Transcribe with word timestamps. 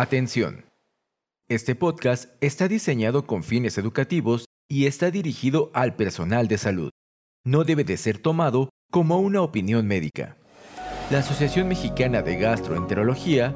Atención. 0.00 0.64
Este 1.46 1.74
podcast 1.74 2.30
está 2.40 2.68
diseñado 2.68 3.26
con 3.26 3.42
fines 3.42 3.76
educativos 3.76 4.46
y 4.66 4.86
está 4.86 5.10
dirigido 5.10 5.70
al 5.74 5.94
personal 5.94 6.48
de 6.48 6.56
salud. 6.56 6.88
No 7.44 7.64
debe 7.64 7.84
de 7.84 7.98
ser 7.98 8.16
tomado 8.16 8.70
como 8.90 9.18
una 9.18 9.42
opinión 9.42 9.86
médica. 9.86 10.38
La 11.10 11.18
Asociación 11.18 11.68
Mexicana 11.68 12.22
de 12.22 12.38
Gastroenterología 12.38 13.54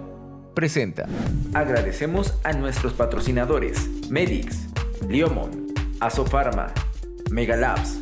presenta. 0.54 1.08
Agradecemos 1.54 2.34
a 2.44 2.52
nuestros 2.52 2.92
patrocinadores 2.92 3.88
Medix, 4.10 4.66
Liomon, 5.08 5.72
Asofarma, 6.00 6.74
Megalabs, 7.30 8.00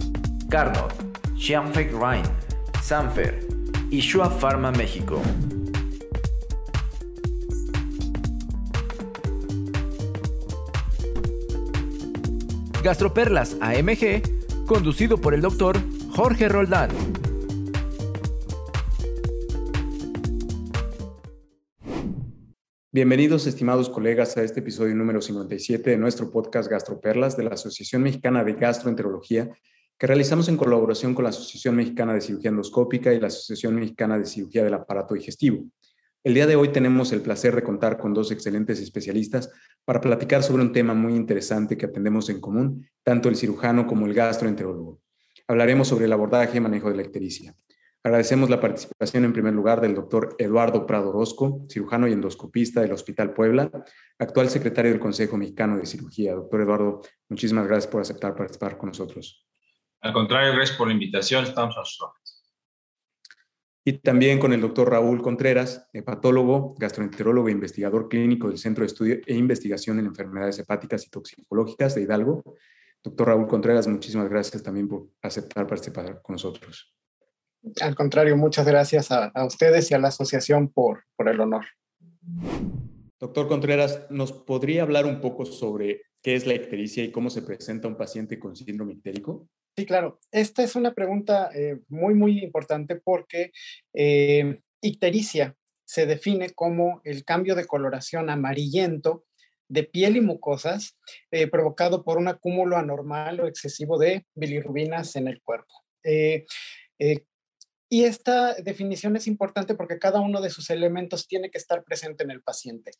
Carnot, 0.50 0.92
Xianfeng 1.36 1.92
Rhine, 1.92 2.28
Sanfer 2.82 3.46
y 3.88 4.00
Shua 4.00 4.28
Pharma 4.28 4.72
México. 4.72 5.22
Gastroperlas 12.82 13.56
AMG, 13.60 14.66
conducido 14.66 15.16
por 15.16 15.34
el 15.34 15.40
doctor 15.40 15.78
Jorge 16.16 16.48
Roldán. 16.48 16.90
Bienvenidos, 22.90 23.46
estimados 23.46 23.88
colegas, 23.88 24.36
a 24.36 24.42
este 24.42 24.60
episodio 24.60 24.96
número 24.96 25.22
57 25.22 25.90
de 25.90 25.96
nuestro 25.96 26.32
podcast 26.32 26.68
Gastroperlas 26.68 27.36
de 27.36 27.44
la 27.44 27.50
Asociación 27.50 28.02
Mexicana 28.02 28.42
de 28.42 28.54
Gastroenterología, 28.54 29.48
que 29.96 30.06
realizamos 30.08 30.48
en 30.48 30.56
colaboración 30.56 31.14
con 31.14 31.22
la 31.22 31.30
Asociación 31.30 31.76
Mexicana 31.76 32.14
de 32.14 32.20
Cirugía 32.20 32.50
Endoscópica 32.50 33.14
y 33.14 33.20
la 33.20 33.28
Asociación 33.28 33.76
Mexicana 33.76 34.18
de 34.18 34.26
Cirugía 34.26 34.64
del 34.64 34.74
Aparato 34.74 35.14
Digestivo. 35.14 35.66
El 36.24 36.34
día 36.34 36.46
de 36.46 36.54
hoy 36.54 36.68
tenemos 36.68 37.10
el 37.10 37.20
placer 37.20 37.56
de 37.56 37.64
contar 37.64 37.98
con 37.98 38.14
dos 38.14 38.30
excelentes 38.30 38.78
especialistas 38.80 39.50
para 39.84 40.00
platicar 40.00 40.44
sobre 40.44 40.62
un 40.62 40.70
tema 40.70 40.94
muy 40.94 41.16
interesante 41.16 41.76
que 41.76 41.86
atendemos 41.86 42.28
en 42.30 42.40
común, 42.40 42.88
tanto 43.02 43.28
el 43.28 43.34
cirujano 43.34 43.88
como 43.88 44.06
el 44.06 44.14
gastroenterólogo. 44.14 45.00
Hablaremos 45.48 45.88
sobre 45.88 46.04
el 46.04 46.12
abordaje 46.12 46.58
y 46.58 46.60
manejo 46.60 46.90
de 46.90 46.96
la 46.96 47.02
ictericia. 47.02 47.56
Agradecemos 48.04 48.50
la 48.50 48.60
participación 48.60 49.24
en 49.24 49.32
primer 49.32 49.52
lugar 49.52 49.80
del 49.80 49.96
doctor 49.96 50.36
Eduardo 50.38 50.86
Prado 50.86 51.08
Orozco, 51.08 51.66
cirujano 51.68 52.06
y 52.06 52.12
endoscopista 52.12 52.80
del 52.82 52.92
Hospital 52.92 53.34
Puebla, 53.34 53.68
actual 54.16 54.48
secretario 54.48 54.92
del 54.92 55.00
Consejo 55.00 55.36
Mexicano 55.36 55.76
de 55.76 55.86
Cirugía. 55.86 56.34
Doctor 56.34 56.60
Eduardo, 56.60 57.00
muchísimas 57.28 57.66
gracias 57.66 57.90
por 57.90 58.00
aceptar 58.00 58.36
participar 58.36 58.78
con 58.78 58.90
nosotros. 58.90 59.44
Al 60.00 60.12
contrario, 60.12 60.52
gracias 60.52 60.78
por 60.78 60.86
la 60.86 60.94
invitación, 60.94 61.44
estamos 61.44 61.76
a 61.76 61.84
sus 61.84 62.00
y 63.84 63.94
también 63.94 64.38
con 64.38 64.52
el 64.52 64.60
doctor 64.60 64.90
Raúl 64.90 65.22
Contreras, 65.22 65.88
hepatólogo, 65.92 66.74
gastroenterólogo 66.78 67.48
e 67.48 67.52
investigador 67.52 68.08
clínico 68.08 68.48
del 68.48 68.58
Centro 68.58 68.82
de 68.82 68.86
Estudio 68.86 69.16
e 69.26 69.34
Investigación 69.34 69.98
en 69.98 70.06
Enfermedades 70.06 70.58
Hepáticas 70.60 71.04
y 71.06 71.10
Toxicológicas 71.10 71.94
de 71.94 72.02
Hidalgo. 72.02 72.44
Doctor 73.02 73.28
Raúl 73.28 73.48
Contreras, 73.48 73.88
muchísimas 73.88 74.28
gracias 74.28 74.62
también 74.62 74.86
por 74.86 75.08
aceptar 75.20 75.66
participar 75.66 76.22
con 76.22 76.34
nosotros. 76.34 76.94
Al 77.80 77.94
contrario, 77.96 78.36
muchas 78.36 78.66
gracias 78.66 79.10
a, 79.10 79.32
ustedes 79.44 79.90
y 79.90 79.94
a 79.94 79.98
la 79.98 80.08
asociación 80.08 80.68
por, 80.68 81.04
por 81.16 81.28
el 81.28 81.40
honor. 81.40 81.64
Doctor 83.18 83.48
Contreras, 83.48 84.06
¿nos 84.10 84.32
podría 84.32 84.82
hablar 84.82 85.06
un 85.06 85.20
poco 85.20 85.44
sobre 85.44 86.02
qué 86.22 86.36
es 86.36 86.46
la 86.46 86.54
ictericia 86.54 87.02
y 87.02 87.10
cómo 87.10 87.30
se 87.30 87.42
presenta 87.42 87.88
un 87.88 87.96
paciente 87.96 88.38
con 88.38 88.54
síndrome 88.54 88.94
ictérico? 88.94 89.48
Sí, 89.76 89.86
claro. 89.86 90.20
Esta 90.30 90.62
es 90.62 90.76
una 90.76 90.92
pregunta 90.94 91.50
eh, 91.54 91.78
muy, 91.88 92.14
muy 92.14 92.42
importante 92.42 92.96
porque 92.96 93.52
eh, 93.94 94.60
ictericia 94.82 95.56
se 95.84 96.04
define 96.04 96.50
como 96.50 97.00
el 97.04 97.24
cambio 97.24 97.54
de 97.54 97.66
coloración 97.66 98.28
amarillento 98.28 99.24
de 99.68 99.84
piel 99.84 100.16
y 100.16 100.20
mucosas 100.20 100.98
eh, 101.30 101.46
provocado 101.46 102.04
por 102.04 102.18
un 102.18 102.28
acúmulo 102.28 102.76
anormal 102.76 103.40
o 103.40 103.46
excesivo 103.46 103.98
de 103.98 104.26
bilirrubinas 104.34 105.16
en 105.16 105.28
el 105.28 105.40
cuerpo. 105.42 105.72
Y 107.92 108.04
esta 108.06 108.54
definición 108.54 109.16
es 109.16 109.26
importante 109.26 109.74
porque 109.74 109.98
cada 109.98 110.18
uno 110.18 110.40
de 110.40 110.48
sus 110.48 110.70
elementos 110.70 111.28
tiene 111.28 111.50
que 111.50 111.58
estar 111.58 111.84
presente 111.84 112.24
en 112.24 112.30
el 112.30 112.40
paciente. 112.40 112.92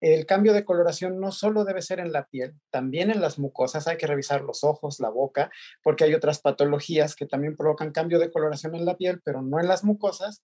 El 0.00 0.26
cambio 0.26 0.52
de 0.52 0.64
coloración 0.64 1.20
no 1.20 1.30
solo 1.30 1.64
debe 1.64 1.82
ser 1.82 2.00
en 2.00 2.10
la 2.10 2.26
piel, 2.26 2.52
también 2.70 3.12
en 3.12 3.20
las 3.20 3.38
mucosas. 3.38 3.86
Hay 3.86 3.96
que 3.96 4.08
revisar 4.08 4.42
los 4.42 4.64
ojos, 4.64 4.98
la 4.98 5.08
boca, 5.08 5.52
porque 5.84 6.02
hay 6.02 6.14
otras 6.14 6.40
patologías 6.40 7.14
que 7.14 7.26
también 7.26 7.54
provocan 7.54 7.92
cambio 7.92 8.18
de 8.18 8.32
coloración 8.32 8.74
en 8.74 8.84
la 8.86 8.96
piel, 8.96 9.20
pero 9.24 9.40
no 9.40 9.60
en 9.60 9.68
las 9.68 9.84
mucosas. 9.84 10.42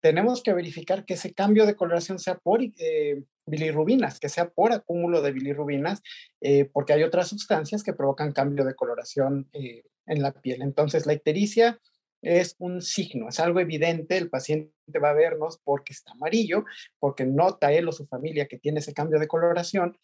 Tenemos 0.00 0.42
que 0.42 0.54
verificar 0.54 1.04
que 1.04 1.12
ese 1.12 1.34
cambio 1.34 1.66
de 1.66 1.76
coloración 1.76 2.18
sea 2.18 2.38
por 2.38 2.62
eh, 2.62 3.24
bilirrubinas, 3.44 4.20
que 4.20 4.30
sea 4.30 4.48
por 4.48 4.72
acúmulo 4.72 5.20
de 5.20 5.32
bilirrubinas, 5.32 6.00
eh, 6.40 6.64
porque 6.64 6.94
hay 6.94 7.02
otras 7.02 7.28
sustancias 7.28 7.82
que 7.82 7.92
provocan 7.92 8.32
cambio 8.32 8.64
de 8.64 8.74
coloración 8.74 9.50
eh, 9.52 9.82
en 10.06 10.22
la 10.22 10.32
piel. 10.32 10.62
Entonces, 10.62 11.04
la 11.04 11.12
ictericia 11.12 11.78
es 12.22 12.54
un 12.58 12.80
signo, 12.80 13.28
es 13.28 13.40
algo 13.40 13.60
evidente, 13.60 14.16
el 14.16 14.30
paciente 14.30 14.72
va 15.02 15.10
a 15.10 15.14
vernos 15.14 15.60
porque 15.64 15.92
está 15.92 16.12
amarillo, 16.12 16.64
porque 16.98 17.26
nota 17.26 17.72
él 17.72 17.88
o 17.88 17.92
su 17.92 18.06
familia 18.06 18.46
que 18.46 18.58
tiene 18.58 18.78
ese 18.78 18.94
cambio 18.94 19.18
de 19.18 19.26
coloración, 19.26 19.98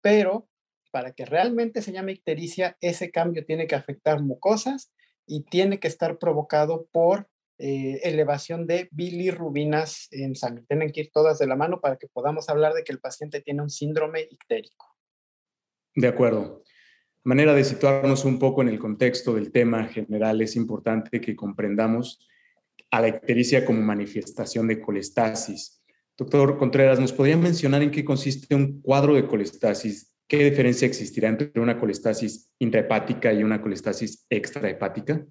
pero 0.00 0.48
para 0.90 1.12
que 1.12 1.26
realmente 1.26 1.82
se 1.82 1.92
llame 1.92 2.12
ictericia, 2.12 2.76
ese 2.80 3.10
cambio 3.10 3.44
tiene 3.44 3.66
que 3.66 3.74
afectar 3.74 4.22
mucosas 4.22 4.90
y 5.26 5.44
tiene 5.44 5.78
que 5.78 5.88
estar 5.88 6.18
provocado 6.18 6.88
por 6.90 7.28
eh, 7.58 8.00
elevación 8.04 8.66
de 8.66 8.88
bilirrubinas 8.90 10.08
en 10.12 10.34
sangre. 10.34 10.64
Tienen 10.66 10.90
que 10.90 11.02
ir 11.02 11.10
todas 11.12 11.38
de 11.38 11.46
la 11.46 11.56
mano 11.56 11.80
para 11.80 11.96
que 11.96 12.06
podamos 12.06 12.48
hablar 12.48 12.72
de 12.72 12.84
que 12.84 12.92
el 12.92 13.00
paciente 13.00 13.42
tiene 13.42 13.60
un 13.60 13.68
síndrome 13.68 14.26
ictérico. 14.30 14.86
De 15.94 16.08
acuerdo 16.08 16.62
manera 17.28 17.52
de 17.52 17.62
situarnos 17.62 18.24
un 18.24 18.38
poco 18.38 18.62
en 18.62 18.68
el 18.68 18.78
contexto 18.78 19.34
del 19.34 19.52
tema 19.52 19.84
general, 19.84 20.40
es 20.40 20.56
importante 20.56 21.20
que 21.20 21.36
comprendamos 21.36 22.26
a 22.90 23.02
la 23.02 23.08
ictericia 23.08 23.66
como 23.66 23.82
manifestación 23.82 24.66
de 24.66 24.80
colestasis. 24.80 25.82
Doctor 26.16 26.56
Contreras, 26.56 26.98
¿nos 26.98 27.12
podría 27.12 27.36
mencionar 27.36 27.82
en 27.82 27.90
qué 27.90 28.02
consiste 28.02 28.54
un 28.54 28.80
cuadro 28.80 29.14
de 29.14 29.26
colestasis? 29.26 30.14
¿Qué 30.26 30.42
diferencia 30.42 30.88
existirá 30.88 31.28
entre 31.28 31.60
una 31.60 31.78
colestasis 31.78 32.50
intrahepática 32.58 33.30
y 33.30 33.44
una 33.44 33.60
colestasis 33.60 34.24
extrahepática? 34.30 35.26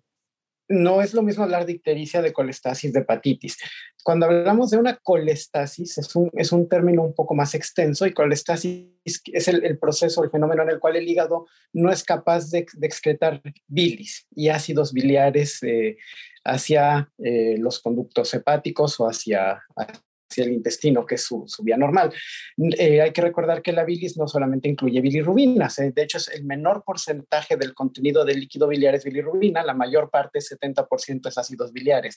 No 0.70 1.02
es 1.02 1.14
lo 1.14 1.24
mismo 1.24 1.44
hablar 1.44 1.66
de 1.66 1.74
ictericia 1.74 2.22
de 2.22 2.34
colestasis 2.34 2.92
de 2.94 3.00
hepatitis. 3.00 3.58
Cuando 4.04 4.26
hablamos 4.26 4.70
de 4.72 4.78
una 4.78 4.98
colestasis, 4.98 5.98
es 5.98 6.16
un, 6.16 6.30
es 6.34 6.52
un 6.52 6.68
término 6.68 7.04
un 7.04 7.14
poco 7.14 7.36
más 7.36 7.56
extenso 7.56 8.06
y 8.06 8.14
colestasis 8.14 8.88
es 9.06 9.48
el, 9.48 9.78
proceso, 9.80 10.24
el 10.24 10.30
fenómeno 10.30 10.64
en 10.64 10.70
el 10.70 10.80
cual 10.80 10.96
el 10.96 11.08
hígado 11.08 11.48
no 11.74 11.92
es 11.92 12.04
capaz 12.04 12.50
de, 12.50 12.66
excretar 12.82 13.42
bilis 13.68 14.28
y 14.36 14.50
ácidos 14.50 14.94
biliares 14.94 15.62
eh, 15.64 15.98
hacia 16.44 17.12
eh, 17.18 17.56
los 17.58 17.80
conductos 17.80 18.34
hepáticos 18.34 19.00
o 19.00 19.06
hacia, 19.06 19.62
hacia 20.30 20.44
el 20.44 20.52
intestino, 20.52 21.06
que 21.06 21.16
es 21.16 21.24
su, 21.24 21.46
vía 21.64 21.78
normal. 21.78 22.14
Eh, 22.78 23.02
hay 23.02 23.12
que 23.12 23.22
recordar 23.22 23.62
que 23.62 23.72
la 23.72 23.84
bilis 23.84 24.18
no 24.18 24.28
solamente 24.28 24.70
incluye 24.70 25.02
bilirrubinas, 25.02 25.80
eh, 25.80 25.92
de 25.92 26.04
hecho 26.04 26.18
es 26.18 26.28
el 26.30 26.44
menor 26.46 26.84
porcentaje 26.86 27.58
del 27.58 27.74
contenido 27.74 28.26
del 28.26 28.40
líquido 28.40 28.68
biliar 28.68 28.96
es 28.96 29.04
bilirrubina, 29.04 29.64
la 29.64 29.74
mayor 29.74 30.10
parte, 30.10 30.40
70% 30.40 31.30
es 31.30 31.38
ácidos 31.38 31.72
biliares. 31.72 32.16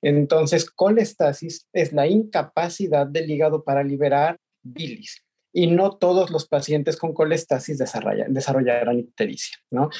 Entonces, 0.00 0.70
colestasis 0.70 1.68
es 1.72 1.92
la 1.92 2.06
incapacidad 2.06 3.06
del 3.06 3.30
hígado 3.30 3.64
para 3.64 3.82
liberar 3.82 4.38
bilis 4.62 5.22
y 5.52 5.66
no 5.66 5.96
todos 5.98 6.30
los 6.30 6.48
pacientes 6.48 6.96
con 6.96 7.12
colestasis 7.12 7.78
desarrollan, 7.78 8.32
desarrollarán 8.32 8.98
ictericia. 8.98 9.58
¿no? 9.70 9.90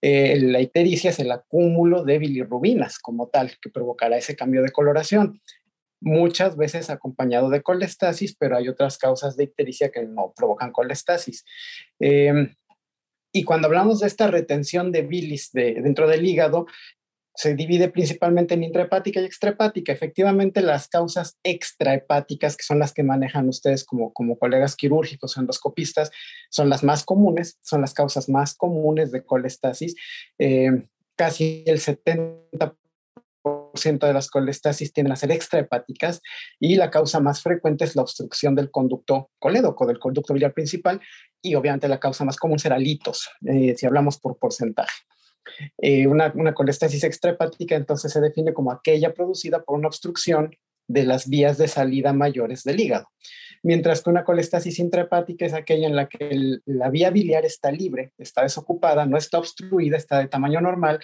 Eh, 0.00 0.38
la 0.40 0.60
ictericia 0.60 1.10
es 1.10 1.18
el 1.18 1.32
acúmulo 1.32 2.04
de 2.04 2.18
bilirrubinas 2.18 2.98
como 2.98 3.28
tal 3.28 3.52
que 3.60 3.70
provocará 3.70 4.16
ese 4.16 4.36
cambio 4.36 4.62
de 4.62 4.70
coloración 4.70 5.40
muchas 6.00 6.56
veces 6.56 6.90
acompañado 6.90 7.50
de 7.50 7.62
colestasis, 7.62 8.36
pero 8.36 8.56
hay 8.56 8.68
otras 8.68 8.98
causas 8.98 9.36
de 9.36 9.44
ictericia 9.44 9.90
que 9.90 10.02
no 10.02 10.32
provocan 10.34 10.72
colestasis. 10.72 11.44
Em, 11.98 12.54
y 13.32 13.44
cuando 13.44 13.68
hablamos 13.68 14.00
de 14.00 14.06
esta 14.06 14.26
retención 14.26 14.90
de 14.92 15.02
bilis 15.02 15.50
dentro 15.52 16.08
del 16.08 16.26
hígado, 16.26 16.66
se 17.34 17.54
divide 17.54 17.88
principalmente 17.88 18.54
en 18.54 18.64
intrahepática 18.64 19.20
y 19.20 19.24
extrahepática. 19.24 19.92
Efectivamente, 19.92 20.62
las 20.62 20.88
causas 20.88 21.38
extrahepáticas, 21.42 22.56
que 22.56 22.64
son 22.64 22.80
las 22.80 22.92
que 22.92 23.02
manejan 23.02 23.48
ustedes 23.48 23.84
como, 23.84 24.12
como 24.12 24.38
colegas 24.38 24.76
quirúrgicos 24.76 25.36
o 25.36 25.40
endoscopistas, 25.40 26.10
son 26.50 26.68
las 26.68 26.82
más 26.82 27.04
comunes, 27.04 27.58
son 27.62 27.82
las 27.82 27.94
causas 27.94 28.28
más 28.28 28.54
comunes 28.54 29.12
de 29.12 29.24
colestasis. 29.24 29.94
Em, 30.38 30.88
casi 31.16 31.62
el 31.66 31.78
70% 31.78 32.79
de 33.72 34.12
las 34.12 34.30
colestasis 34.30 34.92
tienden 34.92 35.12
a 35.12 35.16
ser 35.16 35.30
extrahepáticas 35.30 36.20
y 36.58 36.76
la 36.76 36.90
causa 36.90 37.20
más 37.20 37.42
frecuente 37.42 37.84
es 37.84 37.96
la 37.96 38.02
obstrucción 38.02 38.54
del 38.54 38.70
conducto 38.70 39.30
colédoco, 39.38 39.86
del 39.86 39.98
conducto 39.98 40.34
biliar 40.34 40.52
principal 40.52 41.00
y 41.42 41.54
obviamente 41.54 41.88
la 41.88 42.00
causa 42.00 42.24
más 42.24 42.36
común 42.36 42.58
será 42.58 42.78
litos, 42.78 43.30
eh, 43.46 43.74
si 43.76 43.86
hablamos 43.86 44.18
por 44.18 44.38
porcentaje. 44.38 44.92
Eh, 45.78 46.06
una, 46.06 46.32
una 46.34 46.54
colestasis 46.54 47.02
extrahepática 47.04 47.74
entonces 47.74 48.12
se 48.12 48.20
define 48.20 48.52
como 48.52 48.72
aquella 48.72 49.14
producida 49.14 49.62
por 49.62 49.78
una 49.78 49.88
obstrucción 49.88 50.50
de 50.86 51.04
las 51.04 51.28
vías 51.28 51.56
de 51.56 51.68
salida 51.68 52.12
mayores 52.12 52.64
del 52.64 52.80
hígado. 52.80 53.08
Mientras 53.62 54.02
que 54.02 54.10
una 54.10 54.24
colestasis 54.24 54.78
intrahepática 54.78 55.46
es 55.46 55.52
aquella 55.52 55.86
en 55.86 55.94
la 55.94 56.08
que 56.08 56.58
la 56.64 56.90
vía 56.90 57.10
biliar 57.10 57.44
está 57.44 57.70
libre, 57.70 58.12
está 58.18 58.42
desocupada, 58.42 59.06
no 59.06 59.16
está 59.16 59.38
obstruida, 59.38 59.96
está 59.96 60.18
de 60.18 60.28
tamaño 60.28 60.60
normal 60.60 61.00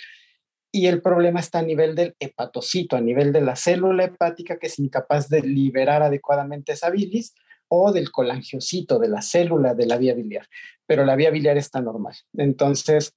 y 0.76 0.88
el 0.88 1.00
problema 1.00 1.40
está 1.40 1.60
a 1.60 1.62
nivel 1.62 1.94
del 1.94 2.14
hepatocito, 2.20 2.96
a 2.96 3.00
nivel 3.00 3.32
de 3.32 3.40
la 3.40 3.56
célula 3.56 4.04
hepática 4.04 4.58
que 4.58 4.66
es 4.66 4.78
incapaz 4.78 5.30
de 5.30 5.40
liberar 5.40 6.02
adecuadamente 6.02 6.72
esa 6.72 6.90
bilis 6.90 7.34
o 7.68 7.92
del 7.92 8.10
colangiocito, 8.10 8.98
de 8.98 9.08
la 9.08 9.22
célula 9.22 9.72
de 9.72 9.86
la 9.86 9.96
vía 9.96 10.12
biliar, 10.12 10.46
pero 10.84 11.06
la 11.06 11.16
vía 11.16 11.30
biliar 11.30 11.56
está 11.56 11.80
normal. 11.80 12.14
Entonces, 12.34 13.14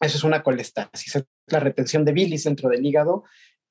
eso 0.00 0.16
es 0.16 0.24
una 0.24 0.42
colestasis. 0.42 1.24
La 1.46 1.60
retención 1.60 2.04
de 2.04 2.10
bilis 2.10 2.42
dentro 2.42 2.68
del 2.68 2.84
hígado 2.84 3.22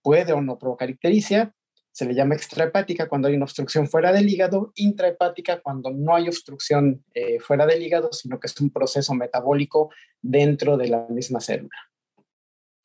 puede 0.02 0.32
o 0.32 0.42
no 0.42 0.58
provocar 0.58 0.90
ictericia. 0.90 1.54
Se 1.92 2.06
le 2.06 2.16
llama 2.16 2.36
extrahepática 2.36 3.10
cuando 3.10 3.28
hay 3.28 3.36
una 3.36 3.44
obstrucción 3.44 3.90
fuera 3.90 4.14
del 4.14 4.30
hígado, 4.30 4.72
intrahepática 4.76 5.60
cuando 5.60 5.92
no 5.92 6.16
hay 6.16 6.30
obstrucción 6.30 7.04
eh, 7.14 7.42
fuera 7.42 7.66
del 7.66 7.84
hígado, 7.84 8.14
sino 8.14 8.40
que 8.40 8.48
es 8.48 8.58
un 8.62 8.70
proceso 8.70 9.14
metabólico 9.16 9.90
dentro 10.22 10.78
de 10.78 10.88
la 10.88 11.08
misma 11.10 11.42
célula. 11.42 11.76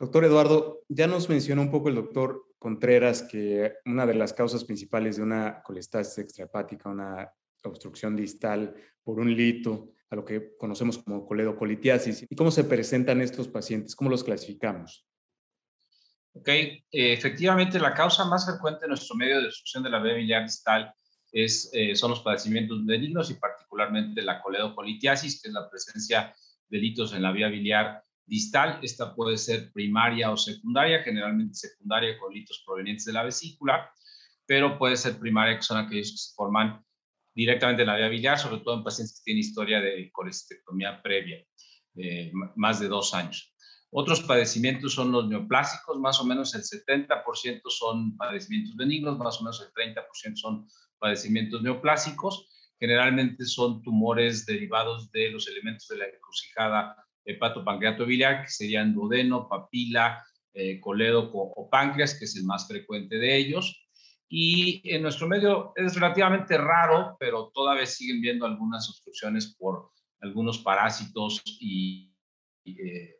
Doctor 0.02 0.24
Eduardo, 0.24 0.80
ya 0.88 1.06
nos 1.06 1.28
mencionó 1.28 1.62
un 1.62 1.70
poco 1.70 1.88
el 1.88 1.94
doctor 1.94 2.48
Contreras 2.58 3.22
que 3.22 3.74
una 3.84 4.04
de 4.04 4.14
las 4.14 4.32
causas 4.32 4.64
principales 4.64 5.16
de 5.16 5.22
una 5.22 5.62
colestasis 5.62 6.18
extrahepática, 6.18 6.88
una 6.88 7.32
obstrucción 7.62 8.16
distal 8.16 8.74
por 9.04 9.20
un 9.20 9.32
lito, 9.32 9.92
a 10.10 10.16
lo 10.16 10.24
que 10.24 10.56
conocemos 10.56 10.98
como 10.98 11.24
coledocolitiasis. 11.24 12.26
¿Y 12.28 12.34
cómo 12.34 12.50
se 12.50 12.64
presentan 12.64 13.20
estos 13.20 13.46
pacientes? 13.46 13.94
¿Cómo 13.94 14.10
los 14.10 14.24
clasificamos? 14.24 15.06
Ok, 16.32 16.48
eh, 16.48 16.82
efectivamente 16.90 17.78
la 17.78 17.94
causa 17.94 18.24
más 18.24 18.44
frecuente 18.44 18.86
en 18.86 18.88
nuestro 18.88 19.14
medio 19.14 19.40
de 19.40 19.46
obstrucción 19.46 19.84
de 19.84 19.90
la 19.90 20.02
vía 20.02 20.14
biliar 20.14 20.42
distal 20.42 20.92
es, 21.30 21.70
eh, 21.74 21.94
son 21.94 22.10
los 22.10 22.22
padecimientos 22.22 22.84
benignos 22.84 23.30
y 23.30 23.34
particularmente 23.34 24.20
la 24.20 24.42
coledocolitiasis, 24.42 25.40
que 25.40 25.46
es 25.46 25.54
la 25.54 25.70
presencia 25.70 26.34
de 26.68 26.78
litos 26.78 27.12
en 27.12 27.22
la 27.22 27.30
vía 27.30 27.46
biliar 27.46 28.02
distal. 28.32 28.78
Esta 28.82 29.14
puede 29.14 29.36
ser 29.36 29.70
primaria 29.72 30.30
o 30.30 30.36
secundaria, 30.38 31.02
generalmente 31.02 31.54
secundaria 31.54 32.18
con 32.18 32.32
litos 32.32 32.62
provenientes 32.64 33.04
de 33.04 33.12
la 33.12 33.24
vesícula, 33.24 33.92
pero 34.46 34.78
puede 34.78 34.96
ser 34.96 35.18
primaria, 35.18 35.56
que 35.56 35.62
son 35.62 35.76
aquellos 35.76 36.12
que 36.12 36.16
se 36.16 36.34
forman 36.34 36.82
directamente 37.34 37.82
en 37.82 37.88
la 37.88 37.96
vía 37.96 38.08
biliar, 38.08 38.38
sobre 38.38 38.62
todo 38.62 38.76
en 38.76 38.84
pacientes 38.84 39.18
que 39.18 39.24
tienen 39.24 39.40
historia 39.40 39.80
de 39.80 40.10
colestectomía 40.12 41.02
previa, 41.02 41.44
más 42.56 42.80
de 42.80 42.88
dos 42.88 43.12
años. 43.12 43.54
Otros 43.90 44.22
padecimientos 44.22 44.94
son 44.94 45.12
los 45.12 45.28
neoplásicos, 45.28 45.98
más 45.98 46.18
o 46.18 46.24
menos 46.24 46.54
el 46.54 46.62
70% 46.62 47.60
son 47.68 48.16
padecimientos 48.16 48.74
benignos, 48.76 49.18
más 49.18 49.38
o 49.40 49.44
menos 49.44 49.60
el 49.60 49.70
30% 49.74 50.36
son 50.36 50.66
padecimientos 50.98 51.60
neoplásicos. 51.60 52.48
Generalmente 52.80 53.44
son 53.44 53.82
tumores 53.82 54.46
derivados 54.46 55.12
de 55.12 55.30
los 55.30 55.46
elementos 55.48 55.86
de 55.88 55.98
la 55.98 56.06
encrucijada 56.06 56.96
hepatopancreato 57.24 58.06
biliar, 58.06 58.42
que 58.42 58.50
serían 58.50 58.94
duodeno, 58.94 59.48
papila, 59.48 60.22
eh, 60.54 60.80
o 60.84 61.68
páncreas, 61.70 62.18
que 62.18 62.26
es 62.26 62.36
el 62.36 62.44
más 62.44 62.66
frecuente 62.68 63.16
de 63.16 63.36
ellos. 63.36 63.78
Y 64.28 64.80
en 64.84 65.02
nuestro 65.02 65.28
medio 65.28 65.72
es 65.76 65.94
relativamente 65.94 66.56
raro, 66.56 67.16
pero 67.20 67.50
todavía 67.54 67.86
siguen 67.86 68.20
viendo 68.20 68.46
algunas 68.46 68.88
obstrucciones 68.88 69.54
por 69.58 69.90
algunos 70.20 70.58
parásitos 70.58 71.42
y, 71.60 72.10
y, 72.64 72.80
eh, 72.80 73.18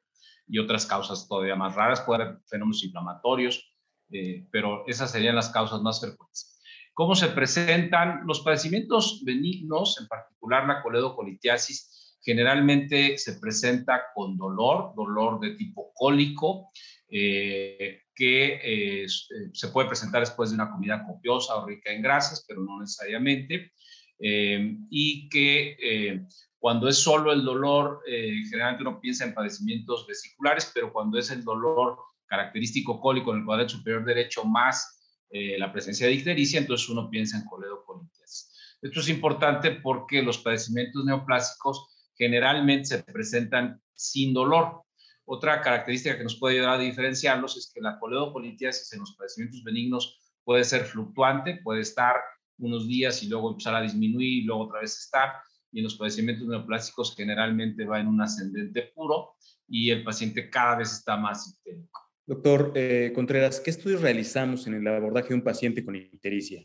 otras 0.61 0.87
causas 0.87 1.27
todavía 1.29 1.57
más 1.57 1.75
raras, 1.75 2.03
puede 2.03 2.23
haber 2.23 2.39
fenómenos 2.47 2.85
inflamatorios, 2.85 3.75
eh, 4.11 4.47
pero 4.51 4.87
esas 4.87 5.11
serían 5.11 5.35
las 5.35 5.49
causas 5.51 5.81
más 5.81 6.01
frecuentes. 6.01 6.61
¿Cómo 6.95 7.15
se 7.15 7.29
presentan 7.29 8.27
los 8.27 8.41
padecimientos 8.41 9.23
benignos, 9.25 9.99
en 10.01 10.09
particular 10.09 10.67
la 10.67 10.83
coledocolitiasis? 10.83 12.02
Generalmente 12.25 13.19
se 13.19 13.35
presenta 13.41 14.05
con 14.15 14.37
dolor, 14.37 14.95
dolor 14.95 15.41
de 15.41 15.57
tipo 15.57 15.93
cólico, 15.93 16.71
eh, 17.15 18.03
que 18.15 18.55
eh, 18.55 19.05
eh, 19.05 19.09
se 19.53 19.69
puede 19.69 19.89
presentar 19.89 20.21
después 20.21 20.51
de 20.51 20.55
una 20.55 20.71
comida 20.71 21.05
copiosa 21.05 21.57
o 21.57 21.67
rica 21.67 21.93
en 21.93 22.01
grasas, 22.01 22.45
pero 22.47 22.63
no 22.63 22.81
necesariamente, 22.81 23.73
y 24.19 25.29
que 25.29 26.25
cuando 26.61 26.89
es 26.89 26.97
solo 26.97 27.33
el 27.33 27.45
dolor, 27.45 28.03
generalmente 28.07 28.83
uno 28.83 29.01
piensa 29.01 29.25
en 29.25 29.35
padecimientos 29.35 30.07
vesiculares, 30.07 30.71
pero 30.73 30.93
cuando 30.93 31.19
es 31.19 31.29
el 31.33 31.43
dolor 31.43 31.99
característico 32.27 33.01
cólico 33.01 33.33
en 33.33 33.41
el 33.41 33.45
cuadrante 33.45 33.73
superior 33.73 34.05
derecho 34.05 34.45
más 34.45 35.27
la 35.33 35.73
presencia 35.73 36.07
de 36.07 36.13
ictericia, 36.13 36.61
entonces 36.61 36.89
uno 36.89 37.11
piensa 37.11 37.37
en 37.37 37.47
coledocolitis. 37.47 38.79
Esto 38.81 39.01
es 39.01 39.09
importante 39.09 39.73
porque 39.73 40.23
los 40.23 40.39
padecimientos 40.39 41.05
neoplásicos 41.05 41.92
generalmente 42.23 42.85
se 42.85 43.03
presentan 43.03 43.81
sin 43.95 44.33
dolor. 44.33 44.83
Otra 45.25 45.61
característica 45.61 46.17
que 46.17 46.23
nos 46.23 46.39
puede 46.39 46.57
ayudar 46.57 46.77
a 46.77 46.79
diferenciarlos 46.79 47.57
es 47.57 47.73
que 47.75 47.81
la 47.81 47.99
coledocolitiasis 47.99 48.93
en 48.93 49.01
los 49.01 49.17
padecimientos 49.17 49.65
benignos 49.65 50.21
puede 50.45 50.63
ser 50.63 50.85
fluctuante, 50.85 51.61
puede 51.65 51.81
estar 51.81 52.15
unos 52.59 52.87
días 52.87 53.23
y 53.25 53.29
luego 53.29 53.51
empezar 53.51 53.75
a 53.75 53.83
disminuir 53.83 54.43
y 54.43 54.45
luego 54.45 54.67
otra 54.67 54.81
vez 54.81 54.97
estar. 54.97 55.33
Y 55.73 55.79
en 55.79 55.85
los 55.85 55.97
padecimientos 55.97 56.47
neoplásicos 56.47 57.17
generalmente 57.17 57.85
va 57.85 57.99
en 57.99 58.07
un 58.07 58.21
ascendente 58.21 58.93
puro 58.95 59.35
y 59.67 59.91
el 59.91 60.05
paciente 60.05 60.49
cada 60.49 60.77
vez 60.77 60.93
está 60.93 61.17
más 61.17 61.49
histérico. 61.49 62.01
Doctor 62.25 62.73
eh, 62.77 63.11
Contreras, 63.15 63.59
¿qué 63.59 63.71
estudios 63.71 64.01
realizamos 64.01 64.67
en 64.69 64.75
el 64.75 64.87
abordaje 64.87 65.31
de 65.31 65.35
un 65.35 65.43
paciente 65.43 65.85
con 65.85 65.97
ictericia? 65.97 66.65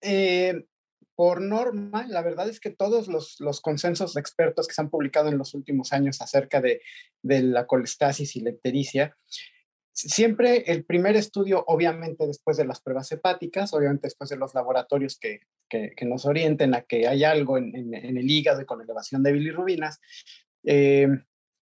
Eh, 0.00 0.64
por 1.16 1.40
norma, 1.40 2.06
la 2.06 2.22
verdad 2.22 2.48
es 2.48 2.60
que 2.60 2.70
todos 2.70 3.08
los, 3.08 3.60
consensos 3.62 4.12
de 4.14 4.20
expertos 4.20 4.68
que 4.68 4.74
se 4.74 4.82
han 4.82 4.90
publicado 4.90 5.30
en 5.30 5.38
los 5.38 5.54
últimos 5.54 5.94
años 5.94 6.20
acerca 6.20 6.60
de, 6.60 6.82
la 7.22 7.66
colestasis 7.66 8.36
y 8.36 8.40
la 8.40 8.50
ictericia, 8.50 9.16
siempre 9.92 10.70
el 10.70 10.84
primer 10.84 11.16
estudio, 11.16 11.64
obviamente 11.66 12.26
después 12.26 12.58
de 12.58 12.66
las 12.66 12.82
pruebas 12.82 13.10
hepáticas, 13.10 13.72
obviamente 13.72 14.08
después 14.08 14.28
de 14.28 14.36
los 14.36 14.54
laboratorios 14.54 15.18
que, 15.18 15.40
nos 16.02 16.26
orienten 16.26 16.74
a 16.74 16.82
que 16.82 17.08
hay 17.08 17.24
algo 17.24 17.56
en, 17.56 17.94
el 17.94 18.30
hígado 18.30 18.60
y 18.60 18.66
con 18.66 18.82
elevación 18.82 19.22
de 19.22 19.32
bilirrubinas, 19.32 19.98
eh, 20.64 21.08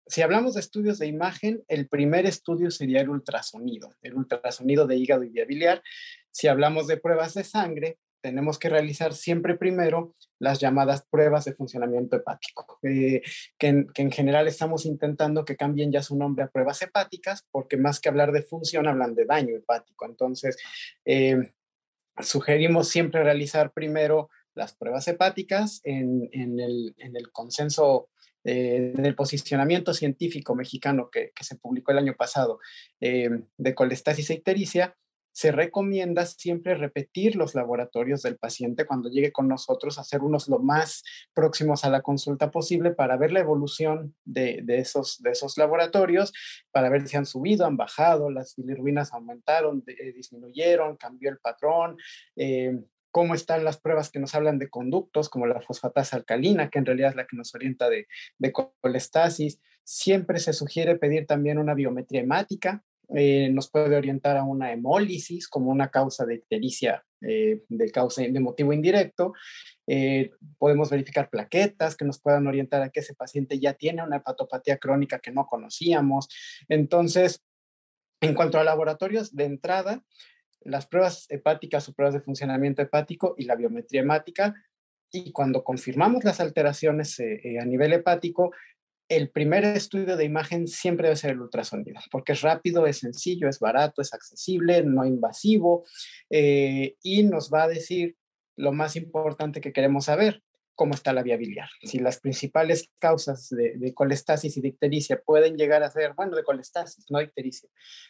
si 0.06 0.21
hablamos 0.21 0.55
de 0.55 0.61
estudios 0.61 0.99
de 0.99 1.06
imagen, 1.06 1.65
el 1.69 1.89
primer 1.89 2.27
estudio 2.27 2.71
sería 2.71 3.01
el 3.01 3.09
ultrasonido, 3.09 3.95
el 4.03 4.15
ultrasonido 4.15 4.87
de 4.87 4.97
hígado 4.97 5.23
y 5.23 5.31
vía 5.31 5.47
biliar. 5.47 5.83
Si 6.31 6.47
hablamos 6.49 6.87
de 6.89 6.99
pruebas 6.99 7.33
de 7.35 7.45
sangre, 7.45 7.99
tenemos 8.25 8.59
que 8.59 8.71
realizar 8.71 9.12
siempre 9.12 9.55
primero 9.55 10.15
las 10.39 10.58
llamadas 10.58 11.05
pruebas 11.10 11.44
de 11.44 11.53
funcionamiento 11.53 12.17
hepático, 12.17 12.79
eh, 12.82 13.20
que, 13.58 13.84
en, 13.94 14.10
general 14.10 14.48
estamos 14.48 14.87
intentando 14.87 15.44
que 15.44 15.56
cambien 15.58 15.93
ya 15.93 16.03
su 16.03 16.17
nombre 16.17 16.43
a 16.43 16.48
pruebas 16.48 16.81
hepáticas, 16.81 17.46
porque 17.51 17.77
más 17.77 18.01
que 18.01 18.08
hablar 18.08 18.32
de 18.32 18.41
función, 18.41 18.89
hablan 18.89 19.15
de 19.15 19.27
daño 19.27 19.55
hepático. 19.55 20.06
Entonces, 20.06 20.56
eh, 21.05 21.53
sugerimos 22.19 22.89
siempre 22.89 23.22
realizar 23.22 23.72
primero 23.75 24.31
las 24.55 24.75
pruebas 24.75 25.06
hepáticas 25.06 25.82
en, 25.84 26.31
el, 26.32 27.31
consenso 27.31 28.08
eh, 28.43 28.94
en 28.96 29.05
el 29.05 29.15
posicionamiento 29.15 29.93
científico 29.93 30.55
mexicano 30.55 31.10
que, 31.13 31.32
se 31.43 31.56
publicó 31.56 31.93
el 31.93 31.98
año 31.98 32.15
pasado 32.17 32.58
de 33.01 33.75
colestasis 33.75 34.31
e 34.31 34.34
ictericia, 34.34 34.96
se 35.34 35.50
recomienda 35.50 36.24
siempre 36.26 36.76
repetir 36.76 37.34
los 37.34 37.56
laboratorios 37.56 38.22
del 38.22 38.36
paciente 38.36 38.86
cuando 38.86 39.10
llegue 39.10 39.32
con 39.32 39.48
nosotros, 39.48 39.98
hacer 39.98 40.22
unos 40.22 40.48
lo 40.48 40.60
más 40.60 41.03
próximos 41.34 41.84
a 41.84 41.91
la 41.91 42.03
consulta 42.03 42.53
posible 42.53 42.93
para 42.93 43.17
ver 43.17 43.32
la 43.32 43.41
evolución 43.41 44.14
de, 44.24 44.62
esos, 44.69 45.20
de 45.20 45.32
esos 45.32 45.58
laboratorios, 45.58 46.32
para 46.70 46.88
ver 46.88 47.08
si 47.08 47.17
han 47.17 47.26
subido, 47.26 47.67
han 47.67 47.76
bajado, 47.76 48.31
las 48.31 48.55
bilirrubinas 48.55 49.12
aumentaron, 49.12 49.82
eh, 49.88 50.12
disminuyeron, 50.12 50.96
cambió 50.96 51.31
el 51.31 51.38
patrón. 51.38 51.96
Eh, 52.36 52.79
cómo 53.10 53.34
están 53.34 53.64
las 53.64 53.81
pruebas 53.81 54.10
que 54.10 54.20
nos 54.20 54.36
hablan 54.36 54.60
de 54.60 54.70
conductos, 54.70 55.29
como 55.29 55.46
la 55.46 55.60
fosfatasa 55.60 56.17
alcalina, 56.17 56.70
que 56.70 56.79
en 56.79 56.86
realidad 56.86 57.10
es 57.10 57.17
la 57.17 57.26
que 57.26 57.36
nos 57.36 57.53
orienta 57.56 57.88
de, 57.88 58.06
de 58.38 58.53
colestasis. 58.53 59.60
Siempre 59.82 60.38
se 60.38 60.53
sugiere 60.53 60.96
pedir 60.96 61.26
también 61.26 61.58
una 61.58 61.74
biometría 61.74 62.20
hemática, 62.22 62.84
eh, 63.13 63.51
nos 63.51 63.70
puede 63.70 63.96
orientar 63.96 64.37
a 64.37 64.44
una 64.44 64.73
hemólisis 64.73 65.49
como 65.49 65.70
una 65.70 65.91
causa 65.91 66.25
de 66.25 66.37
ictericia 66.37 67.05
eh, 67.20 67.63
de, 67.69 67.91
causa, 67.91 68.23
de 68.23 68.41
motivo 68.41 68.73
indirecto. 68.73 69.34
Eh, 69.87 70.31
podemos 70.58 70.91
verificar 70.91 71.29
plaquetas 71.29 71.96
que 71.96 72.06
nos 72.06 72.19
puedan 72.20 72.46
orientar 72.46 72.82
a 72.82 72.89
que 72.89 73.01
ese 73.01 73.15
paciente 73.15 73.58
ya 73.58 73.75
tiene 73.75 74.03
una 74.03 74.17
hepatopatía 74.17 74.79
crónica 74.79 75.19
que 75.19 75.32
no 75.32 75.46
conocíamos. 75.46 76.29
Entonces, 76.69 77.44
en 78.20 78.34
cuanto 78.34 78.58
a 78.58 78.65
laboratorios 78.65 79.34
de 79.34 79.44
entrada, 79.44 80.03
las 80.63 80.87
pruebas 80.87 81.27
hepáticas 81.29 81.89
o 81.89 81.93
pruebas 81.93 82.15
de 82.15 82.23
funcionamiento 82.23 82.81
hepático 82.81 83.34
y 83.37 83.44
la 83.44 83.55
biometría 83.55 84.01
hemática. 84.01 84.55
Y 85.13 85.31
cuando 85.31 85.63
confirmamos 85.63 86.25
las 86.25 86.41
alteraciones 86.41 87.20
a 87.20 87.65
nivel 87.65 87.93
hepático, 87.93 88.53
el 89.08 89.31
primer 89.31 89.65
estudio 89.65 90.17
de 90.17 90.25
imagen 90.25 90.67
siempre 90.67 91.08
debe 91.08 91.17
ser 91.17 91.32
el 91.32 91.41
ultrasonido, 91.41 92.01
porque 92.11 92.32
es 92.32 92.43
rápido, 92.43 92.87
es 92.87 92.99
sencillo, 92.99 93.49
es 93.49 93.58
barato, 93.61 94.01
es 94.01 94.15
accesible, 94.15 94.82
no 94.82 95.05
invasivo 95.05 95.84
eh, 96.31 96.96
y 97.03 97.23
nos 97.25 97.51
va 97.53 97.65
a 97.65 97.69
decir 97.69 98.17
lo 98.56 98.73
más 98.73 98.96
importante 98.96 99.61
que 99.61 99.73
queremos 99.73 100.06
saber, 100.06 100.43
cómo 100.75 100.94
está 100.94 101.13
la 101.13 101.23
vía 101.23 101.37
biliar. 101.37 101.69
Si 101.82 101.99
las 101.99 102.20
principales 102.20 102.91
causas 102.99 103.49
de, 103.51 103.94
colestasis 103.94 104.56
y 104.56 104.61
de 104.61 104.69
ictericia 104.69 105.20
pueden 105.25 105.56
llegar 105.56 105.82
a 105.82 105.91
ser, 105.91 106.15
bueno, 106.15 106.37
de 106.37 106.43
colestasis, 106.43 107.06
no 107.11 107.20
ictericia, 107.20 107.69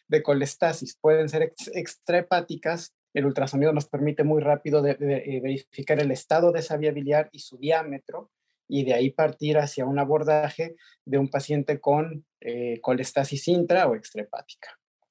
de 0.09 0.23
colestasis 0.23 0.97
pueden 1.01 1.29
ser 1.29 1.55
extrahepáticas, 1.75 2.95
el 3.13 3.27
ultrasonido 3.27 3.73
nos 3.73 3.87
permite 3.87 4.25
muy 4.25 4.43
rápido 4.43 4.85
eh, 4.87 4.97
verificar 5.43 6.01
el 6.01 6.11
estado 6.11 6.53
de 6.53 6.61
esa 6.61 6.77
vía 6.77 6.91
biliar 6.91 7.29
y 7.33 7.41
su 7.41 7.59
diámetro 7.59 8.31
y 8.75 8.83
de 8.83 8.93
ahí 8.93 9.11
partir 9.11 9.57
hacia 9.57 9.87
un 9.87 10.01
abordaje 10.01 10.75
de 11.05 11.19
un 11.19 11.29
paciente 11.29 11.79
con 11.79 12.27
eh, 12.41 12.81
colestasis 12.81 13.47
intra 13.47 13.87
o 13.87 13.95
extrahepática. 13.95 14.69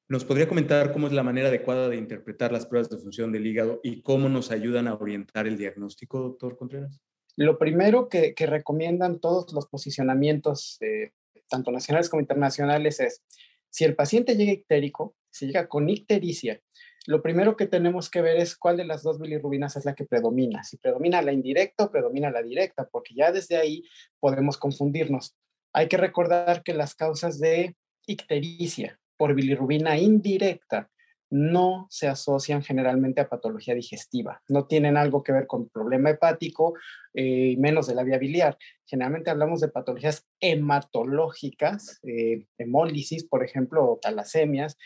¿Nos 0.10 0.25
podría 0.25 0.50
comentar 0.50 0.91
cómo 0.91 1.08
es 1.08 1.13
la 1.13 1.24
manera 1.24 1.48
adecuada 1.48 1.88
de 1.88 1.96
interpretar 1.96 2.51
las 2.51 2.65
pruebas 2.65 2.89
de 2.89 2.98
función 2.98 3.32
del 3.32 3.48
hígado 3.48 3.79
y 3.82 4.01
cómo 4.01 4.27
nos 4.27 4.51
ayudan 4.51 4.89
a 4.89 4.96
orientar 4.96 5.48
el 5.48 5.58
diagnóstico, 5.58 6.20
doctor 6.20 6.58
Contreras? 6.58 7.00
Lo 7.38 7.58
primero 7.58 8.10
que, 8.10 8.36
recomiendan 8.38 9.22
todos 9.22 9.53
los 9.53 9.67
posicionamientos, 9.67 10.77
eh, 10.82 11.12
tanto 11.48 11.72
nacionales 11.72 12.10
como 12.10 12.20
internacionales, 12.20 13.00
es 13.00 13.24
si 13.70 13.86
el 13.86 13.96
paciente 13.96 14.36
llega 14.36 14.51
ictérico, 14.51 15.15
si 15.32 15.46
llega 15.46 15.70
con 15.70 15.88
ictericia 15.88 16.62
lo 17.05 17.22
primero 17.22 17.57
que 17.57 17.67
tenemos 17.67 18.10
que 18.10 18.22
ver 18.22 18.38
es 18.38 18.55
cuál 18.55 18.77
de 18.77 18.86
las 18.86 19.03
dos 19.03 19.19
bilirrubinas 19.19 19.75
es 19.75 19.86
la 19.86 19.95
que 19.95 20.05
predomina, 20.05 20.63
si 20.63 20.77
predomina 20.77 21.22
la 21.22 21.33
indirecta 21.33 21.86
o 21.86 21.91
predomina 21.91 22.31
la 22.31 22.41
directa, 22.41 22.88
porque 22.89 23.13
ya 23.13 23.31
desde 23.31 23.57
ahí 23.57 23.83
podemos 24.19 24.57
confundirnos. 24.57 25.36
Hay 25.74 25.88
que 25.88 25.98
recordar 25.98 26.63
que 26.63 26.74
las 26.74 26.95
causas 26.95 27.39
de 27.39 27.75
ictericia 28.05 29.00
por 29.17 29.33
bilirrubina 29.33 29.98
indirecta 29.98 30.89
no 31.29 31.88
se 31.89 32.07
asocian 32.07 32.62
generalmente 32.62 33.19
a 33.19 33.27
patología 33.27 33.74
digestiva, 33.74 34.43
no 34.48 34.67
tienen 34.67 34.98
algo 34.98 35.24
que 35.24 35.31
ver 35.31 35.48
con 35.48 35.67
problema 35.67 36.12
hepático 36.12 36.75
eh, 37.15 37.55
menos 37.57 37.88
de 37.88 37.95
la 37.95 38.03
vía 38.03 38.19
biliar. 38.19 38.55
Generalmente 38.86 39.31
hablamos 39.31 39.60
de 39.60 39.69
patologías 39.69 40.27
hematológicas, 40.39 42.00
eh, 42.03 42.45
hemólisis, 42.60 43.24
por 43.25 43.43
ejemplo, 43.43 43.83
o 43.83 43.98
talasemias, 44.00 44.77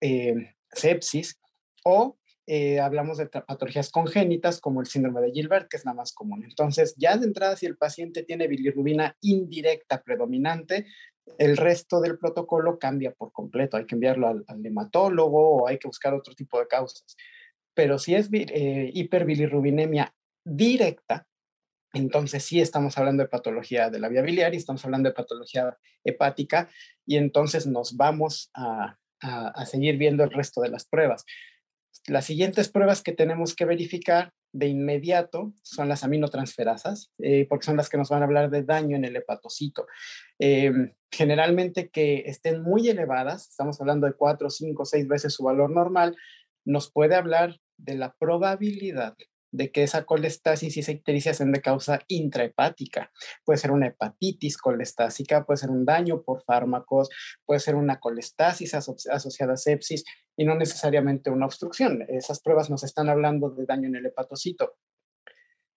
eh, 0.00 0.54
sepsis, 0.70 1.40
o 1.84 2.16
eh, 2.46 2.80
hablamos 2.80 3.18
de 3.18 3.26
patologías 3.26 3.90
congénitas 3.90 4.60
como 4.60 4.80
el 4.80 4.88
síndrome 4.88 5.20
de 5.20 5.30
Gilbert, 5.30 5.68
que 5.68 5.76
es 5.76 5.84
la 5.84 5.94
más 5.94 6.12
común. 6.12 6.42
Entonces, 6.44 6.94
ya 6.96 7.16
de 7.16 7.26
entrada, 7.26 7.56
si 7.56 7.66
el 7.66 7.76
paciente 7.76 8.24
tiene 8.24 8.48
bilirrubina 8.48 9.16
indirecta 9.20 10.02
predominante, 10.02 10.86
el 11.38 11.56
resto 11.56 12.00
del 12.00 12.18
protocolo 12.18 12.80
cambia 12.80 13.12
por 13.12 13.30
completo. 13.32 13.76
Hay 13.76 13.86
que 13.86 13.94
enviarlo 13.94 14.26
al, 14.26 14.66
hematólogo 14.66 15.56
o 15.56 15.68
hay 15.68 15.78
que 15.78 15.86
buscar 15.86 16.14
otro 16.14 16.34
tipo 16.34 16.58
de 16.58 16.66
causas. 16.66 17.16
Pero 17.74 17.98
si 17.98 18.16
es 18.16 18.28
eh, 18.32 18.90
hiperbilirrubinemia 18.92 20.12
directa, 20.44 21.28
entonces 21.94 22.42
sí 22.42 22.60
estamos 22.60 22.98
hablando 22.98 23.22
de 23.22 23.28
patología 23.28 23.88
de 23.88 24.00
la 24.00 24.08
vía 24.08 24.22
biliar 24.22 24.52
y 24.52 24.56
estamos 24.56 24.84
hablando 24.84 25.08
de 25.08 25.14
patología 25.14 25.78
hepática 26.02 26.68
y 27.06 27.18
entonces 27.18 27.66
nos 27.66 27.96
vamos 27.96 28.50
a 28.54 28.96
seguir 29.66 29.98
viendo 29.98 30.24
el 30.24 30.30
resto 30.32 30.60
de 30.60 30.70
las 30.70 30.84
pruebas. 30.84 31.24
Las 32.06 32.24
siguientes 32.24 32.68
pruebas 32.68 33.02
que 33.02 33.12
tenemos 33.12 33.54
que 33.54 33.64
verificar 33.64 34.32
de 34.52 34.66
inmediato 34.66 35.52
son 35.62 35.88
las 35.88 36.04
aminotransferasas, 36.04 37.12
eh, 37.18 37.46
porque 37.48 37.66
son 37.66 37.76
las 37.76 37.88
que 37.88 37.96
nos 37.96 38.08
van 38.08 38.22
a 38.22 38.24
hablar 38.24 38.50
de 38.50 38.64
daño 38.64 38.96
en 38.96 39.04
el 39.04 39.16
hepatocito. 39.16 39.86
Em, 40.38 40.92
generalmente 41.10 41.90
que 41.90 42.24
estén 42.26 42.62
muy 42.62 42.88
elevadas, 42.88 43.48
estamos 43.48 43.80
hablando 43.80 44.06
de 44.06 44.14
4, 44.14 44.50
5, 44.50 44.84
6 44.84 45.08
veces 45.08 45.32
su 45.32 45.44
valor 45.44 45.70
normal, 45.70 46.16
nos 46.64 46.90
puede 46.90 47.14
hablar 47.14 47.60
de 47.76 47.94
la 47.94 48.14
probabilidad 48.18 49.16
de 49.52 49.70
que 49.70 49.82
esa 49.82 50.04
colestasis 50.04 50.76
y 50.76 50.80
esa 50.80 50.92
ictericia 50.92 51.34
sean 51.34 51.52
de 51.52 51.60
causa 51.60 52.00
intrahepática. 52.08 53.12
Puede 53.44 53.58
ser 53.58 53.70
una 53.70 53.86
hepatitis 53.86 54.56
colestásica, 54.56 55.44
puede 55.44 55.58
ser 55.58 55.70
un 55.70 55.84
daño 55.84 56.22
por 56.22 56.42
fármacos, 56.42 57.10
puede 57.44 57.60
ser 57.60 57.76
una 57.76 58.00
colestasis 58.00 58.74
asociada 58.74 59.52
a 59.52 59.56
sepsis 59.56 60.04
y 60.36 60.44
no 60.44 60.56
necesariamente 60.56 61.30
una 61.30 61.46
obstrucción. 61.46 62.02
Esas 62.08 62.40
pruebas 62.40 62.70
nos 62.70 62.82
están 62.82 63.10
hablando 63.10 63.50
de 63.50 63.66
daño 63.66 63.88
en 63.88 63.96
el 63.96 64.06
hepatocito. 64.06 64.74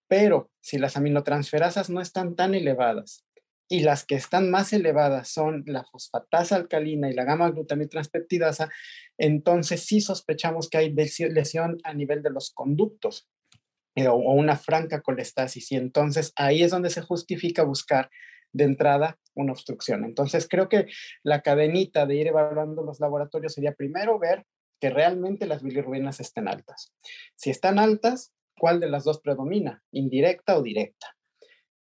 Pero 0.08 0.50
si 0.60 0.78
las 0.78 0.96
aminotransferasas 0.96 1.90
no 1.90 2.00
están 2.00 2.34
tan 2.34 2.54
elevadas 2.54 3.26
y 3.68 3.80
las 3.80 4.06
que 4.06 4.14
están 4.14 4.50
más 4.50 4.72
elevadas 4.72 5.28
son 5.28 5.64
la 5.66 5.84
fosfatasa 5.84 6.56
alcalina 6.56 7.10
y 7.10 7.14
la 7.14 7.24
gamma 7.24 7.50
glutamiltranspeptidasa, 7.50 8.70
entonces 9.18 9.82
sí 9.82 10.00
sospechamos 10.00 10.70
que 10.70 10.78
hay 10.78 10.94
lesión 10.94 11.78
a 11.82 11.92
nivel 11.92 12.22
de 12.22 12.30
los 12.30 12.52
conductos 12.52 13.28
eh, 13.96 14.08
o 14.08 14.16
una 14.16 14.56
franca 14.56 15.00
colestasis. 15.00 15.72
Y 15.72 15.76
entonces 15.76 16.32
ahí 16.36 16.62
es 16.62 16.70
donde 16.70 16.90
se 16.90 17.00
justifica 17.02 17.64
buscar 17.64 18.10
de 18.52 18.64
entrada 18.64 19.18
una 19.34 19.52
obstrucción. 19.52 20.04
Entonces 20.04 20.46
creo 20.48 20.68
que 20.68 20.86
la 21.22 21.42
cadenita 21.42 22.06
de 22.06 22.16
ir 22.16 22.26
evaluando 22.28 22.82
los 22.82 23.00
laboratorios 23.00 23.54
sería 23.54 23.72
primero 23.72 24.18
ver 24.18 24.44
que 24.80 24.90
realmente 24.90 25.46
las 25.46 25.62
bilirrubinas 25.62 26.20
estén 26.20 26.46
altas. 26.46 26.92
Si 27.34 27.50
están 27.50 27.78
altas, 27.78 28.34
¿cuál 28.58 28.80
de 28.80 28.90
las 28.90 29.04
dos 29.04 29.20
predomina? 29.20 29.82
¿Indirecta 29.90 30.58
o 30.58 30.62
directa? 30.62 31.16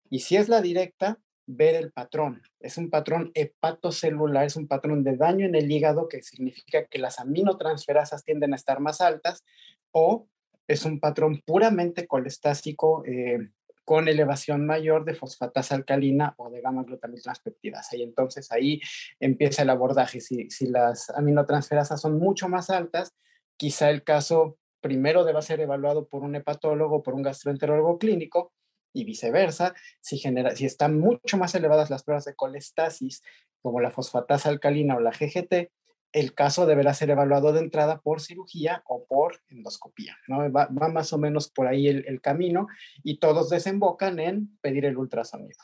Y 0.10 0.20
si 0.20 0.38
es 0.38 0.50
la 0.50 0.62
directa, 0.62 1.20
ver 1.48 1.76
el 1.76 1.92
patrón. 1.92 2.44
Es 2.60 2.78
un 2.78 2.90
patrón 2.90 3.32
hepatocelular, 3.34 4.46
es 4.46 4.56
un 4.56 4.68
patrón 4.68 5.04
de 5.04 5.18
daño 5.18 5.46
en 5.46 5.56
el 5.56 5.72
hígado 5.72 6.08
que 6.08 6.22
significa 6.22 6.86
que 6.86 7.00
las 7.00 7.20
aminotransferasas 7.20 8.24
tienden 8.24 8.54
a 8.54 8.56
estar 8.56 8.80
más 8.80 9.02
altas 9.02 9.44
o 9.92 10.28
es 10.68 10.86
un 10.86 11.00
patrón 11.00 11.42
puramente 11.46 12.08
colestásico 12.08 13.04
eh, 13.06 13.50
con 13.86 14.08
elevación 14.08 14.66
mayor 14.66 15.04
de 15.04 15.14
fosfatasa 15.14 15.76
alcalina 15.76 16.36
o 16.38 16.50
de 16.50 16.62
gamma 16.62 16.84
glutamiltranspeptidasa. 16.84 17.98
Y 17.98 18.04
entonces 18.04 18.52
ahí 18.52 18.80
empieza 19.20 19.64
el 19.64 19.70
abordaje. 19.70 20.22
Si, 20.22 20.50
si 20.50 20.68
las 20.68 21.10
aminotransferasas 21.10 22.00
son 22.00 22.18
mucho 22.18 22.48
más 22.48 22.70
altas, 22.70 23.14
quizá 23.58 23.90
el 23.90 24.04
caso 24.04 24.58
primero 24.80 25.24
deba 25.24 25.42
ser 25.42 25.60
evaluado 25.62 26.08
por 26.08 26.24
un 26.24 26.36
hepatólogo, 26.36 27.04
por 27.04 27.14
un 27.14 27.24
gastroenterólogo 27.24 27.98
clínico 27.98 28.54
y 28.94 29.06
viceversa. 29.06 29.74
Si, 30.00 30.18
genera, 30.18 30.56
si 30.56 30.66
están 30.66 31.00
mucho 31.00 31.38
más 31.38 31.56
elevadas 31.56 31.90
las 31.90 32.04
pruebas 32.04 32.26
de 32.26 32.36
colestasis, 32.36 33.24
como 33.62 33.80
la 33.80 33.92
fosfatasa 33.92 34.50
alcalina 34.50 34.96
o 34.96 35.00
la 35.00 35.12
GGT, 35.12 35.72
el 36.14 36.36
caso 36.36 36.66
deberá 36.66 36.94
ser 36.94 37.10
evaluado 37.10 37.52
de 37.52 37.60
entrada 37.60 38.00
por 38.00 38.22
cirugía 38.22 38.84
o 38.86 39.06
por 39.06 39.42
endoscopía. 39.50 40.16
¿no? 40.28 40.50
Va, 40.52 40.70
más 40.70 41.12
o 41.12 41.18
menos 41.18 41.50
por 41.50 41.68
ahí 41.68 41.88
el, 41.88 42.22
camino 42.22 42.68
y 43.04 43.18
todos 43.18 43.50
desembocan 43.50 44.20
en 44.20 44.58
pedir 44.62 44.86
el 44.86 44.98
ultrasonido. 44.98 45.58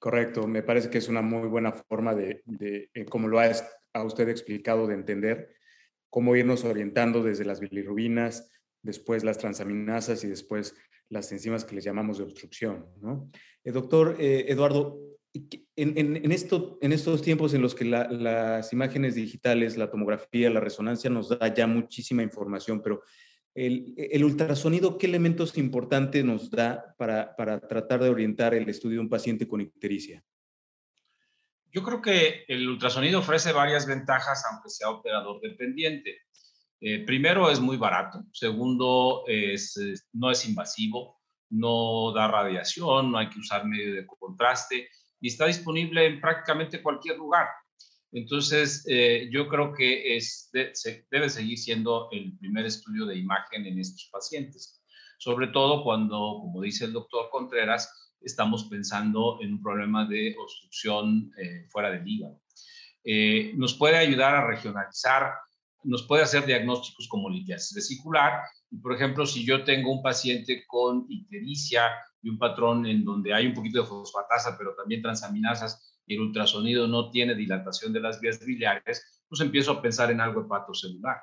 Correcto, 0.00 0.46
me 0.46 0.62
parece 0.62 0.90
que 0.90 0.98
es 0.98 1.08
una 1.08 1.22
muy 1.22 1.48
buena 1.48 1.72
forma 1.72 2.14
de, 2.14 2.42
eh, 2.60 3.04
como 3.06 3.28
lo 3.28 3.40
ha, 3.40 3.50
usted 4.04 4.28
explicado, 4.28 4.86
de 4.86 4.94
entender 4.94 5.54
cómo 6.10 6.36
irnos 6.36 6.64
orientando 6.64 7.22
desde 7.22 7.44
las 7.44 7.60
bilirrubinas, 7.60 8.50
después 8.82 9.24
las 9.24 9.38
transaminasas 9.38 10.24
y 10.24 10.28
después 10.28 10.74
las 11.08 11.30
enzimas 11.32 11.64
que 11.64 11.76
les 11.76 11.84
llamamos 11.84 12.18
de 12.18 12.24
obstrucción. 12.24 12.86
¿no? 13.00 13.30
Eh, 13.62 13.70
doctor 13.72 14.16
eh, 14.18 14.46
Eduardo, 14.48 15.03
en, 15.76 16.32
esto, 16.32 16.78
en 16.80 16.92
estos 16.92 17.20
tiempos 17.22 17.54
en 17.54 17.62
los 17.62 17.74
que 17.74 17.84
las 17.84 18.72
imágenes 18.72 19.16
digitales, 19.16 19.76
la 19.76 19.90
tomografía, 19.90 20.48
la 20.48 20.60
resonancia 20.60 21.10
nos 21.10 21.28
da 21.28 21.52
ya 21.52 21.66
muchísima 21.66 22.22
información, 22.22 22.80
pero 22.82 23.02
el, 23.54 24.24
ultrasonido, 24.24 24.96
¿qué 24.96 25.06
elementos 25.06 25.56
importantes 25.58 26.24
nos 26.24 26.50
da 26.50 26.94
para, 26.96 27.34
tratar 27.66 28.02
de 28.02 28.10
orientar 28.10 28.54
el 28.54 28.68
estudio 28.68 28.98
de 28.98 29.02
un 29.02 29.08
paciente 29.08 29.48
con 29.48 29.60
ictericia? 29.60 30.24
Yo 31.72 31.82
creo 31.82 32.00
que 32.00 32.44
el 32.46 32.68
ultrasonido 32.68 33.18
ofrece 33.18 33.52
varias 33.52 33.86
ventajas, 33.86 34.44
aunque 34.50 34.70
sea 34.70 34.90
operador 34.90 35.40
dependiente. 35.40 36.18
Eh, 36.80 37.04
primero, 37.04 37.50
es 37.50 37.58
muy 37.58 37.76
barato. 37.76 38.22
Segundo, 38.32 39.24
es, 39.26 39.76
no 40.12 40.30
es 40.30 40.48
invasivo, 40.48 41.20
no 41.50 42.12
da 42.12 42.28
radiación, 42.28 43.10
no 43.10 43.18
hay 43.18 43.28
que 43.28 43.40
usar 43.40 43.66
medio 43.66 43.94
de 43.94 44.06
contraste 44.06 44.88
y 45.20 45.28
está 45.28 45.46
disponible 45.46 46.06
en 46.06 46.20
prácticamente 46.20 46.82
cualquier 46.82 47.16
lugar. 47.16 47.46
Entonces, 48.12 48.84
eh, 48.88 49.28
yo 49.32 49.48
creo 49.48 49.72
que 49.72 50.16
es, 50.16 50.50
debe 51.10 51.28
seguir 51.28 51.58
siendo 51.58 52.08
el 52.12 52.36
primer 52.38 52.66
estudio 52.66 53.06
de 53.06 53.18
imagen 53.18 53.66
en 53.66 53.78
estos 53.78 54.08
pacientes, 54.12 54.80
sobre 55.18 55.48
todo 55.48 55.82
cuando, 55.82 56.38
como 56.40 56.60
dice 56.62 56.84
el 56.84 56.92
doctor 56.92 57.28
Contreras, 57.30 58.12
estamos 58.20 58.64
pensando 58.64 59.38
en 59.40 59.54
un 59.54 59.62
problema 59.62 60.06
de 60.06 60.34
obstrucción 60.38 61.30
eh, 61.36 61.66
fuera 61.70 61.90
del 61.90 62.06
hígado. 62.06 62.40
Eh, 63.04 63.52
nos 63.56 63.74
puede 63.74 63.96
ayudar 63.96 64.34
a 64.34 64.46
regionalizar, 64.46 65.34
nos 65.82 66.06
puede 66.06 66.22
hacer 66.22 66.46
diagnósticos 66.46 67.08
como 67.08 67.28
litiasis 67.28 67.74
vesicular 67.74 68.40
por 68.82 68.94
ejemplo, 68.94 69.26
si 69.26 69.44
yo 69.44 69.64
tengo 69.64 69.92
un 69.92 70.02
paciente 70.02 70.64
con 70.66 71.06
ictericia 71.08 71.90
y 72.24 72.30
un 72.30 72.38
patrón 72.38 72.86
en 72.86 73.04
donde 73.04 73.34
hay 73.34 73.46
un 73.46 73.54
poquito 73.54 73.82
de 73.82 73.86
fosfatasa, 73.86 74.56
pero 74.56 74.74
también 74.74 75.02
transaminasas, 75.02 76.00
y 76.06 76.14
el 76.14 76.22
ultrasonido 76.22 76.88
no 76.88 77.10
tiene 77.10 77.34
dilatación 77.34 77.92
de 77.92 78.00
las 78.00 78.18
vías 78.18 78.44
biliares, 78.44 79.22
pues 79.28 79.42
empiezo 79.42 79.72
a 79.72 79.82
pensar 79.82 80.10
en 80.10 80.22
algo 80.22 80.40
hepatocelular. 80.40 81.18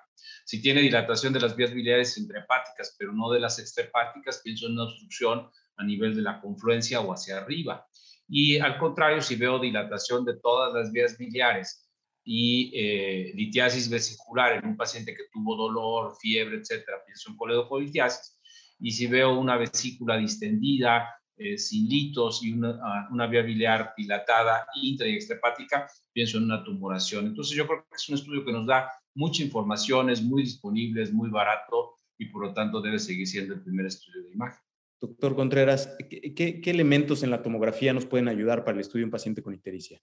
Si 0.45 0.61
tiene 0.61 0.81
dilatación 0.81 1.33
de 1.33 1.39
las 1.39 1.55
vías 1.55 1.73
biliares 1.73 2.17
intrahepáticas, 2.19 2.95
pero 2.99 3.13
no 3.13 3.31
de 3.31 3.39
las 3.39 3.57
extrahepáticas, 3.57 4.41
pienso 4.43 4.67
en 4.67 4.73
una 4.73 4.83
obstrucción 4.83 5.49
a 5.77 5.83
nivel 5.83 6.15
de 6.15 6.21
la 6.21 6.39
confluencia 6.39 7.01
o 7.01 7.11
hacia 7.11 7.37
arriba. 7.37 7.87
Y 8.27 8.59
al 8.59 8.77
contrario, 8.77 9.21
si 9.21 9.35
veo 9.35 9.57
dilatación 9.57 10.23
de 10.23 10.37
todas 10.39 10.71
las 10.73 10.91
vías 10.91 11.17
biliares 11.17 11.89
y 12.23 12.71
eh, 12.75 13.31
litiasis 13.33 13.89
vesicular 13.89 14.53
en 14.53 14.67
un 14.67 14.77
paciente 14.77 15.15
que 15.15 15.23
tuvo 15.33 15.55
dolor, 15.55 16.15
fiebre, 16.19 16.57
etcétera, 16.57 16.97
pienso 17.05 17.31
en 17.31 17.37
coledocolitiasis. 17.37 18.37
Y 18.81 18.91
si 18.91 19.07
veo 19.07 19.39
una 19.39 19.57
vesícula 19.57 20.17
distendida, 20.17 21.07
eh, 21.37 21.57
sin 21.57 21.87
litos 21.87 22.43
y 22.43 22.53
una, 22.53 22.79
ah, 22.83 23.07
una, 23.11 23.25
vía 23.27 23.41
biliar 23.41 23.93
dilatada 23.97 24.67
intra 24.75 25.07
y 25.07 25.15
extrahepática, 25.15 25.87
pienso 26.13 26.37
en 26.37 26.45
una 26.45 26.63
tumoración. 26.63 27.27
Entonces 27.27 27.55
yo 27.55 27.65
creo 27.65 27.79
que 27.79 27.95
es 27.95 28.09
un 28.09 28.15
estudio 28.15 28.45
que 28.45 28.51
nos 28.51 28.67
da 28.67 28.91
mucha 29.15 29.43
información, 29.43 30.09
es 30.09 30.21
muy 30.21 30.43
disponible, 30.43 31.01
es 31.01 31.13
muy 31.13 31.29
barato 31.29 31.99
y 32.17 32.25
por 32.25 32.45
lo 32.45 32.53
tanto 32.53 32.81
debe 32.81 32.99
seguir 32.99 33.27
siendo 33.27 33.53
el 33.55 33.63
primer 33.63 33.85
estudio 33.85 34.23
de 34.23 34.31
imagen. 34.31 34.59
Doctor 34.99 35.35
Contreras, 35.35 35.95
¿qué, 36.09 36.61
elementos 36.65 37.23
en 37.23 37.31
la 37.31 37.41
tomografía 37.41 37.91
nos 37.91 38.05
pueden 38.05 38.27
ayudar 38.27 38.63
para 38.63 38.75
el 38.75 38.81
estudio 38.81 39.01
de 39.01 39.05
un 39.05 39.11
paciente 39.11 39.41
con 39.41 39.55
ictericia? 39.55 39.99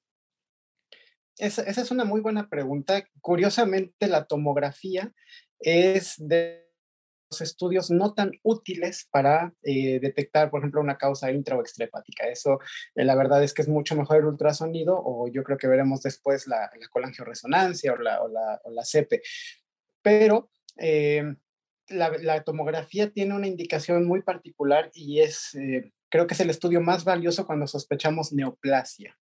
Esa, 1.36 1.62
esa, 1.62 1.82
es 1.82 1.90
una 1.92 2.04
muy 2.04 2.20
buena 2.20 2.48
pregunta. 2.48 3.06
Curiosamente, 3.20 4.08
la 4.08 4.24
tomografía 4.24 5.12
es 5.60 6.16
de 6.18 6.67
estudios 7.40 7.90
no 7.90 8.14
tan 8.14 8.32
útiles 8.42 9.08
para 9.10 9.52
eh, 9.62 10.00
detectar, 10.00 10.50
por 10.50 10.60
ejemplo, 10.60 10.80
una 10.80 10.96
causa 10.96 11.30
intra 11.30 11.56
o 11.56 11.60
extrahepática. 11.60 12.28
Eso, 12.28 12.58
eh, 12.94 13.04
la 13.04 13.14
verdad 13.14 13.42
es 13.42 13.54
que 13.54 13.62
es 13.62 13.68
mucho 13.68 13.96
mejor 13.96 14.18
el 14.18 14.26
ultrasonido, 14.26 15.00
o 15.02 15.28
yo 15.28 15.42
creo 15.44 15.58
que 15.58 15.68
veremos 15.68 16.02
después 16.02 16.46
la, 16.46 16.70
la 16.78 16.88
colangioresonancia 16.88 17.92
o 17.92 17.96
la, 17.96 18.22
o 18.22 18.28
la, 18.28 18.60
o 18.64 18.70
la 18.70 18.84
CEPE. 18.84 19.22
Pero 20.02 20.50
eh, 20.78 21.34
la, 21.88 22.42
tomografía 22.44 23.10
tiene 23.10 23.34
una 23.34 23.46
indicación 23.46 24.06
muy 24.06 24.22
particular 24.22 24.90
y 24.94 25.20
es, 25.20 25.54
eh, 25.54 25.92
creo 26.08 26.26
que 26.26 26.34
es 26.34 26.40
el 26.40 26.50
estudio 26.50 26.80
más 26.80 27.04
valioso 27.04 27.46
cuando 27.46 27.66
sospechamos 27.66 28.32
neoplasia. 28.32 29.16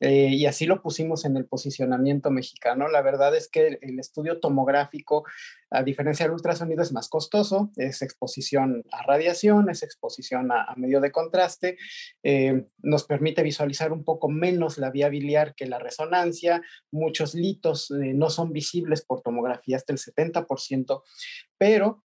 Eh, 0.00 0.28
y 0.30 0.46
así 0.46 0.66
lo 0.66 0.82
pusimos 0.82 1.24
en 1.24 1.36
el 1.36 1.46
posicionamiento 1.46 2.30
mexicano. 2.30 2.88
La 2.88 3.02
verdad 3.02 3.34
es 3.34 3.48
que 3.48 3.78
el, 3.80 3.98
estudio 3.98 4.40
tomográfico, 4.40 5.24
a 5.70 5.82
diferencia 5.82 6.26
del 6.26 6.34
ultrasonido, 6.34 6.82
es 6.82 6.92
más 6.92 7.08
costoso, 7.08 7.70
es 7.76 8.02
exposición 8.02 8.84
a 8.92 9.02
radiación, 9.06 9.70
es 9.70 9.82
exposición 9.82 10.52
a, 10.52 10.74
medio 10.76 11.00
de 11.00 11.10
contraste, 11.10 11.78
eh, 12.22 12.66
nos 12.78 13.04
permite 13.04 13.42
visualizar 13.42 13.92
un 13.92 14.04
poco 14.04 14.28
menos 14.28 14.78
la 14.78 14.90
vía 14.90 15.08
biliar 15.08 15.54
que 15.54 15.66
la 15.66 15.78
resonancia, 15.78 16.62
muchos 16.90 17.34
litos 17.34 17.90
no 17.90 18.30
son 18.30 18.52
visibles 18.52 19.04
por 19.04 19.22
tomografía 19.22 19.76
hasta 19.76 19.92
el 19.92 19.98
70%, 19.98 21.02
pero 21.58 22.05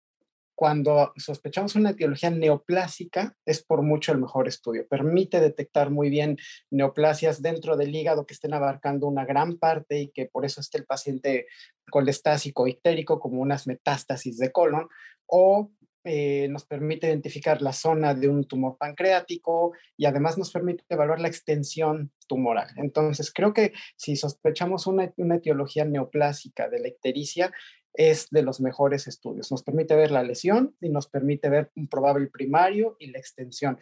cuando 0.61 1.15
sospechamos 1.17 1.75
una 1.75 1.93
etiología 1.93 2.29
neoplásica, 2.29 3.35
es 3.47 3.65
por 3.65 3.81
mucho 3.81 4.13
el 4.13 4.19
mejor 4.19 4.47
estudio. 4.47 4.87
Permite 4.87 5.41
detectar 5.41 5.89
muy 5.89 6.11
bien 6.11 6.37
neoplasias 6.71 7.41
dentro 7.41 7.79
del 7.79 7.97
hígado 7.97 8.27
que 8.27 8.35
estén 8.35 8.53
abarcando 8.53 9.07
una 9.07 9.25
gran 9.25 9.57
parte 9.57 10.01
y 10.01 10.09
que 10.11 10.27
por 10.27 10.45
eso 10.45 10.61
esté 10.61 10.77
el 10.77 10.85
paciente 10.85 11.47
colestásico 11.91 12.67
ictérico 12.67 13.21
como 13.21 13.41
unas 13.41 13.67
metástasis 13.67 14.37
de 14.37 14.53
colon 14.53 14.87
o 15.25 15.71
eh, 16.05 16.49
nos 16.49 16.67
permite 16.67 17.07
identificar 17.07 17.63
la 17.63 17.73
zona 17.73 18.13
de 18.13 18.29
un 18.29 18.45
tumor 18.45 18.77
pancreático 18.77 19.73
y 19.97 20.05
además 20.05 20.37
nos 20.37 20.51
permite 20.51 20.85
evaluar 20.91 21.21
la 21.21 21.29
extensión 21.29 22.13
tumoral. 22.27 22.69
Entonces, 22.77 23.33
creo 23.33 23.55
que 23.55 23.73
si 23.97 24.15
sospechamos 24.17 24.87
una, 24.87 25.11
una 25.17 25.37
etiología 25.37 25.87
neoplásica 25.87 26.69
de 26.69 26.81
la 26.81 26.89
ictericia, 26.89 27.51
es 27.95 28.29
de 28.31 28.43
los 28.43 28.61
mejores 28.61 29.07
estudios. 29.07 29.51
Nos 29.51 29.63
permite 29.63 29.97
ver 29.97 30.11
la 30.11 30.23
lesión 30.23 30.77
y 30.81 30.89
nos 30.89 31.09
permite 31.09 31.49
ver 31.49 31.71
un 31.75 31.89
probable 31.89 32.29
primario 32.29 32.97
y 32.99 33.11
la 33.11 33.19
extensión. 33.19 33.79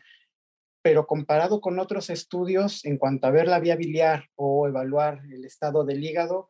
Pero 0.83 1.07
comparado 1.07 1.61
con 1.61 1.79
otros 1.79 2.09
estudios, 2.11 2.85
en 2.85 2.99
cuanto 2.99 3.27
a 3.27 3.31
ver 3.31 3.49
la 3.49 3.61
vía 3.61 3.77
biliar 3.77 4.25
o 4.37 4.67
evaluar 4.67 5.23
el 5.31 5.45
estado 5.45 5.85
del 5.85 6.03
hígado, 6.03 6.49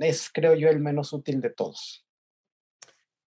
es, 0.00 0.30
creo 0.32 0.54
yo, 0.54 0.68
el 0.68 0.80
menos 0.80 1.12
útil 1.12 1.40
de 1.40 1.50
todos. 1.50 2.06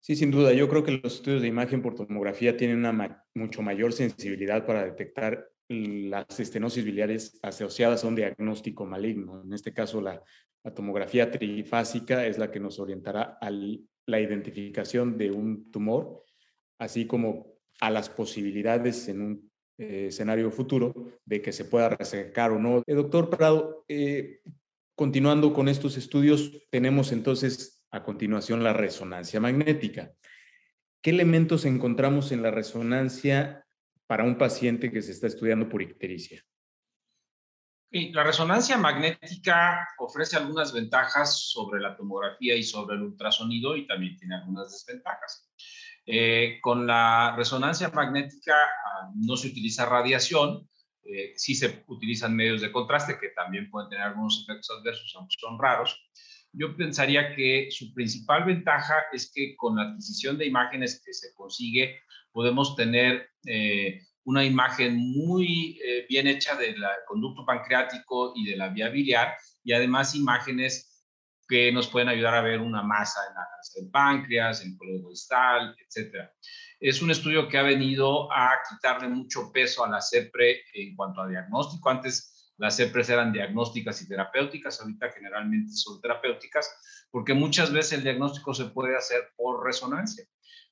Sí, 0.00 0.16
sin 0.16 0.30
duda. 0.30 0.52
Yo 0.52 0.68
creo 0.68 0.82
que 0.82 0.92
los 0.92 1.14
estudios 1.14 1.42
de 1.42 1.48
imagen 1.48 1.82
por 1.82 1.94
tomografía 1.94 2.56
tienen 2.56 2.78
una 2.78 3.24
mucho 3.34 3.62
mayor 3.62 3.92
sensibilidad 3.92 4.66
para 4.66 4.84
detectar 4.84 5.51
las 5.72 6.38
estenosis 6.38 6.84
biliares 6.84 7.38
asociadas 7.42 8.04
a 8.04 8.08
un 8.08 8.14
diagnóstico 8.14 8.84
maligno. 8.86 9.42
En 9.42 9.52
este 9.52 9.72
caso, 9.72 10.00
la 10.00 10.22
tomografía 10.74 11.30
trifásica 11.30 12.26
es 12.26 12.38
la 12.38 12.50
que 12.50 12.60
nos 12.60 12.78
orientará 12.78 13.38
a 13.40 13.50
la 13.50 14.20
identificación 14.20 15.18
de 15.18 15.30
un 15.30 15.70
tumor, 15.70 16.24
así 16.78 17.06
como 17.06 17.52
a 17.80 17.90
las 17.90 18.08
posibilidades 18.08 19.08
en 19.08 19.22
un 19.22 19.52
eh, 19.78 20.06
escenario 20.08 20.50
futuro 20.50 20.94
de 21.24 21.42
que 21.42 21.52
se 21.52 21.64
pueda 21.64 21.88
resecar 21.88 22.52
o 22.52 22.58
no. 22.58 22.82
Eh, 22.86 22.94
doctor 22.94 23.30
Prado, 23.30 23.84
eh, 23.88 24.40
continuando 24.94 25.52
con 25.52 25.68
estos 25.68 25.96
estudios, 25.96 26.52
tenemos 26.70 27.10
entonces 27.10 27.84
a 27.90 28.04
continuación 28.04 28.62
la 28.62 28.72
resonancia 28.72 29.40
magnética. 29.40 30.12
¿Qué 31.02 31.10
elementos 31.10 31.64
encontramos 31.64 32.30
en 32.30 32.42
la 32.42 32.52
resonancia 32.52 33.66
para 34.06 34.24
un 34.24 34.36
paciente 34.36 34.90
que 34.90 35.02
se 35.02 35.12
está 35.12 35.26
estudiando 35.26 35.68
por 35.68 35.82
ictericia? 35.82 36.42
la 37.92 38.24
resonancia 38.24 38.78
magnética 38.78 39.86
ofrece 39.98 40.38
algunas 40.38 40.72
ventajas 40.72 41.50
sobre 41.50 41.78
la 41.78 41.94
tomografía 41.94 42.56
y 42.56 42.62
sobre 42.62 42.96
el 42.96 43.02
ultrasonido 43.02 43.76
y 43.76 43.86
también 43.86 44.16
tiene 44.16 44.36
algunas 44.36 44.72
desventajas. 44.72 45.52
Eh, 46.06 46.58
con 46.62 46.86
la 46.86 47.34
resonancia 47.36 47.90
magnética 47.90 48.54
ah, 48.54 49.10
no 49.14 49.36
se 49.36 49.48
utiliza 49.48 49.84
radiación, 49.84 50.66
eh, 51.04 51.32
sí 51.36 51.54
se 51.54 51.84
utilizan 51.86 52.34
medios 52.34 52.62
de 52.62 52.72
contraste 52.72 53.18
que 53.20 53.28
también 53.30 53.70
pueden 53.70 53.90
tener 53.90 54.06
algunos 54.06 54.42
efectos 54.42 54.70
adversos, 54.78 55.14
aunque 55.16 55.36
son 55.38 55.58
raros. 55.58 56.02
Yo 56.52 56.76
pensaría 56.76 57.34
que 57.34 57.68
su 57.70 57.92
principal 57.92 58.44
ventaja 58.44 58.94
es 59.12 59.30
que 59.32 59.54
con 59.56 59.76
la 59.76 59.82
adquisición 59.82 60.38
de 60.38 60.46
imágenes 60.46 61.02
que 61.04 61.12
se 61.12 61.34
consigue 61.34 62.00
podemos 62.32 62.76
tener 62.76 63.28
eh, 63.46 64.00
una 64.24 64.44
imagen 64.44 64.96
muy 64.96 65.78
eh, 65.84 66.06
bien 66.08 66.26
hecha 66.26 66.56
del 66.56 66.76
conducto 67.06 67.44
pancreático 67.44 68.32
y 68.34 68.46
de 68.46 68.56
la 68.56 68.68
vía 68.68 68.88
biliar 68.88 69.34
y 69.64 69.72
además 69.72 70.14
imágenes 70.14 70.92
que 71.48 71.70
nos 71.72 71.88
pueden 71.88 72.08
ayudar 72.08 72.34
a 72.34 72.40
ver 72.40 72.60
una 72.60 72.82
masa 72.82 73.20
en 73.28 73.34
la 73.34 73.46
del 73.74 73.90
páncreas, 73.90 74.64
el 74.64 74.76
código 74.76 75.10
distal, 75.10 75.76
etc. 75.78 76.28
Es 76.80 77.02
un 77.02 77.10
estudio 77.10 77.48
que 77.48 77.58
ha 77.58 77.62
venido 77.62 78.32
a 78.32 78.58
quitarle 78.68 79.08
mucho 79.08 79.52
peso 79.52 79.84
a 79.84 79.88
la 79.88 80.00
CEPRE 80.00 80.62
en 80.74 80.96
cuanto 80.96 81.22
a 81.22 81.28
diagnóstico. 81.28 81.90
Antes 81.90 82.52
las 82.56 82.76
CEPRES 82.76 83.10
eran 83.10 83.32
diagnósticas 83.32 84.02
y 84.02 84.08
terapéuticas, 84.08 84.80
ahorita 84.80 85.10
generalmente 85.12 85.72
son 85.72 86.00
terapéuticas, 86.00 87.06
porque 87.10 87.34
muchas 87.34 87.72
veces 87.72 87.98
el 87.98 88.04
diagnóstico 88.04 88.54
se 88.54 88.66
puede 88.66 88.96
hacer 88.96 89.32
por 89.36 89.64
resonancia. 89.64 90.24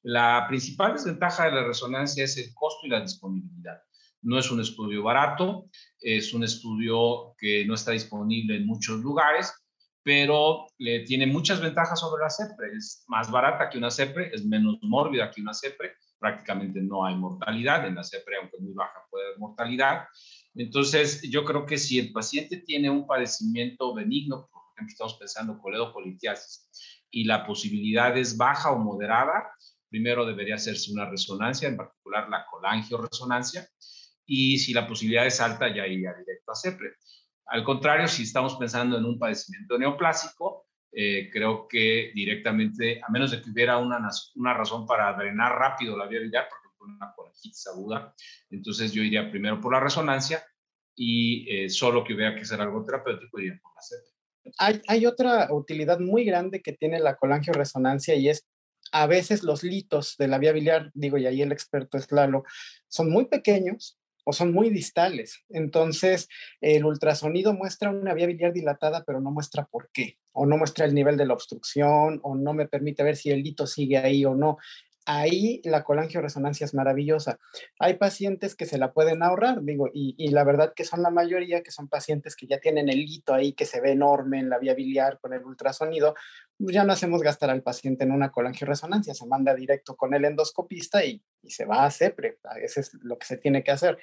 La 0.03 0.47
principal 0.49 0.95
desventaja 0.95 1.45
de 1.45 1.53
la 1.53 1.65
resonancia 1.65 2.25
es 2.25 2.37
el 2.39 2.55
costo 2.55 2.87
y 2.87 2.91
la 2.91 3.01
disponibilidad. 3.01 3.83
No 4.23 4.39
es 4.39 4.51
un 4.51 4.61
estudio 4.61 5.03
barato, 5.03 5.69
es 6.01 6.33
un 6.35 6.45
estudio 6.45 7.35
que 7.39 7.65
no 7.67 7.75
está 7.75 7.93
disponible 7.93 8.57
en 8.57 8.67
muchos 8.67 9.01
lugares, 9.01 9.53
pero 10.03 10.67
tiene 10.79 11.27
muchas 11.27 11.61
ventajas 11.61 12.01
sobre 12.01 12.23
la 12.23 12.31
CEPRE. 12.31 12.77
Es 12.77 13.05
más 13.09 13.31
barata 13.31 13.69
que 13.69 13.79
una 13.79 13.91
CEPRE, 13.91 14.31
es 14.35 14.45
menos 14.45 14.79
mórbida 14.83 15.31
que 15.31 15.43
una 15.43 15.53
CEPRE, 15.53 15.93
prácticamente 16.19 16.81
no 16.83 17.05
hay 17.05 17.15
mortalidad. 17.17 17.87
En 17.87 17.95
la 17.95 18.05
CEPRE, 18.05 18.37
aunque 18.41 18.59
muy 18.59 18.73
baja, 18.73 19.01
puede 19.11 19.27
haber 19.27 19.39
mortalidad. 19.39 20.05
Entonces, 20.55 21.23
yo 21.23 21.45
creo 21.45 21.67
que 21.67 21.79
si 21.79 21.99
el 21.99 22.13
paciente 22.13 22.59
tiene 22.59 22.91
un 22.91 23.07
padecimiento 23.07 23.95
benigno, 23.95 24.49
por 24.51 24.63
ejemplo, 24.75 24.93
estamos 24.93 25.15
pensando 25.15 25.59
coledocolitiasis, 25.59 26.69
y 27.11 27.25
la 27.25 27.47
posibilidad 27.47 28.17
es 28.17 28.37
baja 28.37 28.71
o 28.71 28.79
moderada, 28.79 29.51
primero 29.91 30.25
debería 30.25 30.55
hacerse 30.55 30.93
una 30.93 31.11
resonancia, 31.11 31.69
en 31.69 31.77
particular 31.77 32.29
la 32.29 32.47
colangioresonancia, 32.47 33.69
y 34.25 34.59
si 34.59 34.73
la 34.73 34.87
posibilidad 34.87 35.27
es 35.27 35.41
alta, 35.41 35.75
ya 35.75 35.87
iría 35.87 36.15
directo 36.15 36.53
a 36.53 36.57
CEPRE. 36.57 36.95
Al 37.47 37.65
contrario, 37.65 38.07
si 38.07 38.23
estamos 38.23 38.55
pensando 38.55 38.97
en 38.97 39.05
un 39.05 39.19
padecimiento 39.19 39.77
neoplásico, 39.77 40.69
eh, 40.93 41.29
creo 41.33 41.67
que 41.69 42.13
directamente, 42.15 43.01
a 43.03 43.11
menos 43.11 43.33
de 43.33 43.43
que 43.43 43.51
hubiera 43.51 43.79
una, 43.79 44.09
una 44.37 44.55
razón 44.55 44.87
para 44.87 45.13
drenar 45.15 45.57
rápido 45.59 45.97
la 45.97 46.07
vía 46.07 46.21
biliar, 46.21 46.49
por 46.49 46.59
ejemplo, 46.59 46.87
una 46.87 47.13
colangitis 47.15 47.67
aguda, 47.67 48.15
entonces 48.51 48.93
yo 48.93 49.03
iría 49.03 49.31
primero 49.31 49.61
por 49.61 49.73
la 49.73 49.81
resonancia 49.81 50.45
y 50.95 51.47
eh, 51.49 51.69
solo 51.69 52.05
que 52.05 52.15
hubiera 52.15 52.35
que 52.35 52.43
hacer 52.43 52.61
algo 52.61 52.85
terapéutico, 52.85 53.41
iría 53.41 53.59
por 53.61 53.73
la 53.75 53.83
CEPRE. 53.83 54.11
Hay, 54.89 55.07
otra 55.07 55.49
utilidad 55.53 56.01
muy 56.01 56.25
grande 56.25 56.63
que 56.63 56.73
tiene 56.73 56.99
la 56.99 57.17
colangioresonancia 57.17 58.15
y 58.15 58.29
es 58.29 58.49
a 58.93 59.07
veces 59.07 59.43
los 59.43 59.63
litos 59.63 60.17
de 60.19 60.29
la 60.29 60.39
vía 60.39 60.53
biliar, 60.53 60.91
digo, 60.95 61.19
y 61.19 61.27
ahí 61.27 61.43
el 61.43 61.53
experto 61.53 61.99
es 61.99 62.11
Lalo, 62.11 62.45
son 62.89 63.11
muy 63.11 63.27
pequeños 63.27 63.99
o 64.25 64.33
son 64.33 64.53
muy 64.53 64.71
distales. 64.71 65.43
Entonces, 65.49 66.29
el 66.61 66.85
ultrasonido 66.85 67.55
muestra 67.55 67.91
una 67.91 68.15
vía 68.15 68.27
biliar 68.27 68.53
dilatada, 68.53 69.05
pero 69.05 69.21
no 69.21 69.31
muestra 69.31 69.65
por 69.65 69.91
qué, 69.93 70.19
o 70.33 70.47
no 70.47 70.57
muestra 70.57 70.85
el 70.85 70.95
nivel 70.95 71.17
de 71.17 71.27
la 71.27 71.35
obstrucción, 71.35 72.21
o 72.23 72.35
no 72.35 72.53
me 72.53 72.69
permite 72.69 73.03
ver 73.03 73.17
si 73.17 73.31
el 73.31 73.43
lito 73.43 73.67
sigue 73.67 73.99
ahí 73.99 74.25
o 74.25 74.35
no 74.35 74.59
ahí 75.07 75.61
la 75.65 75.83
colangioresonancia 75.83 76.65
es 76.65 76.75
maravillosa. 76.75 77.39
Hay 77.79 77.95
pacientes 77.95 78.55
que 78.55 78.67
se 78.67 78.79
la 78.79 78.93
pueden 78.93 79.23
ahorrar, 79.23 79.63
digo, 79.63 79.89
y, 79.93 80.29
la 80.31 80.45
verdad 80.45 80.73
que 80.75 80.85
son 80.85 81.03
la 81.03 81.11
mayoría, 81.11 81.63
que 81.63 81.71
son 81.71 81.89
pacientes 81.89 82.37
que 82.37 82.47
ya 82.47 82.59
tienen 82.59 82.89
el 82.89 83.01
hito 83.01 83.35
ahí 83.35 83.53
que 83.53 83.65
se 83.65 83.81
ve 83.81 83.93
enorme 83.93 84.39
en 84.39 84.51
la 84.51 84.59
vía 84.59 84.75
biliar 84.75 85.19
con 85.21 85.33
el 85.33 85.45
ultrasonido, 85.45 86.15
pues 86.59 86.75
ya 86.75 86.85
no 86.85 86.93
hacemos 86.93 87.23
gastar 87.23 87.51
al 87.51 87.63
paciente 87.63 88.05
en 88.05 88.13
una 88.13 88.31
colangioresonancia, 88.31 89.15
se 89.15 89.27
manda 89.27 89.55
directo 89.55 89.97
con 89.97 90.15
el 90.15 90.25
endoscopista 90.25 91.05
y, 91.05 91.23
y 91.43 91.51
se 91.51 91.65
va 91.65 91.85
a 91.85 91.91
CEPRE, 91.91 92.39
eso 92.63 92.81
es 92.81 92.95
lo 93.03 93.19
que 93.19 93.27
se 93.27 93.37
tiene 93.37 93.65
que 93.65 93.71
hacer. 93.71 93.99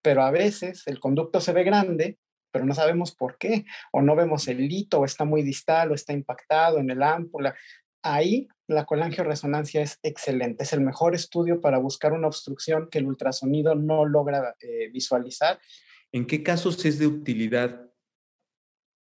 Pero 0.00 0.22
a 0.22 0.30
veces 0.30 0.84
el 0.86 1.00
conducto 1.00 1.40
se 1.40 1.52
ve 1.52 1.64
grande, 1.64 2.18
pero 2.50 2.64
no 2.64 2.74
sabemos 2.74 3.14
por 3.14 3.36
qué, 3.36 3.64
o 3.92 4.00
no 4.00 4.16
vemos 4.16 4.48
el 4.48 4.60
hito, 4.60 5.00
o 5.00 5.04
está 5.04 5.24
muy 5.24 5.42
distal, 5.42 5.90
o 5.90 5.94
está 5.94 6.12
impactado 6.12 6.78
en 6.78 6.90
el 6.90 7.02
ámpula 7.02 7.54
ahí 8.02 8.48
la 8.68 8.84
colangioresonancia 8.84 9.80
es 9.80 9.98
excelente, 10.02 10.62
es 10.62 10.72
el 10.74 10.82
mejor 10.82 11.14
estudio 11.14 11.60
para 11.60 11.78
buscar 11.78 12.12
una 12.12 12.28
obstrucción 12.28 12.88
que 12.90 12.98
el 12.98 13.06
ultrasonido 13.06 13.74
no 13.74 14.04
logra 14.04 14.54
eh, 14.60 14.90
visualizar. 14.92 15.58
¿En 16.12 16.26
qué 16.26 16.42
casos 16.42 16.84
es 16.84 16.98
de 16.98 17.06
utilidad 17.06 17.90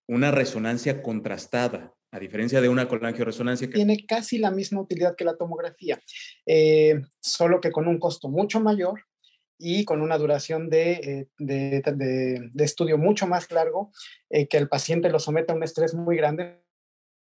una 0.07 0.31
resonancia 0.31 1.03
contrastada, 1.03 1.93
a 2.11 2.19
diferencia 2.19 2.61
de 2.61 2.69
una 2.69 2.87
colangioresonancia? 2.87 3.67
Que... 3.67 3.73
Tiene 3.73 4.05
casi 4.05 4.37
la 4.37 4.51
misma 4.51 4.81
utilidad 4.81 5.17
que 5.17 5.25
la 5.25 5.35
tomografía, 5.35 5.99
eh, 6.45 7.01
solo 7.19 7.59
que 7.59 7.71
con 7.71 7.87
un 7.87 7.99
costo 7.99 8.29
mucho 8.29 8.61
mayor 8.61 9.01
y 9.59 9.83
con 9.83 10.01
una 10.01 10.17
duración 10.17 10.69
de, 10.69 11.27
eh, 11.39 12.51
estudio 12.55 12.97
mucho 12.97 13.27
más 13.27 13.51
largo, 13.51 13.91
que 14.29 14.57
el 14.57 14.69
paciente 14.69 15.09
lo 15.09 15.19
someta 15.19 15.51
a 15.51 15.55
un 15.55 15.63
estrés 15.63 15.93
muy 15.93 16.15
grande 16.15 16.66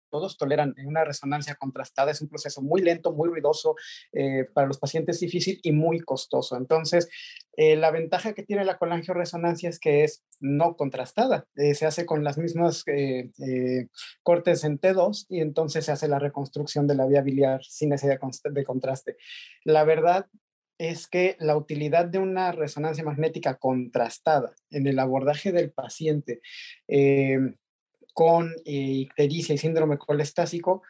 todos 0.09 0.37
toleran 0.37 0.75
una 0.85 1.03
resonancia 1.03 1.55
contrastada. 1.55 2.11
Es 2.11 2.21
un 2.21 2.29
proceso 2.29 2.61
muy 2.61 2.81
lento, 2.81 3.13
muy 3.13 3.29
ruidoso, 3.29 3.75
eh, 4.11 4.45
para 4.53 4.67
los 4.67 4.79
pacientes 4.79 5.19
difícil 5.19 5.59
y 5.63 5.71
muy 5.71 5.99
costoso. 5.99 6.57
Entonces, 6.57 7.09
eh, 7.55 7.75
la 7.75 7.91
ventaja 7.91 8.33
que 8.33 8.43
tiene 8.43 8.65
la 8.65 8.77
colangioresonancia 8.77 9.69
es 9.69 9.79
que 9.79 10.03
es 10.03 10.23
no 10.39 10.75
contrastada. 10.75 11.45
Eh, 11.55 11.73
se 11.73 11.85
hace 11.85 12.05
con 12.05 12.23
las 12.23 12.37
mismas 12.37 12.83
cortes 14.23 14.63
en 14.63 14.79
T2 14.79 15.25
y 15.29 15.41
entonces 15.41 15.85
se 15.85 15.91
hace 15.91 16.07
la 16.07 16.19
reconstrucción 16.19 16.87
de 16.87 16.95
la 16.95 17.07
vía 17.07 17.21
biliar 17.21 17.63
sin 17.63 17.89
necesidad 17.89 18.19
de 18.51 18.63
contraste. 18.63 19.17
La 19.63 19.83
verdad 19.83 20.27
es 20.77 21.07
que 21.07 21.35
la 21.39 21.57
utilidad 21.57 22.05
de 22.05 22.19
una 22.19 22.51
resonancia 22.51 23.03
magnética 23.03 23.55
contrastada 23.55 24.53
en 24.69 24.85
el 24.85 24.99
abordaje 24.99 25.51
del 25.51 25.71
paciente 25.71 26.41
con 28.17 28.49
eh, 28.65 28.71
ictericia 29.05 29.53
y 29.53 29.59
síndrome 29.59 29.99
colestásico, 29.99 30.81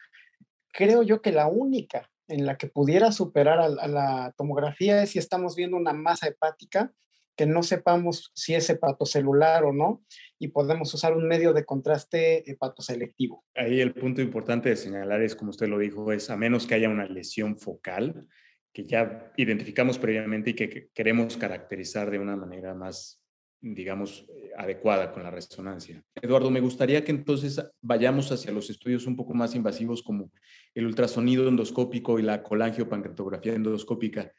creo 0.72 1.04
yo 1.04 1.22
que 1.22 1.34
la 1.34 1.48
única 1.48 2.10
en 2.30 2.46
la 2.46 2.58
que 2.58 2.68
pudiera 2.68 3.12
superar 3.12 3.60
a, 3.60 3.68
la 3.68 4.34
tomografía 4.38 5.04
es 5.04 5.10
si 5.10 5.20
estamos 5.20 5.58
viendo 5.58 5.76
una 5.76 5.92
masa 5.92 6.30
hepática 6.30 6.94
que 7.36 7.46
no 7.46 7.64
sepamos 7.64 8.32
si 8.34 8.56
es 8.56 8.70
hepatocelular 8.70 9.66
o 9.66 9.74
no 9.74 10.06
y 10.40 10.48
podemos 10.48 10.94
usar 10.94 11.18
un 11.18 11.28
medio 11.28 11.52
de 11.52 11.66
contraste 11.66 12.50
hepatoselectivo. 12.50 13.44
Ahí 13.56 13.82
el 13.82 13.94
punto 13.94 14.22
importante 14.22 14.70
de 14.70 14.78
señalar 14.78 15.22
es, 15.22 15.36
como 15.36 15.50
usted 15.50 15.68
lo 15.68 15.80
dijo, 15.80 16.14
es 16.14 16.30
a 16.30 16.38
menos 16.38 16.66
que 16.66 16.76
haya 16.76 16.88
una 16.88 17.08
lesión 17.08 17.58
focal 17.58 18.26
que 18.72 18.86
ya 18.86 19.34
identificamos 19.36 20.00
previamente 20.00 20.52
y 20.52 20.54
que 20.54 20.92
queremos 20.94 21.36
caracterizar 21.36 22.10
de 22.10 22.20
una 22.20 22.38
manera 22.38 22.74
más 22.74 23.22
digamos, 23.60 24.26
eh, 24.30 24.52
adecuada 24.58 25.12
con 25.12 25.24
la 25.24 25.32
resonancia. 25.32 26.04
Eduardo, 26.22 26.52
me 26.52 26.60
gustaría 26.60 27.04
que 27.04 27.12
entonces 27.12 27.62
vayamos 27.82 28.32
hacia 28.32 28.52
los 28.52 28.70
estudios 28.70 29.06
un 29.08 29.16
poco 29.16 29.34
más 29.34 29.56
invasivos 29.56 30.04
como 30.04 30.32
el 30.74 30.86
ultrasonido 30.86 31.48
endoscópico 31.48 32.20
y 32.20 32.24
la 32.24 32.44
colangiopancreatografía 32.44 33.54
endoscópica. 33.54 34.32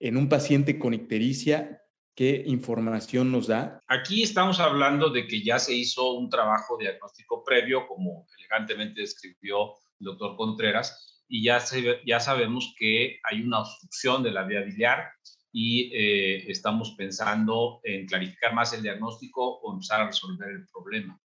En 0.00 0.16
un 0.16 0.28
paciente 0.28 0.78
con 0.78 0.94
ictericia, 0.94 1.82
¿qué 2.14 2.42
información 2.46 3.30
nos 3.30 3.46
da? 3.46 3.80
Aquí 3.88 4.22
estamos 4.22 4.58
hablando 4.58 5.10
de 5.10 5.26
que 5.26 5.42
ya 5.42 5.58
se 5.58 5.74
hizo 5.74 6.14
un 6.14 6.28
trabajo 6.28 6.76
diagnóstico 6.78 7.44
previo, 7.44 7.86
como 7.86 8.26
elegantemente 8.38 9.02
describió 9.02 9.74
el 10.00 10.06
doctor 10.06 10.36
Contreras, 10.36 11.22
y 11.28 11.44
ya, 11.44 11.62
ya 12.04 12.20
sabemos 12.20 12.74
que 12.78 13.20
hay 13.22 13.42
una 13.42 13.60
obstrucción 13.60 14.22
de 14.22 14.32
la 14.32 14.44
vía 14.44 14.60
biliar, 14.62 15.12
y 15.52 15.90
eh, 15.94 16.50
estamos 16.50 16.94
pensando 16.96 17.80
en 17.84 18.06
clarificar 18.06 18.54
más 18.54 18.72
el 18.72 18.82
diagnóstico 18.82 19.60
o 19.60 19.72
empezar 19.72 20.00
a 20.00 20.06
resolver 20.06 20.48
el 20.50 20.66
problema. 20.66 21.20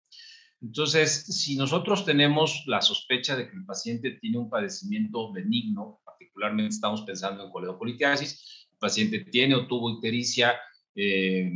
Entonces, 0.61 1.25
si 1.27 1.55
nosotros 1.55 2.05
tenemos 2.05 2.63
la 2.65 2.81
sospecha 2.81 3.35
de 3.35 3.49
que 3.49 3.55
el 3.55 3.65
paciente 3.65 4.11
tiene 4.11 4.39
un 4.39 4.49
padecimiento 4.49 5.31
benigno, 5.31 6.01
particularmente 6.03 6.73
estamos 6.73 7.01
pensando 7.01 7.43
en 7.45 7.51
coledocolitiasis, 7.51 8.67
el 8.71 8.77
paciente 8.79 9.19
tiene 9.25 9.55
o 9.55 9.67
tuvo 9.67 9.91
ictericia, 9.91 10.55
eh, 10.95 11.51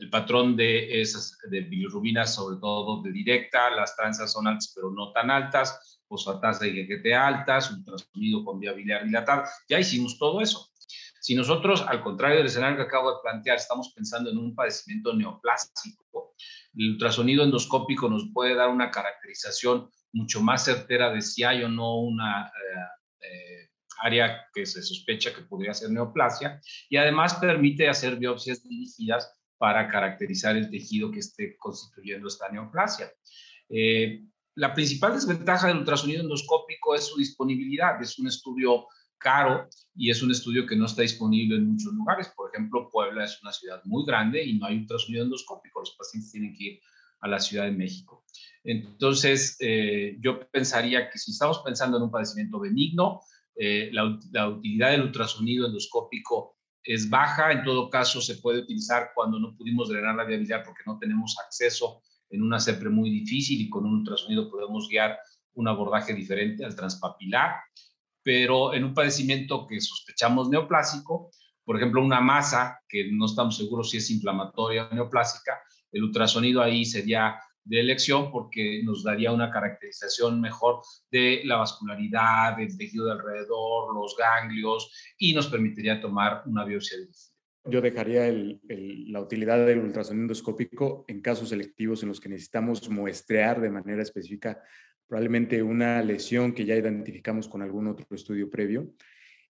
el 0.00 0.10
patrón 0.10 0.56
de 0.56 1.00
esas 1.00 1.36
de 1.50 1.60
bilirrubinas, 1.62 2.34
sobre 2.34 2.58
todo 2.58 3.02
de 3.02 3.12
directa, 3.12 3.70
las 3.70 3.96
transas 3.96 4.32
son 4.32 4.46
altas 4.46 4.72
pero 4.74 4.90
no 4.90 5.12
tan 5.12 5.30
altas, 5.30 6.00
fosfatas 6.06 6.60
de 6.60 6.68
IgG 6.68 7.12
altas, 7.14 7.70
ultrasonido 7.70 8.44
con 8.44 8.60
vía 8.60 8.72
biliar 8.72 9.04
dilatada, 9.04 9.48
ya 9.68 9.80
hicimos 9.80 10.18
todo 10.18 10.40
eso. 10.40 10.70
Si 11.26 11.34
nosotros, 11.34 11.82
al 11.88 12.04
contrario 12.04 12.36
del 12.36 12.46
escenario 12.46 12.76
que 12.76 12.84
acabo 12.84 13.10
de 13.10 13.18
plantear, 13.20 13.56
estamos 13.56 13.92
pensando 13.92 14.30
en 14.30 14.38
un 14.38 14.54
padecimiento 14.54 15.12
neoplásico, 15.12 16.36
el 16.76 16.90
ultrasonido 16.92 17.42
endoscópico 17.42 18.08
nos 18.08 18.30
puede 18.32 18.54
dar 18.54 18.68
una 18.68 18.92
caracterización 18.92 19.90
mucho 20.12 20.40
más 20.40 20.64
certera 20.64 21.12
de 21.12 21.20
si 21.20 21.42
hay 21.42 21.64
o 21.64 21.68
no 21.68 21.98
una 21.98 22.46
eh, 22.46 23.26
eh, 23.26 23.70
área 24.04 24.46
que 24.54 24.64
se 24.66 24.80
sospecha 24.82 25.34
que 25.34 25.42
podría 25.42 25.74
ser 25.74 25.90
neoplasia 25.90 26.60
y 26.88 26.96
además 26.96 27.34
permite 27.34 27.88
hacer 27.88 28.14
biopsias 28.14 28.62
dirigidas 28.62 29.28
para 29.58 29.88
caracterizar 29.88 30.56
el 30.56 30.70
tejido 30.70 31.10
que 31.10 31.18
esté 31.18 31.56
constituyendo 31.56 32.28
esta 32.28 32.48
neoplasia. 32.50 33.10
Eh, 33.68 34.22
la 34.54 34.72
principal 34.72 35.14
desventaja 35.14 35.66
del 35.66 35.78
ultrasonido 35.78 36.22
endoscópico 36.22 36.94
es 36.94 37.08
su 37.08 37.18
disponibilidad. 37.18 38.00
Es 38.00 38.16
un 38.16 38.28
estudio 38.28 38.86
caro 39.18 39.68
y 39.94 40.10
es 40.10 40.22
un 40.22 40.30
estudio 40.30 40.66
que 40.66 40.76
no 40.76 40.86
está 40.86 41.02
disponible 41.02 41.56
en 41.56 41.72
muchos 41.72 41.92
lugares. 41.92 42.28
Por 42.36 42.50
ejemplo, 42.50 42.88
Puebla 42.90 43.24
es 43.24 43.40
una 43.42 43.52
ciudad 43.52 43.80
muy 43.84 44.04
grande 44.06 44.44
y 44.44 44.58
no 44.58 44.66
hay 44.66 44.78
ultrasonido 44.78 45.24
endoscópico. 45.24 45.80
Los 45.80 45.96
pacientes 45.96 46.32
tienen 46.32 46.54
que 46.54 46.64
ir 46.64 46.80
a 47.20 47.28
la 47.28 47.40
Ciudad 47.40 47.64
de 47.64 47.72
México. 47.72 48.24
Entonces, 48.64 49.56
eh, 49.60 50.16
yo 50.20 50.40
pensaría 50.50 51.08
que 51.10 51.18
si 51.18 51.30
estamos 51.30 51.60
pensando 51.64 51.96
en 51.96 52.04
un 52.04 52.10
padecimiento 52.10 52.60
benigno, 52.60 53.20
eh, 53.54 53.90
la, 53.92 54.48
utilidad 54.48 54.90
del 54.90 55.02
ultrasonido 55.02 55.66
endoscópico 55.66 56.56
es 56.82 57.08
baja. 57.08 57.52
En 57.52 57.64
todo 57.64 57.88
caso, 57.88 58.20
se 58.20 58.36
puede 58.36 58.60
utilizar 58.60 59.10
cuando 59.14 59.38
no 59.38 59.56
pudimos 59.56 59.88
drenar 59.88 60.16
la 60.16 60.24
viabilidad 60.24 60.62
porque 60.64 60.82
no 60.86 60.98
tenemos 60.98 61.36
acceso 61.44 62.02
en 62.28 62.42
una 62.42 62.60
CEPRE 62.60 62.90
muy 62.90 63.10
difícil 63.10 63.60
y 63.60 63.70
con 63.70 63.86
un 63.86 64.00
ultrasonido 64.00 64.50
podemos 64.50 64.88
guiar 64.88 65.18
un 65.54 65.68
abordaje 65.68 66.12
diferente 66.12 66.64
al 66.64 66.76
transpapilar 66.76 67.54
pero 68.26 68.74
en 68.74 68.82
un 68.82 68.92
padecimiento 68.92 69.68
que 69.68 69.80
sospechamos 69.80 70.48
neoplásico, 70.48 71.30
por 71.64 71.76
ejemplo, 71.76 72.02
una 72.02 72.20
masa 72.20 72.80
que 72.88 73.08
no 73.12 73.26
estamos 73.26 73.56
seguros 73.56 73.90
si 73.90 73.98
es 73.98 74.10
inflamatoria 74.10 74.88
o 74.90 74.92
neoplásica, 74.96 75.60
el 75.92 76.02
ultrasonido 76.02 76.60
ahí 76.60 76.84
sería 76.84 77.36
de 77.62 77.78
elección 77.78 78.32
porque 78.32 78.82
nos 78.82 79.04
daría 79.04 79.30
una 79.30 79.52
caracterización 79.52 80.40
mejor 80.40 80.80
de 81.08 81.42
la 81.44 81.58
vascularidad, 81.58 82.56
del 82.56 82.76
tejido 82.76 83.06
de 83.06 83.12
alrededor, 83.12 83.94
los 83.94 84.16
ganglios 84.18 84.92
y 85.18 85.32
nos 85.32 85.46
permitiría 85.46 86.00
tomar 86.00 86.42
una 86.46 86.64
biopsia 86.64 86.98
dirigida. 86.98 87.32
Yo 87.66 87.80
dejaría 87.80 88.26
la 89.08 89.20
utilidad 89.20 89.64
del 89.64 89.78
ultrasonido 89.78 90.22
endoscópico 90.22 91.04
en 91.06 91.20
casos 91.20 91.50
selectivos 91.50 92.02
en 92.02 92.08
los 92.08 92.20
que 92.20 92.28
necesitamos 92.28 92.88
muestrear 92.88 93.60
de 93.60 93.70
manera 93.70 94.02
específica 94.02 94.60
probablemente 95.06 95.62
una 95.62 96.02
lesión 96.02 96.52
que 96.52 96.64
ya 96.64 96.74
identificamos 96.74 97.48
con 97.48 97.62
algún 97.62 97.86
otro 97.86 98.06
estudio 98.10 98.50
previo. 98.50 98.92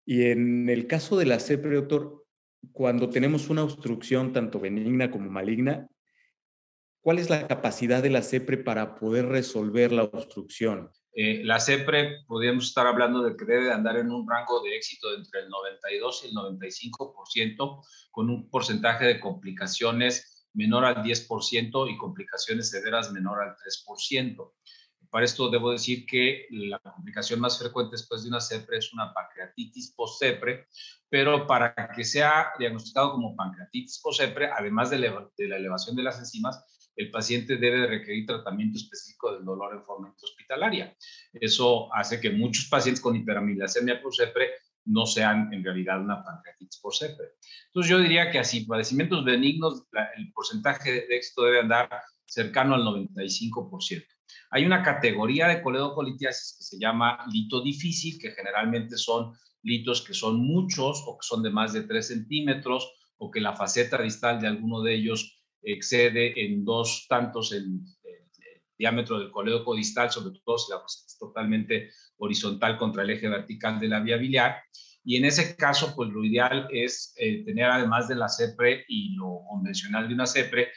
Y 0.05 0.25
en 0.25 0.69
el 0.69 0.87
caso 0.87 1.17
de 1.17 1.25
la 1.25 1.39
CEPRE, 1.39 1.75
doctor, 1.75 2.25
cuando 2.71 3.09
tenemos 3.09 3.49
una 3.49 3.63
obstrucción 3.63 4.33
tanto 4.33 4.59
benigna 4.59 5.11
como 5.11 5.29
maligna, 5.29 5.87
¿cuál 7.01 7.19
es 7.19 7.29
la 7.29 7.47
capacidad 7.47 8.03
de 8.03 8.09
la 8.09 8.21
CEPRE 8.21 8.57
para 8.57 8.95
poder 8.95 9.27
resolver 9.27 9.91
la 9.91 10.03
obstrucción? 10.03 10.89
Eh, 11.17 11.43
la 11.45 11.59
CEPRE, 11.59 12.25
podríamos 12.27 12.65
estar 12.65 12.85
hablando 12.85 13.23
de 13.23 13.37
que 13.37 13.45
debe 13.45 13.71
andar 13.71 13.97
en 13.97 14.11
un 14.11 14.27
rango 14.29 14.61
de 14.61 14.75
éxito 14.75 15.15
entre 15.15 15.41
el 15.41 15.49
92 15.49 16.23
y 16.25 16.27
el 16.27 16.33
95%, 16.33 17.85
con 18.11 18.29
un 18.29 18.49
porcentaje 18.49 19.05
de 19.05 19.19
complicaciones 19.21 20.45
menor 20.53 20.85
al 20.85 21.03
10% 21.03 21.91
y 21.91 21.97
complicaciones 21.97 22.69
severas 22.69 23.11
menor 23.11 23.41
al 23.41 23.55
3%. 23.55 24.53
Para 25.15 25.23
esto 25.23 25.49
debo 25.49 25.71
decir 25.71 26.05
que 26.05 26.45
la 26.49 26.77
complicación 26.79 27.39
más 27.39 27.57
frecuente 27.57 27.91
después 27.93 28.23
de 28.23 28.27
una 28.27 28.41
CEPRE 28.41 28.79
es 28.79 28.91
una 28.91 29.13
pancreatitis 29.13 29.93
post-CEPRE, 29.95 30.67
pero 31.07 31.47
para 31.47 31.73
que 31.95 32.03
sea 32.03 32.51
diagnosticado 32.59 33.13
como 33.13 33.33
pancreatitis 33.33 34.01
post-CEPRE, 34.03 34.49
además 34.51 34.89
de, 34.89 34.97
de 34.97 35.47
la 35.47 35.55
elevación 35.55 35.95
de 35.95 36.03
las 36.03 36.19
enzimas, 36.19 36.61
el 36.97 37.11
paciente 37.11 37.55
debe 37.55 37.87
requerir 37.87 38.25
tratamiento 38.25 38.77
específico 38.77 39.33
del 39.33 39.45
dolor 39.45 39.73
en 39.75 39.85
forma 39.85 40.13
hospitalaria. 40.21 40.93
Eso 41.31 41.87
hace 41.95 42.19
que 42.19 42.31
muchos 42.31 42.65
pacientes 42.65 43.01
con 43.01 43.15
hiperamilasemia 43.15 44.01
post-CEPRE 44.01 44.49
no 44.83 45.05
sean 45.05 45.53
en 45.53 45.63
realidad 45.63 46.01
una 46.01 46.25
pancreatitis 46.25 46.81
por 46.81 46.93
CEPRE. 46.93 47.35
Entonces 47.67 47.89
yo 47.89 47.99
diría 47.99 48.31
que 48.31 48.39
así, 48.39 48.65
padecimientos 48.65 49.23
benignos, 49.23 49.85
el 50.17 50.33
porcentaje 50.33 50.91
de 50.91 51.15
éxito 51.15 51.43
debe 51.43 51.61
andar 51.61 51.89
cercano 52.25 52.75
al 52.75 52.81
95%. 52.81 54.05
Hay 54.51 54.65
una 54.65 54.83
categoría 54.83 55.47
de 55.47 55.61
coledocolitiasis 55.61 56.57
que 56.57 56.63
se 56.63 56.79
llama 56.79 57.25
lito 57.31 57.61
difícil, 57.61 58.17
que 58.19 58.31
generalmente 58.31 58.97
son 58.97 59.33
litos 59.63 60.03
que 60.03 60.13
son 60.13 60.37
muchos 60.37 61.03
o 61.07 61.17
que 61.17 61.25
son 61.27 61.41
de 61.41 61.49
más 61.49 61.73
de 61.73 61.81
3 61.81 62.07
centímetros 62.07 62.91
o 63.17 63.31
que 63.31 63.41
la 63.41 63.55
faceta 63.55 64.01
distal 64.01 64.39
de 64.39 64.47
alguno 64.47 64.81
de 64.81 64.93
ellos 64.93 65.41
excede 65.63 66.45
en 66.45 66.63
dos 66.63 67.07
tantos 67.09 67.51
el, 67.51 67.79
diámetro 68.77 69.19
del 69.19 69.31
coledo 69.31 69.63
codistal, 69.63 70.11
sobre 70.11 70.37
todo 70.43 70.57
si 70.57 70.71
la 70.71 70.79
faceta 70.79 71.05
es 71.07 71.17
totalmente 71.17 71.91
horizontal 72.17 72.77
contra 72.77 73.03
el 73.03 73.09
eje 73.09 73.29
vertical 73.29 73.79
de 73.79 73.87
la 73.87 74.01
vía 74.01 74.17
biliar. 74.17 74.57
Y 75.03 75.17
en 75.17 75.25
ese 75.25 75.55
caso, 75.55 75.93
pues 75.95 76.09
lo 76.09 76.23
ideal 76.23 76.67
es 76.71 77.13
eh, 77.17 77.43
tener 77.45 77.65
además 77.65 78.07
de 78.07 78.15
la 78.15 78.27
CEPRE 78.27 78.85
y 78.87 79.15
lo 79.15 79.43
convencional 79.47 80.07
de 80.07 80.13
una 80.15 80.25
CEPRE, 80.25 80.71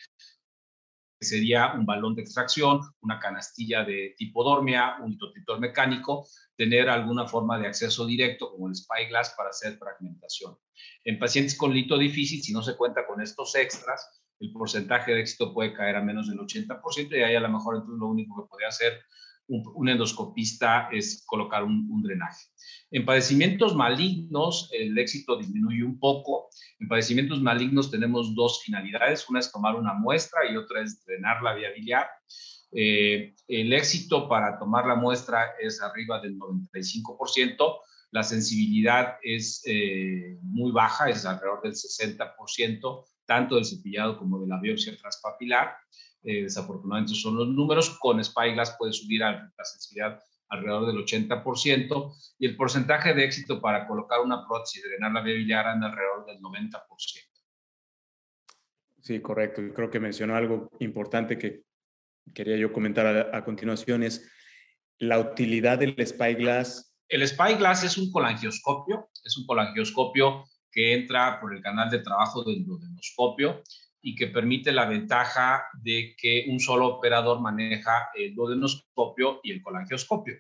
sería 1.21 1.73
un 1.73 1.85
balón 1.85 2.15
de 2.15 2.23
extracción, 2.23 2.81
una 3.01 3.19
canastilla 3.19 3.85
de 3.85 4.15
tipo 4.17 4.45
dormia, 4.45 4.97
un 5.03 5.11
litotitor 5.11 5.59
mecánico, 5.61 6.27
tener 6.57 6.89
alguna 6.89 7.27
forma 7.27 7.59
de 7.59 7.67
acceso 7.67 8.07
directo 8.07 8.51
como 8.51 8.69
el 8.69 8.75
spyglass 8.75 9.35
para 9.37 9.51
hacer 9.51 9.77
fragmentación. 9.79 10.57
En 11.05 11.19
pacientes 11.19 11.57
con 11.57 11.73
lito 11.73 11.99
difícil, 11.99 12.43
si 12.43 12.53
no 12.53 12.63
se 12.63 12.77
cuenta 12.77 13.07
con 13.07 13.21
estos 13.21 13.55
extras, 13.57 14.23
el 14.41 14.53
porcentaje 14.53 15.13
de 15.13 15.21
éxito 15.21 15.53
puede 15.53 15.73
caer 15.73 15.97
a 15.97 16.03
menos 16.03 16.29
del 16.29 16.39
80% 16.39 17.17
y 17.17 17.23
ahí 17.23 17.35
a 17.35 17.41
lo 17.41 17.49
mejor 17.49 17.77
entonces 17.77 17.99
lo 17.99 18.07
único 18.09 18.43
que 18.43 18.49
podría 18.49 18.69
hacer 18.69 19.01
un, 19.49 19.89
endoscopista 19.89 20.89
es 20.93 21.25
colocar 21.27 21.65
un, 21.65 22.03
drenaje. 22.03 22.47
En 22.91 23.05
padecimientos 23.05 23.75
malignos, 23.75 24.71
el 24.73 24.97
éxito 24.99 25.39
disminuye 25.39 25.83
un 25.83 25.99
poco. 25.99 26.49
En 26.79 26.89
padecimientos 26.89 27.41
malignos 27.41 27.91
tenemos 27.91 28.35
dos 28.35 28.63
finalidades. 28.63 29.29
Una 29.29 29.41
es 29.41 29.51
tomar 29.51 29.75
una 29.75 29.95
muestra 29.95 30.41
y 30.51 30.57
otra 30.57 30.83
es 30.83 31.05
drenar 31.05 31.43
la 31.43 31.55
vía 31.55 31.71
biliar. 31.73 32.09
Eh, 32.73 33.35
el 33.49 33.73
éxito 33.73 34.29
para 34.29 34.59
tomar 34.59 34.87
la 34.87 34.95
muestra 34.95 35.55
es 35.61 35.83
arriba 35.83 36.21
del 36.21 36.39
95%. 36.39 37.81
La 38.11 38.23
sensibilidad 38.23 39.17
es 39.23 39.63
eh, 39.67 40.39
muy 40.43 40.73
baja, 40.73 41.11
es 41.11 41.27
alrededor 41.27 41.63
del 41.63 41.73
60%, 41.73 43.05
tanto 43.27 43.57
del 43.57 43.65
cepillado 43.65 44.19
como 44.19 44.41
de 44.41 44.47
la 44.47 44.61
biopsia 44.61 44.97
transpapilar. 44.97 45.75
Eh, 46.29 46.43
desafortunadamente 46.43 47.14
son 47.14 47.38
los 47.38 47.49
números, 47.49 47.99
con 47.99 48.23
Spyglass 48.23 48.77
puede 48.79 48.93
subir 48.93 49.25
a 49.25 49.51
la 49.57 49.64
sensibilidad 49.64 50.21
alrededor 50.51 50.87
del 50.87 51.03
80% 51.03 52.14
y 52.38 52.47
el 52.47 52.55
porcentaje 52.55 53.14
de 53.14 53.25
éxito 53.25 53.62
para 53.62 53.87
colocar 53.87 54.21
una 54.21 54.47
prótesis 54.47 54.85
y 54.85 54.88
drenar 54.91 55.12
la 55.12 55.23
vía 55.23 55.33
biliar 55.33 55.67
anda 55.67 55.87
alrededor 55.87 56.27
del 56.27 56.38
90%. 56.43 56.83
Sí, 59.01 59.23
correcto. 59.23 59.62
Y 59.62 59.73
creo 59.73 59.88
que 59.88 60.01
mencionó 60.01 60.37
algo 60.37 60.71
importante 60.81 61.38
que 61.38 61.62
quería 62.35 62.59
yo 62.59 62.75
comentar 62.75 63.07
a, 63.07 63.38
a 63.38 63.43
continuación 63.43 64.03
es 64.03 64.31
la 64.99 65.19
utilidad 65.21 65.79
del 65.79 65.97
Spyglass. 66.07 66.95
El 67.09 67.27
Spyglass 67.27 67.85
es 67.85 67.97
un 67.97 68.12
colangioscopio, 68.12 69.09
es 69.25 69.35
un 69.38 69.47
colangioscopio 69.47 70.45
que 70.71 70.93
entra 70.93 71.41
por 71.41 71.57
el 71.57 71.62
canal 71.62 71.88
de 71.88 72.01
trabajo 72.01 72.45
del 72.45 72.67
duodenoscopio 72.67 73.62
y 74.01 74.15
que 74.15 74.29
permite 74.29 74.73
la 74.73 74.87
ventaja 74.87 75.65
de 75.83 76.15
que 76.17 76.47
un 76.49 76.61
solo 76.61 76.87
operador 76.87 77.41
maneja 77.41 78.09
el 78.15 78.35
duodenoscopio 78.35 79.41
y 79.43 79.53
el 79.53 79.63
colangioscopio. 79.63 80.35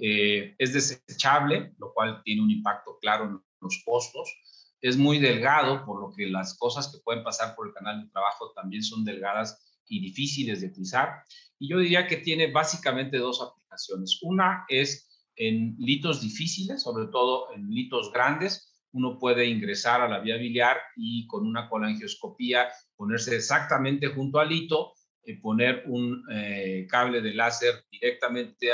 Eh, 0.00 0.54
es 0.58 0.72
desechable, 0.72 1.72
lo 1.78 1.92
cual 1.92 2.22
tiene 2.22 2.42
un 2.42 2.50
impacto 2.50 2.98
claro 3.00 3.24
en 3.24 3.40
los 3.60 3.82
costos. 3.84 4.32
Es 4.80 4.96
muy 4.96 5.18
delgado, 5.18 5.84
por 5.84 6.00
lo 6.00 6.14
que 6.14 6.26
las 6.28 6.56
cosas 6.56 6.92
que 6.92 7.02
pueden 7.02 7.24
pasar 7.24 7.56
por 7.56 7.68
el 7.68 7.74
canal 7.74 8.02
de 8.02 8.10
trabajo 8.10 8.52
también 8.54 8.82
son 8.82 9.04
delgadas 9.04 9.82
y 9.88 10.00
difíciles 10.00 10.60
de 10.60 10.68
utilizar. 10.68 11.22
Y 11.58 11.68
yo 11.68 11.78
diría 11.78 12.06
que 12.06 12.18
tiene 12.18 12.52
básicamente 12.52 13.18
dos 13.18 13.42
aplicaciones. 13.42 14.20
Una 14.22 14.64
es 14.68 15.08
en 15.34 15.76
litos 15.78 16.20
difíciles, 16.20 16.82
sobre 16.82 17.06
todo 17.06 17.52
en 17.54 17.68
litos 17.70 18.12
grandes, 18.12 18.77
uno 18.92 19.18
puede 19.18 19.46
ingresar 19.46 20.00
a 20.00 20.08
la 20.08 20.20
vía 20.20 20.36
biliar 20.36 20.78
y 20.96 21.26
con 21.26 21.46
una 21.46 21.68
colangioscopía 21.68 22.68
ponerse 22.96 23.36
exactamente 23.36 24.08
junto 24.08 24.40
al 24.40 24.50
hito, 24.50 24.92
eh, 25.22 25.38
poner 25.40 25.84
un 25.86 26.24
eh, 26.30 26.86
cable 26.88 27.20
de 27.20 27.34
láser 27.34 27.84
directamente 27.90 28.70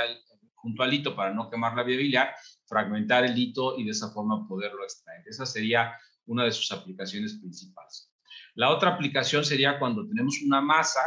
junto 0.54 0.82
al 0.82 0.94
hito 0.94 1.14
para 1.14 1.34
no 1.34 1.50
quemar 1.50 1.76
la 1.76 1.82
vía 1.82 1.98
biliar, 1.98 2.34
fragmentar 2.66 3.24
el 3.24 3.36
hito 3.36 3.78
y 3.78 3.84
de 3.84 3.90
esa 3.90 4.10
forma 4.10 4.46
poderlo 4.48 4.82
extraer. 4.82 5.22
Esa 5.26 5.44
sería 5.44 5.94
una 6.26 6.44
de 6.44 6.52
sus 6.52 6.72
aplicaciones 6.72 7.34
principales. 7.34 8.10
La 8.54 8.70
otra 8.70 8.90
aplicación 8.90 9.44
sería 9.44 9.78
cuando 9.78 10.06
tenemos 10.06 10.40
una 10.42 10.60
masa 10.60 11.00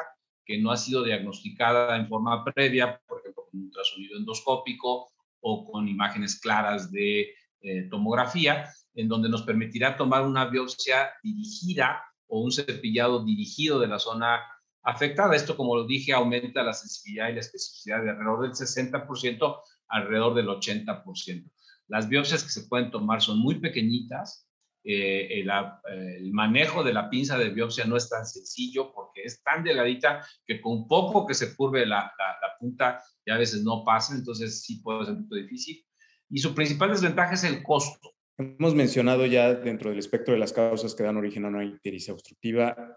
que 0.46 0.58
no 0.58 0.72
ha 0.72 0.78
sido 0.78 1.04
diagnosticada 1.04 1.96
en 1.98 2.08
forma 2.08 2.44
previa, 2.46 3.02
por 3.08 3.20
ejemplo, 3.20 3.48
con 3.50 3.62
ultrasonido 3.62 4.18
endoscópico 4.18 5.12
o 5.42 5.72
con 5.72 5.88
imágenes 5.88 6.40
claras 6.40 6.92
de 6.92 7.34
eh, 7.62 7.88
tomografía, 7.90 8.70
en 8.98 9.08
donde 9.08 9.30
nos 9.30 9.44
permitirá 9.44 9.96
tomar 9.96 10.24
una 10.24 10.46
biopsia 10.46 11.12
dirigida 11.24 12.04
o 12.28 12.42
un 12.42 12.52
cepillado 12.52 13.24
dirigido 13.24 13.80
de 13.80 13.88
la 13.88 14.00
zona 14.00 14.42
afectada. 14.84 15.36
Esto, 15.36 15.56
como 15.56 15.76
lo 15.76 15.86
dije, 15.86 16.14
aumenta 16.14 16.64
la 16.64 16.74
sensibilidad 16.74 17.30
y 17.30 17.34
la 17.34 17.42
especificidad 17.42 18.02
de 18.02 18.10
alrededor 18.10 18.42
del 18.42 18.52
60%, 18.52 19.62
alrededor 19.88 20.34
del 20.34 20.48
80%. 20.48 21.52
Las 21.88 22.10
biopsias 22.10 22.44
que 22.44 22.50
se 22.50 22.68
pueden 22.68 22.90
tomar 22.90 23.22
son 23.22 23.40
muy 23.40 23.60
pequeñitas. 23.60 24.50
Eh, 24.84 25.42
el, 25.42 26.34
manejo 26.34 26.84
de 26.84 26.94
la 26.94 27.10
pinza 27.10 27.38
de 27.38 27.50
biopsia 27.50 27.86
no 27.86 27.98
es 27.98 28.10
tan 28.10 28.26
sencillo 28.26 28.92
porque 28.94 29.24
es 29.24 29.44
tan 29.44 29.64
delgadita 29.64 30.26
que 30.46 30.60
con 30.60 30.88
poco 30.88 31.28
que 31.28 31.34
se 31.34 31.56
curve 31.56 31.86
la, 31.86 32.12
la 32.18 32.58
punta 32.60 33.04
ya 33.26 33.36
a 33.36 33.38
veces 33.38 33.64
no 33.64 33.84
pasa, 33.84 34.16
entonces 34.16 34.64
sí 34.64 34.82
puede 34.82 35.06
ser 35.06 35.14
un 35.16 35.24
poco 35.24 35.36
difícil. 35.36 35.86
Y 36.30 36.40
su 36.40 36.56
principal 36.56 36.90
desventaja 36.90 37.34
es 37.34 37.44
el 37.44 37.62
costo. 37.62 38.17
Hemos 38.40 38.76
mencionado 38.76 39.26
ya 39.26 39.56
dentro 39.56 39.90
del 39.90 39.98
espectro 39.98 40.34
de 40.34 40.40
las 40.40 40.54
causas 40.54 40.94
que 40.94 41.04
dan 41.04 41.18
origen 41.18 41.46
a 41.46 41.48
una 41.48 41.66
ictericia 41.66 42.14
obstructiva, 42.14 42.96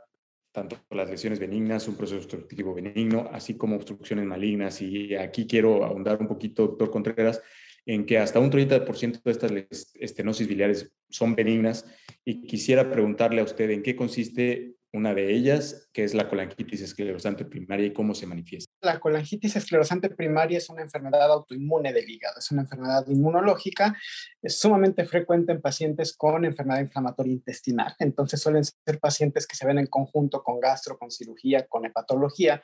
tanto 0.52 0.76
las 0.90 1.08
lesiones 1.08 1.38
benignas, 1.38 1.88
un 1.88 1.96
proceso 1.96 2.18
obstructivo 2.18 2.74
benigno, 2.74 3.30
así 3.32 3.56
como 3.56 3.76
obstrucciones 3.76 4.26
malignas. 4.26 4.82
Y 4.82 5.14
aquí 5.14 5.46
quiero 5.46 5.82
ahondar 5.82 6.20
un 6.20 6.28
poquito, 6.28 6.66
doctor 6.66 6.90
Contreras, 6.90 7.40
en 7.86 8.04
que 8.04 8.18
hasta 8.18 8.38
un 8.38 8.50
30% 8.50 9.22
de 9.22 9.30
estas 9.30 9.92
estenosis 9.94 10.46
biliares 10.46 10.92
son 11.08 11.34
benignas. 11.34 11.86
Y 12.22 12.42
quisiera 12.42 12.90
preguntarle 12.90 13.40
a 13.40 13.44
usted 13.44 13.70
en 13.70 13.82
qué 13.82 13.96
consiste 13.96 14.74
una 14.92 15.14
de 15.14 15.32
ellas, 15.32 15.88
que 15.94 16.04
es 16.04 16.12
la 16.12 16.28
colangitis 16.28 16.82
esclerosante 16.82 17.46
primaria 17.46 17.86
y 17.86 17.92
cómo 17.94 18.14
se 18.14 18.26
manifiesta. 18.26 18.69
La 18.82 18.98
colangitis 18.98 19.56
esclerosante 19.56 20.08
primaria 20.08 20.56
es 20.56 20.70
una 20.70 20.80
enfermedad 20.80 21.30
autoinmune 21.30 21.92
del 21.92 22.08
hígado, 22.08 22.38
es 22.38 22.50
una 22.50 22.62
enfermedad 22.62 23.06
inmunológica, 23.08 23.94
es 24.40 24.58
sumamente 24.58 25.04
frecuente 25.04 25.52
en 25.52 25.60
pacientes 25.60 26.16
con 26.16 26.46
enfermedad 26.46 26.80
inflamatoria 26.80 27.34
intestinal. 27.34 27.94
Entonces 27.98 28.40
suelen 28.40 28.64
ser 28.64 28.98
pacientes 28.98 29.46
que 29.46 29.54
se 29.54 29.66
ven 29.66 29.78
en 29.78 29.86
conjunto 29.86 30.42
con 30.42 30.60
gastro, 30.60 30.96
con 30.98 31.10
cirugía, 31.10 31.66
con 31.66 31.84
hepatología. 31.84 32.62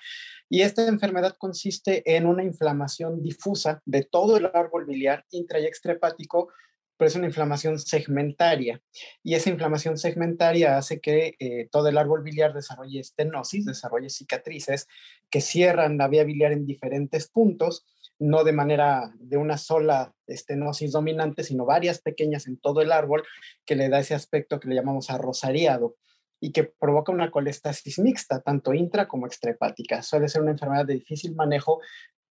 Y 0.49 0.63
esta 0.63 0.89
enfermedad 0.89 1.37
consiste 1.39 2.17
en 2.17 2.25
una 2.25 2.45
inflamación 2.45 3.23
difusa 3.23 3.83
de 3.85 4.05
todo 4.05 4.39
el 4.39 4.47
árbol 4.47 4.87
biliar 4.87 5.27
intra 5.31 5.61
y 5.61 5.67
extrahepático 5.67 6.49
pero 6.97 7.09
es 7.09 7.17
una 7.17 7.27
inflamación 7.27 7.79
segmentaria. 7.79 8.83
Y 9.23 9.35
esa 9.35 9.51
inflamación 9.51 9.99
segmentaria 9.99 10.77
hace 10.77 11.01
que 11.01 11.35
eh, 11.39 11.69
todo 11.71 11.89
el 11.89 11.99
árbol 11.99 12.23
biliar 12.23 12.55
desarrolle 12.55 13.01
estenosis, 13.01 13.65
desarrolle 13.65 14.11
cicatrices 14.11 14.89
que 15.31 15.41
cierran 15.41 15.99
la 15.99 16.09
vía 16.09 16.25
biliar 16.25 16.53
en 16.53 16.67
diferentes 16.67 17.29
puntos, 17.29 17.85
no 18.19 18.45
de 18.45 18.53
manera 18.53 19.13
de 19.19 19.37
una 19.37 19.59
sola 19.59 20.15
estenosis 20.27 20.93
dominante, 20.93 21.43
sino 21.43 21.67
varias 21.67 22.01
pequeñas 22.01 22.47
en 22.47 22.59
todo 22.59 22.81
el 22.81 22.93
árbol, 22.93 23.25
que 23.65 23.77
le 23.77 23.89
da 23.89 24.01
ese 24.01 24.15
aspecto 24.15 24.59
que 24.59 24.69
le 24.69 24.75
llamamos 24.75 25.11
arrosariado 25.11 25.97
y 26.41 26.53
que 26.53 26.65
provoca 26.65 27.13
una 27.13 27.31
colestasis 27.31 27.99
mixta, 27.99 28.41
tanto 28.41 28.75
intra 28.75 29.09
como 29.09 29.27
extrahepática. 29.27 30.03
Suele 30.03 30.29
ser 30.29 30.43
una 30.43 30.53
enfermedad 30.53 30.87
de 30.87 30.95
difícil 30.95 31.35
manejo, 31.35 31.81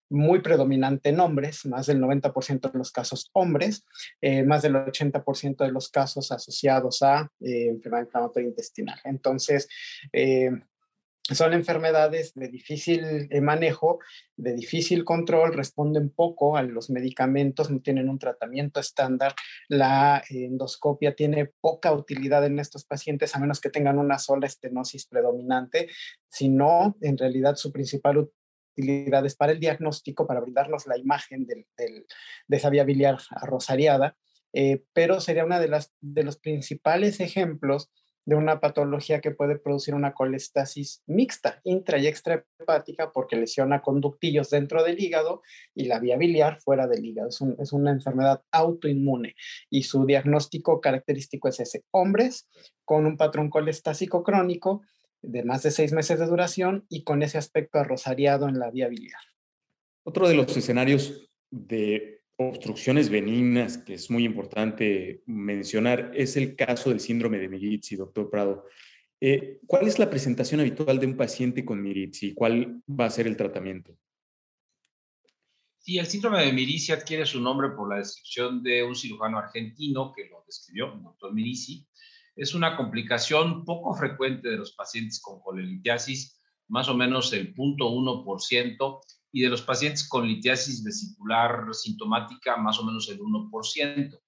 muy 0.10 0.42
predominante 0.42 1.10
en 1.10 1.20
hombres, 1.20 1.66
más 1.66 1.88
del 1.88 2.00
90% 2.02 2.72
de 2.72 2.78
los 2.78 2.92
casos 2.92 3.30
hombres, 3.34 3.86
eh, 4.22 4.44
más 4.44 4.62
del 4.62 4.76
80% 4.76 5.64
de 5.64 5.72
los 5.72 5.90
casos 5.90 6.32
asociados 6.32 7.02
a 7.02 7.32
eh, 7.42 7.68
enfermedad 7.70 8.06
inflamatoria 8.06 8.50
intestinal. 8.50 9.00
Entonces, 9.04 9.68
eh, 10.14 10.52
son 11.34 11.54
enfermedades 11.54 12.34
de 12.36 12.50
difícil 12.50 13.28
eh, 13.32 13.42
manejo, 13.42 13.98
de 14.38 14.54
difícil 14.54 15.04
control, 15.04 15.56
responden 15.56 16.12
poco 16.12 16.56
a 16.56 16.62
los 16.62 16.92
medicamentos, 16.92 17.72
no 17.72 17.82
tienen 17.82 18.10
un 18.10 18.20
tratamiento 18.20 18.80
estándar. 18.80 19.34
La 19.68 20.24
endoscopia 20.30 21.16
tiene 21.16 21.52
poca 21.62 21.92
utilidad 21.94 22.46
en 22.46 22.60
estos 22.60 22.86
pacientes 22.86 23.36
a 23.36 23.40
menos 23.40 23.60
que 23.60 23.72
tengan 23.72 23.98
una 23.98 24.20
sola 24.20 24.46
estenosis 24.46 25.08
predominante. 25.08 25.88
Si 26.30 26.48
no, 26.48 26.96
en 27.02 27.18
realidad 27.18 27.56
su 27.56 27.72
principal 27.72 28.30
utilidad 28.76 29.26
es 29.26 29.36
para 29.36 29.54
el 29.54 29.60
diagnóstico, 29.60 30.28
para 30.28 30.42
brindarnos 30.42 30.86
la 30.88 30.98
imagen 30.98 31.46
de 31.46 31.66
esa 32.50 32.70
vía 32.70 32.84
biliar 32.84 33.18
arrosariada, 33.30 34.16
eh, 34.54 34.84
pero 34.94 35.20
sería 35.20 35.46
una 35.46 35.60
de, 35.60 35.86
de 36.02 36.24
los 36.24 36.38
principales 36.38 37.20
ejemplos 37.20 37.90
de 38.26 38.36
una 38.36 38.60
patología 38.60 39.22
que 39.22 39.32
puede 39.32 39.60
producir 39.60 39.94
una 39.94 40.14
colestasis 40.14 41.04
mixta, 41.06 41.62
intra 41.64 42.00
y 42.00 42.08
extrahepática, 42.08 43.12
porque 43.12 43.36
lesiona 43.36 43.82
conductillos 43.82 44.50
dentro 44.50 44.84
del 44.84 45.00
hígado 45.00 45.42
y 45.76 45.86
la 45.86 46.00
vía 46.00 46.18
biliar 46.18 46.60
fuera 46.60 46.88
del 46.88 47.06
hígado. 47.06 47.30
Es, 47.30 47.40
es, 47.60 47.72
una 47.72 47.92
enfermedad 47.92 48.42
autoinmune 48.52 49.36
y 49.70 49.84
su 49.84 50.06
diagnóstico 50.06 50.82
característico 50.82 51.50
es 51.50 51.60
ese. 51.60 51.84
Hombres 51.92 52.50
con 52.84 53.06
un 53.06 53.18
patrón 53.18 53.50
colestásico 53.50 54.24
crónico 54.24 54.82
de 55.22 55.44
más 55.44 55.64
de 55.64 55.72
seis 55.72 55.94
meses 55.94 56.20
de 56.20 56.26
duración 56.26 56.86
y 56.90 57.04
con 57.04 57.24
ese 57.24 57.38
aspecto 57.38 57.80
arrosariado 57.80 58.48
en 58.48 58.60
la 58.60 58.72
vía 58.72 58.88
biliar. 58.88 59.22
Otro 60.04 60.28
de 60.28 60.36
los 60.36 60.56
escenarios 60.56 61.32
de 61.50 62.22
obstrucciones 62.38 63.10
benignas, 63.10 63.78
que 63.78 63.94
es 63.94 64.12
muy 64.12 64.26
importante 64.26 65.24
mencionar, 65.26 66.12
es 66.14 66.36
el 66.38 66.56
caso 66.56 66.90
del 66.90 67.00
síndrome 67.00 67.40
de 67.40 67.50
Mirizzi, 67.50 67.96
doctor 67.96 68.30
Prado. 68.30 68.66
Eh, 69.22 69.60
¿Cuál 69.66 69.88
es 69.88 69.98
la 69.98 70.10
presentación 70.10 70.60
habitual 70.60 71.00
de 71.00 71.08
un 71.08 71.18
paciente 71.18 71.64
con 71.64 71.82
Mirizzi? 71.82 72.34
¿Cuál 72.34 72.84
va 72.88 73.06
a 73.06 73.10
ser 73.10 73.28
el 73.28 73.38
tratamiento? 73.38 73.98
Sí, 75.80 75.98
el 75.98 76.08
síndrome 76.08 76.44
de 76.44 76.52
Mirizzi 76.52 76.92
adquiere 76.92 77.26
su 77.26 77.40
nombre 77.40 77.70
por 77.70 77.90
la 77.90 77.98
descripción 77.98 78.62
de 78.64 78.84
un 78.84 78.96
cirujano 78.96 79.38
argentino 79.38 80.12
que 80.16 80.28
lo 80.28 80.44
describió, 80.46 80.94
el 80.94 81.04
doctor 81.04 81.34
Mirizzi. 81.34 81.88
Es 82.36 82.54
una 82.54 82.76
complicación 82.76 83.64
poco 83.64 83.94
frecuente 83.96 84.50
de 84.50 84.58
los 84.58 84.74
pacientes 84.74 85.22
con 85.22 85.40
colelitiasis, 85.40 86.42
más 86.68 86.90
o 86.90 86.96
menos 86.96 87.32
el 87.34 87.54
0.1%, 87.54 89.02
y 89.32 89.42
de 89.42 89.50
los 89.50 89.62
pacientes 89.62 90.08
con 90.08 90.28
litiasis 90.28 90.84
vesicular 90.84 91.74
sintomática, 91.74 92.58
más 92.58 92.80
o 92.80 92.86
menos 92.86 93.10
el 93.10 93.20
1%. 93.20 94.20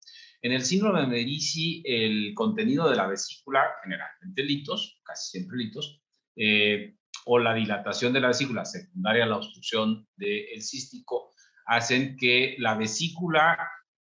En 0.41 0.51
el 0.51 0.63
síndrome 0.63 1.01
de 1.01 1.07
Merici, 1.07 1.81
el 1.85 2.33
contenido 2.33 2.89
de 2.89 2.95
la 2.95 3.07
vesícula, 3.07 3.65
generalmente 3.83 4.43
litos, 4.43 5.01
casi 5.03 5.31
siempre 5.31 5.57
litos, 5.57 6.01
eh, 6.35 6.95
o 7.25 7.39
la 7.39 7.53
dilatación 7.53 8.13
de 8.13 8.21
la 8.21 8.29
vesícula 8.29 8.63
secundaria 8.65 9.23
a 9.23 9.27
la 9.27 9.37
obstrucción 9.37 10.07
del 10.15 10.61
cístico, 10.61 11.33
hacen 11.65 12.15
que 12.15 12.55
la 12.59 12.75
vesícula 12.75 13.57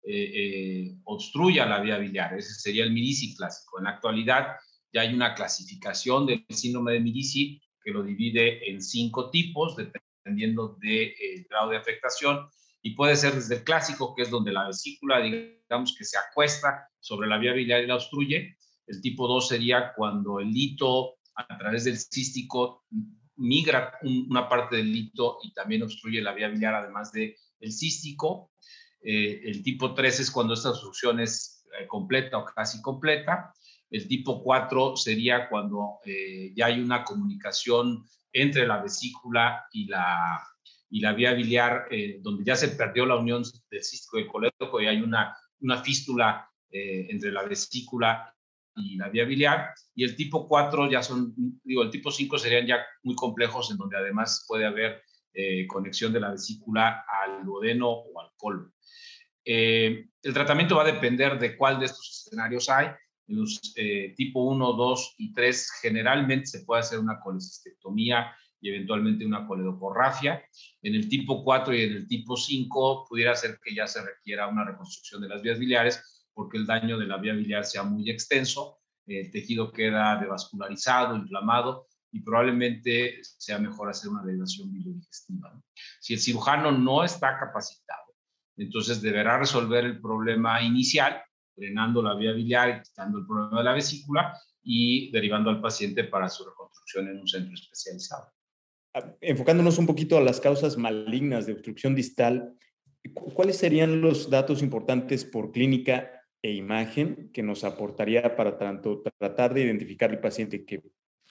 eh, 0.09 0.31
eh, 0.33 0.95
obstruya 1.03 1.65
la 1.65 1.81
vía 1.81 1.97
biliar. 1.97 2.33
Ese 2.33 2.53
sería 2.53 2.85
el 2.85 2.93
Mirici 2.93 3.35
clásico. 3.35 3.77
En 3.77 3.83
la 3.83 3.91
actualidad 3.91 4.55
ya 4.93 5.01
hay 5.01 5.13
una 5.13 5.35
clasificación 5.35 6.25
del 6.25 6.45
síndrome 6.49 6.93
de 6.93 7.01
Mirici 7.01 7.61
que 7.83 7.91
lo 7.91 8.03
divide 8.03 8.71
en 8.71 8.81
cinco 8.81 9.29
tipos, 9.29 9.75
dependiendo 9.75 10.77
del 10.79 11.13
de, 11.13 11.47
grado 11.49 11.71
de 11.71 11.77
afectación. 11.77 12.47
Y 12.81 12.91
puede 12.91 13.17
ser 13.17 13.33
desde 13.33 13.55
el 13.55 13.63
clásico, 13.65 14.15
que 14.15 14.21
es 14.21 14.29
donde 14.29 14.53
la 14.53 14.67
vesícula, 14.67 15.19
digamos 15.19 15.93
que 15.97 16.05
se 16.05 16.17
acuesta 16.17 16.87
sobre 17.01 17.27
la 17.27 17.37
vía 17.37 17.51
biliar 17.51 17.83
y 17.83 17.87
la 17.87 17.95
obstruye. 17.95 18.55
El 18.85 19.01
tipo 19.01 19.27
2 19.27 19.45
sería 19.45 19.91
cuando 19.93 20.39
el 20.39 20.51
lito 20.51 21.17
a 21.35 21.57
través 21.57 21.83
del 21.83 21.97
cístico 21.97 22.85
migra 23.35 23.99
una 24.03 24.47
parte 24.47 24.77
del 24.77 24.91
lito 24.91 25.39
y 25.43 25.53
también 25.53 25.83
obstruye 25.83 26.21
la 26.21 26.33
vía 26.33 26.47
biliar, 26.47 26.75
además 26.75 27.11
del 27.11 27.35
el 27.59 27.71
cístico. 27.71 28.51
Eh, 29.09 29.41
el 29.45 29.63
tipo 29.63 29.93
3 29.93 30.19
es 30.19 30.29
cuando 30.29 30.53
esta 30.53 30.71
obstrucción 30.71 31.21
es 31.21 31.65
eh, 31.79 31.87
completa 31.87 32.39
o 32.39 32.43
casi 32.43 32.81
completa. 32.81 33.53
El 33.89 34.05
tipo 34.05 34.43
4 34.43 34.97
sería 34.97 35.47
cuando 35.47 35.99
eh, 36.03 36.51
ya 36.53 36.65
hay 36.65 36.81
una 36.81 37.05
comunicación 37.05 38.03
entre 38.33 38.67
la 38.67 38.81
vesícula 38.81 39.65
y 39.71 39.87
la, 39.87 40.45
y 40.89 40.99
la 40.99 41.13
vía 41.13 41.33
biliar, 41.33 41.87
donde 42.19 42.43
ya 42.43 42.57
se 42.57 42.67
perdió 42.67 43.05
la 43.05 43.15
unión 43.15 43.43
del 43.71 43.83
cístico 43.83 44.19
y 44.19 44.23
el 44.23 44.27
colédoco 44.27 44.81
y 44.81 44.87
hay 44.87 45.01
una, 45.01 45.35
una 45.61 45.81
fístula 45.81 46.51
entre 46.69 47.31
la 47.31 47.43
vesícula 47.43 48.35
y 48.75 48.97
la 48.97 49.07
vía 49.07 49.23
biliar. 49.23 49.73
Y 49.95 50.03
el 50.03 50.17
tipo 50.17 50.45
4 50.47 50.91
ya 50.91 51.01
son, 51.01 51.33
digo, 51.63 51.81
el 51.81 51.89
tipo 51.89 52.11
5 52.11 52.37
serían 52.37 52.67
ya 52.67 52.85
muy 53.03 53.15
complejos, 53.15 53.71
en 53.71 53.77
donde 53.77 53.97
además 53.97 54.45
puede 54.47 54.65
haber 54.65 55.01
conexión 55.67 56.11
de 56.11 56.19
la 56.19 56.31
vesícula 56.31 57.05
al 57.07 57.45
duodeno 57.45 57.89
o 57.89 58.19
al 58.21 58.29
colon. 58.35 58.71
El 59.47 60.33
tratamiento 60.33 60.75
va 60.75 60.83
a 60.83 60.91
depender 60.91 61.39
de 61.39 61.55
cuál 61.55 61.79
de 61.79 61.85
estos 61.85 62.25
escenarios 62.25 62.69
hay. 62.69 62.87
En 63.27 63.39
los 63.39 63.73
eh, 63.75 64.13
tipo 64.15 64.43
1, 64.43 64.73
2 64.73 65.15
y 65.17 65.33
3 65.33 65.71
generalmente 65.81 66.47
se 66.47 66.65
puede 66.65 66.81
hacer 66.81 66.99
una 66.99 67.19
colecistectomía 67.19 68.35
y 68.59 68.69
eventualmente 68.69 69.25
una 69.25 69.47
coledocorrafia. 69.47 70.43
En 70.81 70.95
el 70.95 71.07
tipo 71.07 71.43
4 71.43 71.75
y 71.75 71.83
en 71.83 71.93
el 71.93 72.07
tipo 72.07 72.35
5 72.35 73.05
pudiera 73.07 73.35
ser 73.35 73.59
que 73.63 73.73
ya 73.73 73.87
se 73.87 74.03
requiera 74.03 74.47
una 74.47 74.65
reconstrucción 74.65 75.21
de 75.21 75.29
las 75.29 75.41
vías 75.41 75.59
biliares 75.59 76.29
porque 76.33 76.57
el 76.57 76.67
daño 76.67 76.97
de 76.97 77.07
la 77.07 77.17
vía 77.17 77.33
biliar 77.33 77.65
sea 77.65 77.83
muy 77.83 78.09
extenso, 78.11 78.77
el 79.07 79.31
tejido 79.31 79.71
queda 79.71 80.17
devascularizado, 80.17 81.15
inflamado 81.15 81.87
y 82.11 82.21
probablemente 82.21 83.19
sea 83.23 83.57
mejor 83.57 83.89
hacer 83.89 84.11
una 84.11 84.23
derivación 84.23 84.71
biliodigestiva. 84.71 85.59
Si 85.99 86.13
el 86.13 86.19
cirujano 86.19 86.71
no 86.71 87.03
está 87.03 87.39
capacitado, 87.39 88.06
entonces 88.57 89.01
deberá 89.01 89.37
resolver 89.37 89.85
el 89.85 90.01
problema 90.01 90.61
inicial 90.61 91.21
drenando 91.57 92.01
la 92.01 92.13
vía 92.13 92.31
biliar, 92.31 92.81
quitando 92.83 93.17
el 93.17 93.25
problema 93.25 93.57
de 93.57 93.63
la 93.63 93.73
vesícula 93.73 94.33
y 94.63 95.11
derivando 95.11 95.49
al 95.49 95.59
paciente 95.59 96.03
para 96.03 96.29
su 96.29 96.45
reconstrucción 96.45 97.07
en 97.07 97.19
un 97.19 97.27
centro 97.27 97.53
especializado. 97.53 98.31
Ah, 98.93 99.11
enfocándonos 99.21 99.77
un 99.79 99.87
poquito 99.87 100.17
a 100.17 100.21
las 100.21 100.39
causas 100.39 100.77
malignas 100.77 101.45
de 101.45 101.53
obstrucción 101.53 101.95
distal, 101.95 102.53
¿cuáles 103.33 103.57
serían 103.57 104.01
los 104.01 104.29
datos 104.29 104.61
importantes 104.61 105.25
por 105.25 105.51
clínica 105.51 106.11
e 106.43 106.51
imagen 106.51 107.31
que 107.33 107.41
nos 107.41 107.63
aportaría 107.63 108.35
para 108.35 108.57
tanto 108.57 109.01
tratar 109.17 109.53
de 109.53 109.63
identificar 109.63 110.11
el 110.11 110.19
paciente 110.19 110.63
que 110.63 110.81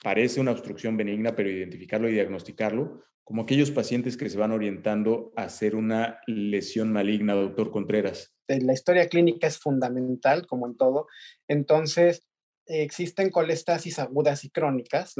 parece 0.03 0.39
una 0.39 0.51
obstrucción 0.51 0.97
benigna, 0.97 1.35
pero 1.35 1.49
identificarlo 1.49 2.09
y 2.09 2.13
diagnosticarlo, 2.13 3.03
como 3.23 3.41
aquellos 3.41 3.71
pacientes 3.71 4.15
que 4.15 4.29
se 4.29 4.37
van 4.37 4.51
orientando 4.51 5.33
a 5.35 5.43
hacer 5.43 5.75
una 5.75 6.21
lesión 6.27 6.93
maligna, 6.93 7.33
doctor 7.33 7.71
Contreras? 7.71 8.33
La 8.47 8.73
historia 8.73 9.09
clínica 9.09 9.47
es 9.47 9.57
fundamental, 9.57 10.47
como 10.47 10.67
en 10.67 10.77
todo. 10.77 11.07
Entonces, 11.49 12.25
existen 12.65 13.29
colestasis 13.29 13.99
agudas 13.99 14.45
y 14.45 14.49
crónicas. 14.49 15.15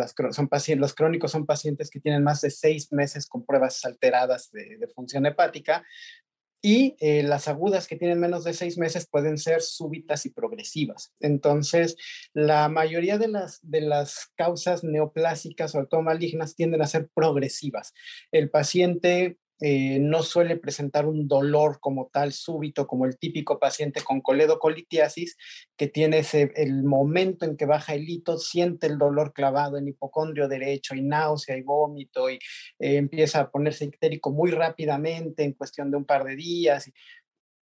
Los 0.78 0.94
crónicos 0.94 1.32
son 1.32 1.46
pacientes 1.46 1.90
que 1.90 2.00
tienen 2.00 2.24
más 2.24 2.40
de 2.42 2.50
seis 2.50 2.94
meses 2.94 3.28
con 3.28 3.46
pruebas 3.46 3.84
alteradas 3.84 4.52
de 4.52 4.88
función 4.96 5.26
hepática, 5.26 5.86
y 6.62 6.96
eh, 7.00 7.24
las 7.24 7.48
agudas 7.48 7.88
que 7.88 7.96
tienen 7.96 8.20
menos 8.20 8.43
de 8.43 8.54
seis 8.54 8.78
meses 8.78 9.08
pueden 9.08 9.38
ser 9.38 9.62
súbitas 9.62 10.26
y 10.26 10.32
progresivas. 10.32 11.13
Entonces, 11.20 11.96
la 12.34 12.67
mayoría 12.70 13.17
de 13.17 13.28
las, 13.28 13.60
de 13.62 13.82
las 13.82 14.32
causas 14.36 14.84
neoplásicas, 14.84 15.74
todo 15.89 16.02
malignas, 16.02 16.56
tienden 16.56 16.82
a 16.82 16.88
ser 16.88 17.10
progresivas. 17.13 17.93
El 18.32 18.50
paciente 18.50 19.38
eh, 19.60 19.98
no 20.00 20.22
suele 20.22 20.56
presentar 20.58 21.08
un 21.08 21.28
dolor 21.28 21.80
como 21.80 22.10
tal 22.13 22.32
súbito, 22.32 22.86
como 22.86 23.06
el 23.06 23.17
típico 23.17 23.58
paciente 23.58 24.02
con 24.02 24.22
coledocolitiasis, 24.22 25.36
que 25.76 25.88
tiene 25.88 26.20
ese, 26.20 26.52
el 26.56 26.84
momento 26.84 27.46
en 27.46 27.58
que 27.58 27.65
baja 27.65 27.96
el 27.96 28.08
hito, 28.08 28.38
siente 28.38 28.86
el 28.86 29.00
dolor 29.00 29.34
clavado 29.34 29.78
en 29.78 29.88
hipocondrio 29.88 30.48
derecho 30.48 30.93
y 30.93 31.02
náusea 31.02 31.58
y 31.58 31.63
vómito 31.63 32.30
y 32.30 32.36
eh, 32.80 32.98
empieza 32.98 33.41
a 33.41 33.50
ponerse 33.50 33.86
ictérico 33.86 34.32
muy 34.32 34.52
rápidamente 34.52 35.43
en 35.43 35.54
cuestión 35.54 35.89
de 35.89 35.98
un 35.98 36.06
par 36.06 36.24
de 36.24 36.36
días. 36.36 36.91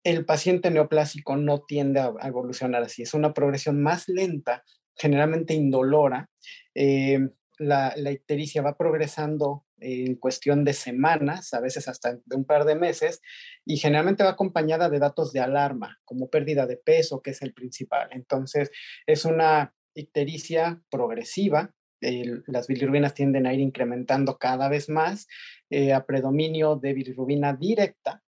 El 0.04 0.26
paciente 0.26 0.72
neoplásico 0.72 1.36
no 1.36 1.62
tiende 1.62 2.00
a, 2.00 2.14
evolucionar 2.24 2.84
así, 2.84 3.04
es 3.04 3.14
una 3.14 3.34
progresión 3.34 3.82
más 3.84 4.08
lenta, 4.08 4.64
generalmente 4.96 5.54
indolora. 5.54 6.30
Eh, 6.74 7.20
la, 7.60 7.94
ictericia 8.12 8.62
va 8.62 8.78
progresando 8.78 9.66
en 9.80 10.16
cuestión 10.16 10.64
de 10.64 10.74
semanas, 10.74 11.54
a 11.54 11.60
veces 11.60 11.88
hasta 11.88 12.16
de 12.26 12.36
un 12.36 12.46
par 12.46 12.66
de 12.66 12.76
meses, 12.76 13.22
y 13.66 13.78
generalmente 13.78 14.24
va 14.24 14.32
acompañada 14.32 14.90
de 14.90 15.00
datos 15.00 15.34
de 15.34 15.42
alarma, 15.42 16.00
como 16.06 16.30
pérdida 16.30 16.66
de 16.66 16.78
peso, 16.78 17.22
que 17.22 17.32
es 17.32 17.42
el 17.42 17.54
principal. 17.54 18.10
Entonces, 18.12 18.72
es 19.06 19.26
una 19.26 19.74
ictericia 19.94 20.82
progresiva. 20.90 21.74
las 22.02 22.68
bilirrubinas 22.68 23.14
tienden 23.14 23.48
a 23.48 23.54
ir 23.54 23.60
incrementando 23.60 24.38
cada 24.38 24.70
vez 24.70 24.90
más 24.90 25.28
eh, 25.70 25.92
a 25.94 26.06
predominio 26.06 26.76
de 26.76 26.94
bilirrubina 26.94 27.54
directa, 27.54 28.22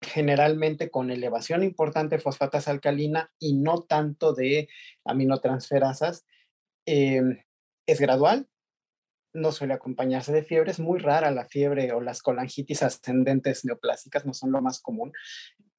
generalmente 0.00 0.90
con 0.90 1.10
elevación 1.10 1.62
importante 1.62 2.16
de 2.16 2.22
fosfatasa 2.22 2.70
alcalina 2.70 3.30
y 3.38 3.54
no 3.54 3.82
tanto 3.82 4.32
de 4.32 4.68
aminotransferasas. 5.04 6.24
Em, 6.86 7.42
es 7.86 8.00
gradual, 8.00 8.48
no 9.32 9.52
suele 9.52 9.74
acompañarse 9.74 10.32
de 10.32 10.42
fiebre. 10.42 10.70
Es 10.70 10.80
muy 10.80 10.98
rara 10.98 11.30
la 11.30 11.46
fiebre 11.46 11.92
o 11.92 12.00
las 12.00 12.22
colangitis 12.22 12.82
ascendentes 12.82 13.64
neoplásicas, 13.64 14.26
no 14.26 14.34
son 14.34 14.52
lo 14.52 14.60
más 14.60 14.80
común. 14.80 15.12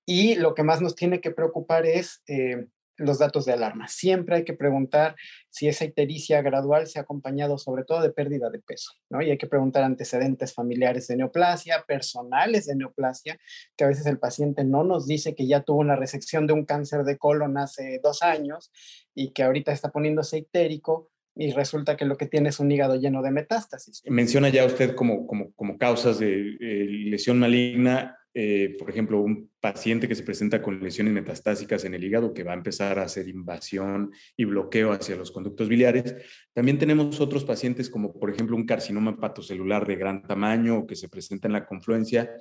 Y 0.05 0.35
lo 0.35 0.55
que 0.55 0.63
más 0.63 0.81
nos 0.81 0.95
tiene 0.95 1.21
que 1.21 1.31
preocupar 1.31 1.85
es 1.85 2.21
eh, 2.27 2.67
los 3.01 3.19
datos 3.19 3.45
de 3.45 3.53
alarma. 3.53 3.87
Siempre 3.87 4.37
hay 4.37 4.43
que 4.43 4.53
preguntar 4.53 5.15
si 5.49 5.67
esa 5.67 5.85
ictericia 5.85 6.41
gradual 6.41 6.87
se 6.87 6.99
ha 6.99 7.03
acompañado 7.03 7.57
sobre 7.57 7.83
todo 7.83 8.01
de 8.01 8.11
pérdida 8.11 8.49
de 8.49 8.59
peso, 8.59 8.91
¿no? 9.09 9.21
Y 9.21 9.31
hay 9.31 9.37
que 9.37 9.47
preguntar 9.47 9.83
antecedentes 9.83 10.53
familiares 10.53 11.07
de 11.07 11.17
neoplasia, 11.17 11.83
personales 11.87 12.65
de 12.67 12.75
neoplasia, 12.75 13.39
que 13.75 13.83
a 13.83 13.87
veces 13.87 14.05
el 14.05 14.19
paciente 14.19 14.63
no 14.63 14.83
nos 14.83 15.07
dice 15.07 15.35
que 15.35 15.47
ya 15.47 15.61
tuvo 15.61 15.79
una 15.79 15.95
resección 15.95 16.47
de 16.47 16.53
un 16.53 16.65
cáncer 16.65 17.03
de 17.03 17.17
colon 17.17 17.57
hace 17.57 17.99
dos 18.03 18.21
años 18.21 18.71
y 19.13 19.31
que 19.31 19.43
ahorita 19.43 19.71
está 19.71 19.89
poniéndose 19.91 20.37
ictérico 20.37 21.09
y 21.35 21.51
resulta 21.51 21.97
que 21.97 22.05
lo 22.05 22.17
que 22.17 22.27
tiene 22.27 22.49
es 22.49 22.59
un 22.59 22.71
hígado 22.71 22.95
lleno 22.95 23.21
de 23.21 23.31
metástasis. 23.31 24.03
Menciona 24.05 24.49
ya 24.49 24.65
usted 24.65 24.95
como, 24.95 25.25
como, 25.27 25.51
como 25.53 25.77
causas 25.77 26.19
de 26.19 26.57
eh, 26.59 26.85
lesión 26.89 27.39
maligna 27.39 28.17
eh, 28.33 28.77
por 28.79 28.89
ejemplo, 28.89 29.19
un 29.19 29.51
paciente 29.59 30.07
que 30.07 30.15
se 30.15 30.23
presenta 30.23 30.61
con 30.61 30.81
lesiones 30.81 31.13
metastásicas 31.13 31.83
en 31.83 31.93
el 31.93 32.03
hígado 32.03 32.33
que 32.33 32.43
va 32.43 32.51
a 32.51 32.55
empezar 32.55 32.97
a 32.97 33.03
hacer 33.03 33.27
invasión 33.27 34.11
y 34.37 34.45
bloqueo 34.45 34.93
hacia 34.93 35.17
los 35.17 35.31
conductos 35.31 35.67
biliares. 35.67 36.15
También 36.53 36.77
tenemos 36.77 37.19
otros 37.19 37.43
pacientes 37.43 37.89
como, 37.89 38.13
por 38.13 38.29
ejemplo, 38.29 38.55
un 38.55 38.65
carcinoma 38.65 39.19
patocelular 39.19 39.85
de 39.85 39.97
gran 39.97 40.23
tamaño 40.23 40.87
que 40.87 40.95
se 40.95 41.09
presenta 41.09 41.47
en 41.47 41.53
la 41.53 41.65
confluencia. 41.65 42.31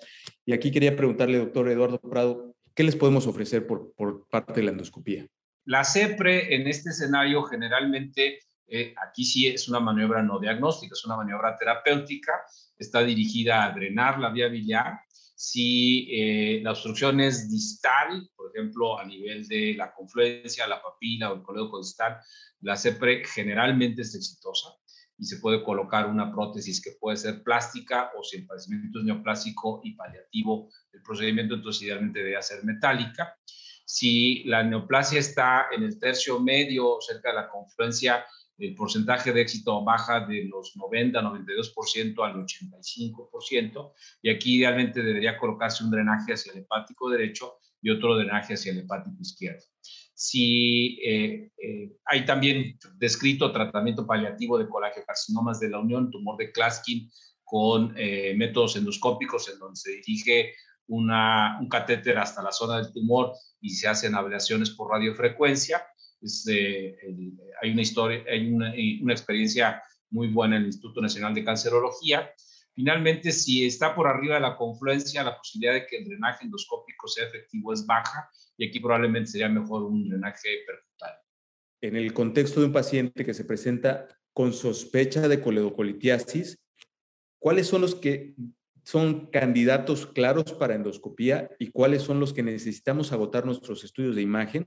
Y 0.44 0.52
aquí 0.52 0.70
quería 0.70 0.94
preguntarle, 0.94 1.38
doctor 1.38 1.68
Eduardo 1.68 1.98
Prado, 1.98 2.54
¿qué 2.74 2.84
les 2.84 2.94
podemos 2.94 3.26
ofrecer 3.26 3.66
por, 3.66 3.92
por 3.94 4.28
parte 4.28 4.54
de 4.54 4.62
la 4.62 4.70
endoscopía? 4.70 5.26
La 5.64 5.84
CEPRE 5.84 6.54
en 6.54 6.68
este 6.68 6.90
escenario 6.90 7.42
generalmente, 7.42 8.38
eh, 8.70 8.94
aquí 9.06 9.24
sí 9.24 9.48
es 9.48 9.68
una 9.68 9.80
maniobra 9.80 10.22
no 10.22 10.38
diagnóstica, 10.38 10.94
es 10.94 11.04
una 11.04 11.16
maniobra 11.16 11.56
terapéutica, 11.56 12.32
está 12.78 13.02
dirigida 13.02 13.64
a 13.64 13.72
drenar 13.72 14.18
la 14.18 14.30
vía 14.30 14.48
biliar 14.48 15.00
si 15.42 16.06
eh, 16.10 16.60
la 16.62 16.72
obstrucción 16.72 17.18
es 17.18 17.50
distal, 17.50 18.28
por 18.36 18.50
ejemplo, 18.54 18.98
a 18.98 19.06
nivel 19.06 19.48
de 19.48 19.72
la 19.74 19.90
confluencia, 19.90 20.66
la 20.66 20.82
papila 20.82 21.32
o 21.32 21.36
el 21.36 21.42
colédoco 21.42 21.78
distal, 21.78 22.18
la 22.60 22.76
CEPRE 22.76 23.24
generalmente 23.24 24.02
es 24.02 24.14
exitosa 24.14 24.68
y 25.16 25.24
se 25.24 25.38
puede 25.38 25.64
colocar 25.64 26.06
una 26.06 26.30
prótesis 26.30 26.82
que 26.82 26.90
puede 27.00 27.16
ser 27.16 27.42
plástica 27.42 28.10
o 28.18 28.22
si 28.22 28.36
el 28.36 28.46
padecimiento 28.46 28.98
es 28.98 29.06
neoplásico 29.06 29.80
y 29.82 29.94
paliativo, 29.94 30.68
el 30.92 31.00
procedimiento 31.00 31.54
entonces 31.54 31.84
idealmente 31.84 32.22
debe 32.22 32.42
ser 32.42 32.62
metálica. 32.62 33.34
Si 33.86 34.44
la 34.44 34.62
neoplasia 34.62 35.20
está 35.20 35.68
en 35.72 35.84
el 35.84 35.98
tercio 35.98 36.38
medio, 36.38 36.98
cerca 37.00 37.30
de 37.30 37.36
la 37.36 37.48
confluencia, 37.48 38.26
el 38.60 38.74
porcentaje 38.74 39.32
de 39.32 39.40
éxito 39.40 39.82
baja 39.82 40.26
de 40.26 40.44
los 40.44 40.76
90, 40.76 41.20
92% 41.20 42.24
al 42.24 42.34
85%, 42.44 43.92
y 44.22 44.30
aquí 44.30 44.58
idealmente 44.58 45.02
debería 45.02 45.38
colocarse 45.38 45.82
un 45.82 45.90
drenaje 45.90 46.34
hacia 46.34 46.52
el 46.52 46.58
hepático 46.58 47.08
derecho 47.08 47.54
y 47.82 47.90
otro 47.90 48.16
drenaje 48.16 48.54
hacia 48.54 48.72
el 48.72 48.78
hepático 48.80 49.16
izquierdo. 49.20 49.64
Si 50.14 51.00
eh, 51.02 51.50
eh, 51.56 51.92
hay 52.04 52.26
también 52.26 52.78
descrito 52.96 53.52
tratamiento 53.52 54.06
paliativo 54.06 54.58
de 54.58 54.68
colagiocarcinomas 54.68 55.58
de 55.60 55.70
la 55.70 55.78
unión, 55.78 56.10
tumor 56.10 56.36
de 56.36 56.52
Klaskin, 56.52 57.10
con 57.42 57.94
eh, 57.96 58.34
métodos 58.36 58.76
endoscópicos 58.76 59.48
en 59.48 59.58
donde 59.58 59.76
se 59.76 59.90
dirige 59.92 60.52
una, 60.86 61.58
un 61.60 61.68
catéter 61.68 62.18
hasta 62.18 62.42
la 62.42 62.52
zona 62.52 62.76
del 62.76 62.92
tumor 62.92 63.32
y 63.60 63.70
se 63.70 63.88
hacen 63.88 64.14
ablaciones 64.14 64.70
por 64.70 64.90
radiofrecuencia 64.90 65.82
hay 66.22 67.70
una 67.70 67.82
historia, 67.82 68.24
hay 68.28 68.52
una, 68.52 68.72
una, 69.02 69.12
experiencia 69.12 69.82
muy 70.10 70.28
buena 70.28 70.56
en 70.56 70.62
el 70.62 70.68
Instituto 70.68 71.00
Nacional 71.00 71.34
de 71.34 71.44
Cancerología. 71.44 72.30
Finalmente, 72.74 73.32
si 73.32 73.64
está 73.64 73.94
por 73.94 74.06
arriba 74.06 74.36
de 74.36 74.42
la 74.42 74.56
confluencia, 74.56 75.22
la 75.22 75.36
posibilidad 75.36 75.74
de 75.74 75.86
que 75.86 75.98
el 75.98 76.08
drenaje 76.08 76.44
endoscópico 76.44 77.08
sea 77.08 77.26
efectivo 77.26 77.72
es 77.72 77.86
baja 77.86 78.30
y 78.56 78.68
aquí 78.68 78.80
probablemente 78.80 79.30
sería 79.30 79.48
mejor 79.48 79.84
un 79.84 80.08
drenaje 80.08 80.48
percutáneo. 80.66 81.20
En 81.82 81.96
el 81.96 82.12
contexto 82.12 82.60
de 82.60 82.66
un 82.66 82.72
paciente 82.72 83.24
que 83.24 83.34
se 83.34 83.44
presenta 83.44 84.06
con 84.32 84.52
sospecha 84.52 85.26
de 85.28 85.40
coledocolitiasis, 85.40 86.58
¿cuáles 87.38 87.66
son 87.66 87.80
los 87.80 87.94
que 87.94 88.34
son 88.84 89.26
candidatos 89.26 90.06
claros 90.06 90.52
para 90.52 90.74
endoscopía 90.74 91.50
y 91.58 91.70
cuáles 91.70 92.02
son 92.02 92.20
los 92.20 92.32
que 92.32 92.42
necesitamos 92.42 93.12
agotar 93.12 93.46
nuestros 93.46 93.84
estudios 93.84 94.16
de 94.16 94.22
imagen 94.22 94.66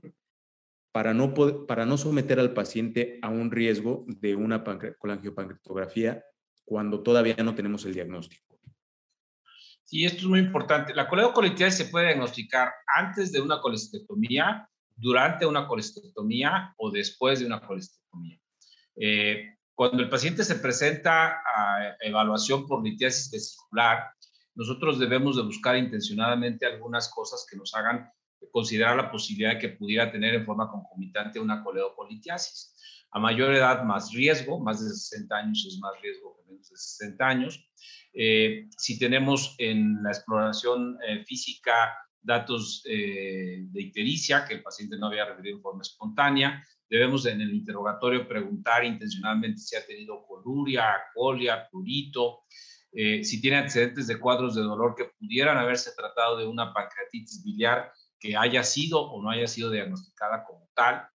para 0.94 1.12
no, 1.12 1.34
para 1.66 1.84
no 1.86 1.98
someter 1.98 2.38
al 2.38 2.54
paciente 2.54 3.18
a 3.20 3.28
un 3.28 3.50
riesgo 3.50 4.04
de 4.06 4.36
una 4.36 4.62
colangiopancreatografía 4.62 6.24
cuando 6.64 7.02
todavía 7.02 7.34
no 7.42 7.56
tenemos 7.56 7.84
el 7.84 7.94
diagnóstico. 7.94 8.60
Sí, 9.82 10.04
esto 10.04 10.18
es 10.18 10.26
muy 10.26 10.38
importante. 10.38 10.94
La 10.94 11.08
coledocolitiasis 11.08 11.86
se 11.86 11.90
puede 11.90 12.06
diagnosticar 12.06 12.72
antes 12.86 13.32
de 13.32 13.40
una 13.40 13.60
colestectomía, 13.60 14.70
durante 14.94 15.44
una 15.44 15.66
colestectomía 15.66 16.72
o 16.76 16.92
después 16.92 17.40
de 17.40 17.46
una 17.46 17.60
colestectomía. 17.60 18.38
Eh, 18.94 19.48
cuando 19.74 20.00
el 20.00 20.08
paciente 20.08 20.44
se 20.44 20.54
presenta 20.54 21.42
a 21.44 21.96
evaluación 22.02 22.68
por 22.68 22.84
litiasis 22.84 23.32
vesicular, 23.32 24.12
nosotros 24.54 25.00
debemos 25.00 25.34
de 25.34 25.42
buscar 25.42 25.76
intencionadamente 25.76 26.66
algunas 26.66 27.10
cosas 27.12 27.44
que 27.50 27.56
nos 27.56 27.74
hagan 27.74 28.08
considerar 28.50 28.96
la 28.96 29.10
posibilidad 29.10 29.54
de 29.54 29.58
que 29.58 29.68
pudiera 29.70 30.10
tener 30.10 30.34
en 30.34 30.44
forma 30.44 30.70
concomitante 30.70 31.40
una 31.40 31.62
coledocolitiasis. 31.62 32.74
A 33.14 33.20
mayor 33.20 33.54
edad, 33.54 33.84
más 33.84 34.12
riesgo, 34.12 34.58
más 34.58 34.82
de 34.82 34.90
60 34.90 35.36
años 35.36 35.64
es 35.68 35.78
más 35.78 35.92
riesgo 36.02 36.36
que 36.36 36.50
menos 36.50 36.68
de 36.68 36.76
60 36.76 37.24
años. 37.26 37.70
Eh, 38.12 38.68
si 38.76 38.98
tenemos 38.98 39.54
en 39.58 40.02
la 40.02 40.10
exploración 40.10 40.98
eh, 41.06 41.24
física 41.24 41.96
datos 42.20 42.82
eh, 42.88 43.66
de 43.66 43.82
ictericia, 43.82 44.44
que 44.44 44.54
el 44.54 44.62
paciente 44.62 44.96
no 44.98 45.06
había 45.06 45.26
referido 45.26 45.56
en 45.56 45.62
forma 45.62 45.82
espontánea, 45.82 46.64
debemos 46.88 47.26
en 47.26 47.40
el 47.40 47.54
interrogatorio 47.54 48.26
preguntar 48.26 48.84
intencionalmente 48.84 49.60
si 49.60 49.76
ha 49.76 49.86
tenido 49.86 50.24
coluria, 50.26 50.94
colia, 51.14 51.68
prurito, 51.70 52.40
si 52.92 53.40
tiene 53.40 53.56
antecedentes 53.56 54.06
de 54.06 54.20
cuadros 54.20 54.54
de 54.54 54.62
dolor 54.62 54.94
que 54.94 55.10
pudieran 55.18 55.58
haberse 55.58 55.90
tratado 55.96 56.38
de 56.38 56.46
una 56.46 56.72
pancreatitis 56.72 57.42
biliar 57.42 57.90
que 58.24 58.38
haya 58.38 58.64
sido 58.64 59.02
o 59.02 59.22
no 59.22 59.28
haya 59.28 59.46
sido 59.46 59.70
diagnosticada 59.70 60.44
como 60.44 60.66
tal. 60.74 61.06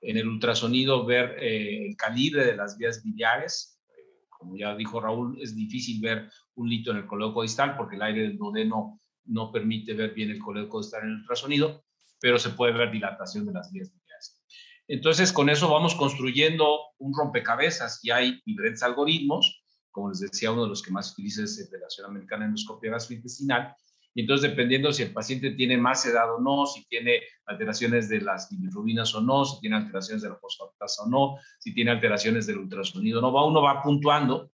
En 0.00 0.16
el 0.16 0.28
ultrasonido 0.28 1.04
ver 1.04 1.36
eh, 1.42 1.88
el 1.88 1.96
calibre 1.96 2.44
de 2.44 2.54
las 2.54 2.78
vías 2.78 3.02
biliares. 3.02 3.80
Eh, 3.88 4.28
como 4.28 4.56
ya 4.56 4.76
dijo 4.76 5.00
Raúl, 5.00 5.42
es 5.42 5.56
difícil 5.56 6.00
ver 6.00 6.30
un 6.54 6.68
lito 6.70 6.92
en 6.92 6.98
el 6.98 7.06
colédoco 7.06 7.42
distal 7.42 7.76
porque 7.76 7.96
el 7.96 8.02
aire 8.02 8.22
del 8.22 8.38
duodeno 8.38 9.00
no 9.24 9.50
permite 9.50 9.92
ver 9.94 10.14
bien 10.14 10.30
el 10.30 10.38
colédoco 10.38 10.80
distal 10.80 11.02
en 11.02 11.08
el 11.08 11.16
ultrasonido, 11.16 11.84
pero 12.20 12.38
se 12.38 12.50
puede 12.50 12.72
ver 12.72 12.92
dilatación 12.92 13.44
de 13.44 13.54
las 13.54 13.72
vías 13.72 13.92
biliares. 13.92 14.40
Entonces, 14.86 15.32
con 15.32 15.50
eso 15.50 15.68
vamos 15.68 15.96
construyendo 15.96 16.78
un 16.98 17.12
rompecabezas 17.12 17.98
y 18.04 18.12
hay 18.12 18.40
diferentes 18.46 18.84
algoritmos, 18.84 19.64
como 19.90 20.10
les 20.10 20.20
decía, 20.20 20.52
uno 20.52 20.62
de 20.62 20.68
los 20.68 20.82
que 20.82 20.92
más 20.92 21.10
utiliza 21.10 21.42
es 21.42 21.58
la 21.58 21.66
Federación 21.66 22.06
Americana 22.06 22.44
de 22.44 22.50
Endoscopia 22.50 22.92
Gastrointestinal, 22.92 23.74
y 24.14 24.22
entonces, 24.22 24.50
dependiendo 24.50 24.92
si 24.92 25.04
el 25.04 25.12
paciente 25.12 25.52
tiene 25.52 25.78
más 25.78 26.04
edad 26.04 26.34
o 26.34 26.40
no, 26.40 26.66
si 26.66 26.84
tiene 26.86 27.20
alteraciones 27.46 28.08
de 28.08 28.20
las 28.20 28.50
bilirrubinas 28.50 29.14
o 29.14 29.22
no, 29.22 29.44
si 29.44 29.58
tiene 29.60 29.76
alteraciones 29.76 30.22
de 30.22 30.28
la 30.28 30.36
fosfatasa 30.36 31.04
o 31.04 31.08
no, 31.08 31.36
si 31.58 31.72
tiene 31.72 31.92
alteraciones 31.92 32.46
del 32.46 32.58
ultrasonido 32.58 33.20
o 33.20 33.22
no, 33.22 33.32
va, 33.32 33.46
uno 33.46 33.62
va 33.62 33.82
puntuando 33.82 34.50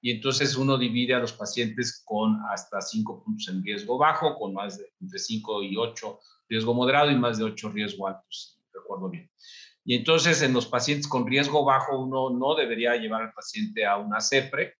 y 0.00 0.12
entonces 0.12 0.56
uno 0.56 0.78
divide 0.78 1.14
a 1.14 1.18
los 1.18 1.32
pacientes 1.32 2.02
con 2.04 2.38
hasta 2.50 2.80
5 2.80 3.24
puntos 3.24 3.48
en 3.48 3.64
riesgo 3.64 3.98
bajo, 3.98 4.38
con 4.38 4.54
más 4.54 4.78
de 4.78 4.92
entre 5.00 5.18
5 5.18 5.62
y 5.64 5.76
8 5.76 6.18
riesgo 6.48 6.72
moderado 6.72 7.10
y 7.10 7.16
más 7.16 7.38
de 7.38 7.44
8 7.44 7.70
riesgo 7.70 8.06
alto, 8.06 8.24
si 8.28 8.60
recuerdo 8.72 9.10
bien. 9.10 9.28
Y 9.84 9.96
entonces 9.96 10.40
en 10.42 10.52
los 10.52 10.66
pacientes 10.66 11.08
con 11.08 11.26
riesgo 11.26 11.64
bajo 11.64 11.98
uno 11.98 12.30
no 12.30 12.54
debería 12.54 12.94
llevar 12.96 13.22
al 13.22 13.32
paciente 13.32 13.84
a 13.84 13.96
una 13.96 14.20
CEPRE, 14.20 14.74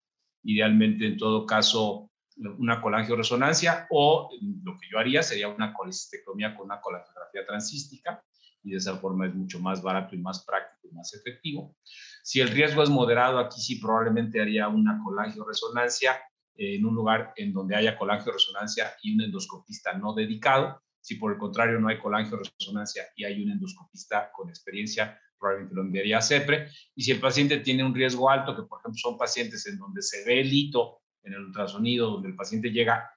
idealmente 0.45 1.07
en 1.07 1.17
todo 1.17 1.45
caso 1.47 2.10
una 2.37 2.81
colangioresonancia 2.81 3.87
o 3.91 4.31
lo 4.63 4.77
que 4.79 4.89
yo 4.91 4.99
haría 4.99 5.23
sería 5.23 5.49
una 5.49 5.75
colestectomía 5.75 6.55
con 6.55 6.67
una 6.67 6.81
colangiografía 6.81 7.45
transística 7.47 8.23
y 8.63 8.71
de 8.71 8.77
esa 8.77 8.97
forma 8.97 9.27
es 9.27 9.35
mucho 9.35 9.59
más 9.61 9.83
barato 9.83 10.15
y 10.15 10.19
más 10.19 10.45
práctico 10.45 10.89
y 10.89 10.95
más 10.95 11.13
efectivo. 11.15 11.77
Si 12.23 12.41
el 12.41 12.49
riesgo 12.49 12.83
es 12.83 12.91
moderado, 12.91 13.39
aquí 13.39 13.61
sí 13.61 13.77
probablemente 13.77 14.41
haría 14.41 14.69
una 14.69 15.01
colangioresonancia 15.03 16.21
en 16.57 16.85
un 16.85 16.95
lugar 16.95 17.33
en 17.37 17.53
donde 17.53 17.75
haya 17.75 17.97
colangioresonancia 17.97 18.93
y 19.03 19.15
un 19.15 19.23
endoscopista 19.23 19.95
no 19.95 20.13
dedicado. 20.13 20.83
Si 21.01 21.15
por 21.15 21.33
el 21.33 21.39
contrario 21.39 21.81
no 21.81 21.89
hay 21.89 21.99
colangioresonancia 21.99 23.05
y 23.17 23.25
hay 23.25 23.43
un 23.43 23.51
endoscopista 23.51 24.31
con 24.33 24.51
experiencia, 24.51 25.19
probablemente 25.39 25.75
lo 25.75 25.83
enviaría 25.83 26.19
a 26.19 26.23
CEPRE. 26.23 26.69
Y 26.95 27.03
si 27.03 27.13
el 27.13 27.21
paciente 27.21 27.59
tiene 27.61 27.83
un 27.83 27.95
riesgo 27.95 28.29
alto, 28.29 28.55
que 28.55 28.65
por 28.65 28.81
ejemplo 28.81 28.99
son 28.99 29.17
pacientes 29.17 29.67
en 29.67 29.79
donde 29.79 30.03
se 30.03 30.23
ve 30.25 30.41
el 30.41 30.53
hito 30.53 31.01
en 31.23 31.35
el 31.35 31.41
ultrasonido, 31.41 32.11
donde 32.11 32.29
el 32.29 32.37
paciente 32.37 32.71
llega 32.71 33.11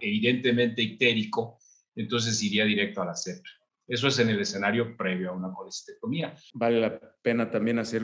evidentemente 0.00 0.82
ictérico, 0.82 1.58
entonces 1.94 2.42
iría 2.42 2.64
directo 2.64 3.02
a 3.02 3.06
la 3.06 3.14
Eso 3.86 4.08
es 4.08 4.18
en 4.18 4.28
el 4.30 4.40
escenario 4.40 4.96
previo 4.96 5.30
a 5.30 5.34
una 5.34 5.52
colestectomía. 5.52 6.34
Vale 6.54 6.80
la 6.80 7.00
pena 7.22 7.50
también 7.50 7.78
hacer 7.78 8.02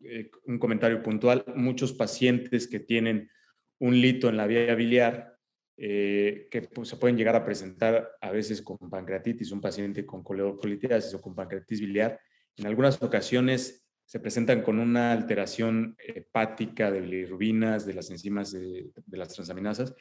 eh, 0.00 0.30
un 0.44 0.58
comentario 0.58 1.02
puntual, 1.02 1.44
muchos 1.54 1.92
pacientes 1.92 2.68
que 2.68 2.80
tienen 2.80 3.30
un 3.78 4.00
lito 4.00 4.28
en 4.28 4.36
la 4.36 4.46
vía 4.46 4.74
biliar, 4.74 5.36
eh, 5.76 6.48
que 6.50 6.62
pues, 6.62 6.88
se 6.88 6.96
pueden 6.96 7.16
llegar 7.16 7.36
a 7.36 7.44
presentar 7.44 8.10
a 8.20 8.30
veces 8.30 8.60
con 8.60 8.76
pancreatitis, 8.78 9.50
un 9.52 9.60
paciente 9.60 10.04
con 10.04 10.22
coledocolitiasis 10.22 11.14
o 11.14 11.20
con 11.20 11.34
pancreatitis 11.34 11.80
biliar, 11.80 12.20
en 12.56 12.66
algunas 12.66 13.02
ocasiones 13.02 13.89
se 14.10 14.18
presentan 14.18 14.62
con 14.62 14.80
una 14.80 15.12
alteración 15.12 15.94
hepática 16.04 16.90
de 16.90 17.00
bilirrubinas, 17.00 17.86
de 17.86 17.94
las 17.94 18.10
enzimas 18.10 18.50
de, 18.50 18.90
de 19.06 19.16
las 19.16 19.28
transaminasas, 19.28 19.94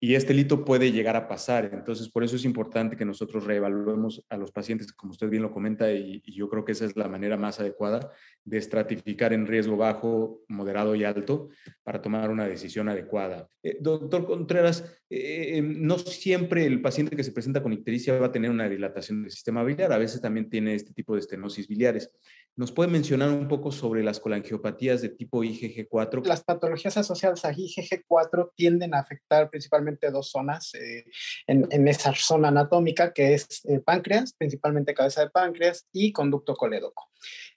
y 0.00 0.14
este 0.14 0.32
lito 0.32 0.64
puede 0.64 0.92
llegar 0.92 1.16
a 1.16 1.26
pasar. 1.26 1.70
Entonces, 1.72 2.08
por 2.08 2.22
eso 2.22 2.36
es 2.36 2.44
importante 2.44 2.96
que 2.96 3.04
nosotros 3.04 3.44
reevaluemos 3.44 4.24
a 4.28 4.36
los 4.36 4.52
pacientes, 4.52 4.92
como 4.92 5.10
usted 5.10 5.28
bien 5.28 5.42
lo 5.42 5.50
comenta, 5.50 5.90
y, 5.92 6.22
yo 6.24 6.48
creo 6.48 6.64
que 6.64 6.72
esa 6.72 6.84
es 6.84 6.96
la 6.96 7.08
manera 7.08 7.36
más 7.36 7.58
adecuada 7.58 8.12
de 8.44 8.58
estratificar 8.58 9.32
en 9.32 9.46
riesgo 9.46 9.76
bajo, 9.76 10.42
moderado 10.48 10.94
y 10.94 11.04
alto 11.04 11.48
para 11.82 12.00
tomar 12.00 12.30
una 12.30 12.46
decisión 12.46 12.88
adecuada. 12.88 13.48
Eh, 13.62 13.78
doctor 13.80 14.24
Contreras, 14.24 14.84
eh, 15.10 15.60
no 15.62 15.98
siempre 15.98 16.64
el 16.64 16.80
paciente 16.80 17.16
que 17.16 17.24
se 17.24 17.32
presenta 17.32 17.62
con 17.62 17.72
ictericia 17.72 18.18
va 18.18 18.26
a 18.26 18.32
tener 18.32 18.50
una 18.50 18.68
dilatación 18.68 19.22
del 19.22 19.32
sistema 19.32 19.64
biliar, 19.64 19.92
a 19.92 19.98
veces 19.98 20.20
también 20.20 20.48
tiene 20.48 20.74
este 20.74 20.92
tipo 20.92 21.14
de 21.14 21.20
estenosis 21.20 21.66
biliares. 21.66 22.12
¿Nos 22.54 22.72
puede 22.72 22.90
mencionar 22.90 23.30
un 23.30 23.48
poco 23.48 23.72
sobre 23.72 24.02
las 24.02 24.20
colangiopatías 24.20 25.00
de 25.02 25.10
tipo 25.10 25.42
IgG4? 25.42 26.24
Las 26.24 26.44
patologías 26.44 26.96
asociadas 26.96 27.44
a 27.44 27.52
IgG4 27.52 28.50
tienden 28.54 28.94
a 28.94 29.00
afectar 29.00 29.48
principalmente 29.48 29.87
dos 29.96 30.30
zonas 30.30 30.74
eh, 30.74 31.04
en, 31.46 31.88
esa 31.88 32.14
zona 32.14 32.48
anatómica, 32.48 33.12
que 33.12 33.34
es 33.34 33.64
eh, 33.64 33.80
páncreas, 33.80 34.34
principalmente 34.34 34.94
cabeza 34.94 35.22
de 35.22 35.30
páncreas 35.30 35.86
y 35.92 36.12
conducto 36.12 36.54
colédoco. 36.54 37.10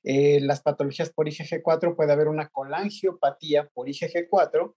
Eh, 0.04 0.40
las 0.42 0.62
patologías 0.62 1.12
por 1.12 1.28
IgG4 1.28 1.96
puede 1.96 2.12
haber 2.12 2.28
una 2.28 2.50
colangiopatía 2.50 3.68
por 3.74 3.88
IgG4 3.88 4.76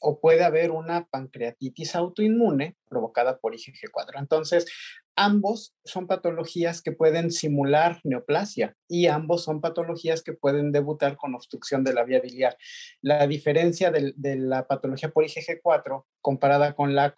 o 0.00 0.20
puede 0.20 0.44
haber 0.44 0.70
una 0.70 1.06
pancreatitis 1.06 1.94
autoinmune 1.94 2.76
provocada 2.88 3.38
por 3.38 3.54
IgG4. 3.54 4.18
Entonces, 4.18 4.66
ambos 5.16 5.74
son 5.84 6.06
patologías 6.06 6.82
que 6.82 6.92
pueden 6.92 7.30
simular 7.30 8.00
neoplasia 8.04 8.76
y 8.88 9.06
ambos 9.06 9.44
son 9.44 9.60
patologías 9.60 10.22
que 10.22 10.32
pueden 10.32 10.72
debutar 10.72 11.16
con 11.16 11.34
obstrucción 11.34 11.84
de 11.84 11.94
la 11.94 12.04
vía 12.04 12.20
biliar. 12.20 12.56
La 13.00 13.26
diferencia 13.26 13.90
de, 13.90 14.14
la 14.36 14.66
patología 14.66 15.10
por 15.10 15.24
IgG4 15.24 16.04
comparada 16.20 16.74
con 16.74 16.94
la 16.94 17.14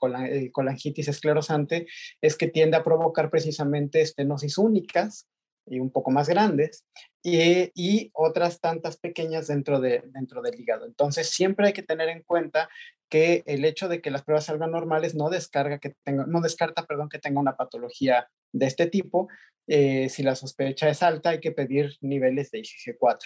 colangitis 0.52 1.08
esclerosante 1.08 1.86
es 2.20 2.36
que 2.36 2.48
tiende 2.48 2.76
a 2.76 2.84
provocar 2.84 3.30
precisamente 3.30 4.00
estenosis 4.00 4.58
únicas 4.58 5.28
y 5.66 5.80
un 5.80 5.90
poco 5.90 6.10
más 6.10 6.28
grandes, 6.28 6.84
y, 7.22 8.10
otras 8.14 8.60
tantas 8.60 8.98
pequeñas 8.98 9.48
dentro, 9.48 9.80
de, 9.80 10.02
dentro 10.06 10.40
del 10.42 10.60
hígado. 10.60 10.86
Entonces, 10.86 11.30
siempre 11.30 11.66
hay 11.66 11.72
que 11.72 11.82
tener 11.82 12.08
en 12.08 12.22
cuenta 12.22 12.68
que 13.08 13.42
el 13.46 13.64
hecho 13.64 13.88
de 13.88 14.00
que 14.00 14.10
las 14.10 14.22
pruebas 14.22 14.46
salgan 14.46 14.72
normales 14.72 15.14
no, 15.14 15.30
descarga 15.30 15.78
que 15.78 15.94
tenga, 16.04 16.26
no 16.26 16.40
descarta 16.40 16.86
perdón, 16.86 17.08
que 17.08 17.18
tenga 17.18 17.40
una 17.40 17.56
patología 17.56 18.28
de 18.52 18.66
este 18.66 18.86
tipo. 18.86 19.28
Eh, 19.68 20.08
si 20.08 20.22
la 20.22 20.36
sospecha 20.36 20.88
es 20.88 21.02
alta, 21.02 21.30
hay 21.30 21.40
que 21.40 21.52
pedir 21.52 21.96
niveles 22.00 22.50
de 22.50 22.60
IgG4. 22.60 23.18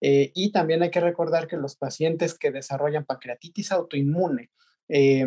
Eh, 0.00 0.32
y 0.34 0.52
también 0.52 0.82
hay 0.82 0.90
que 0.90 1.00
recordar 1.00 1.46
que 1.46 1.56
los 1.56 1.76
pacientes 1.76 2.38
que 2.38 2.50
desarrollan 2.50 3.04
pancreatitis 3.04 3.72
autoinmune, 3.72 4.50
eh, 4.88 5.26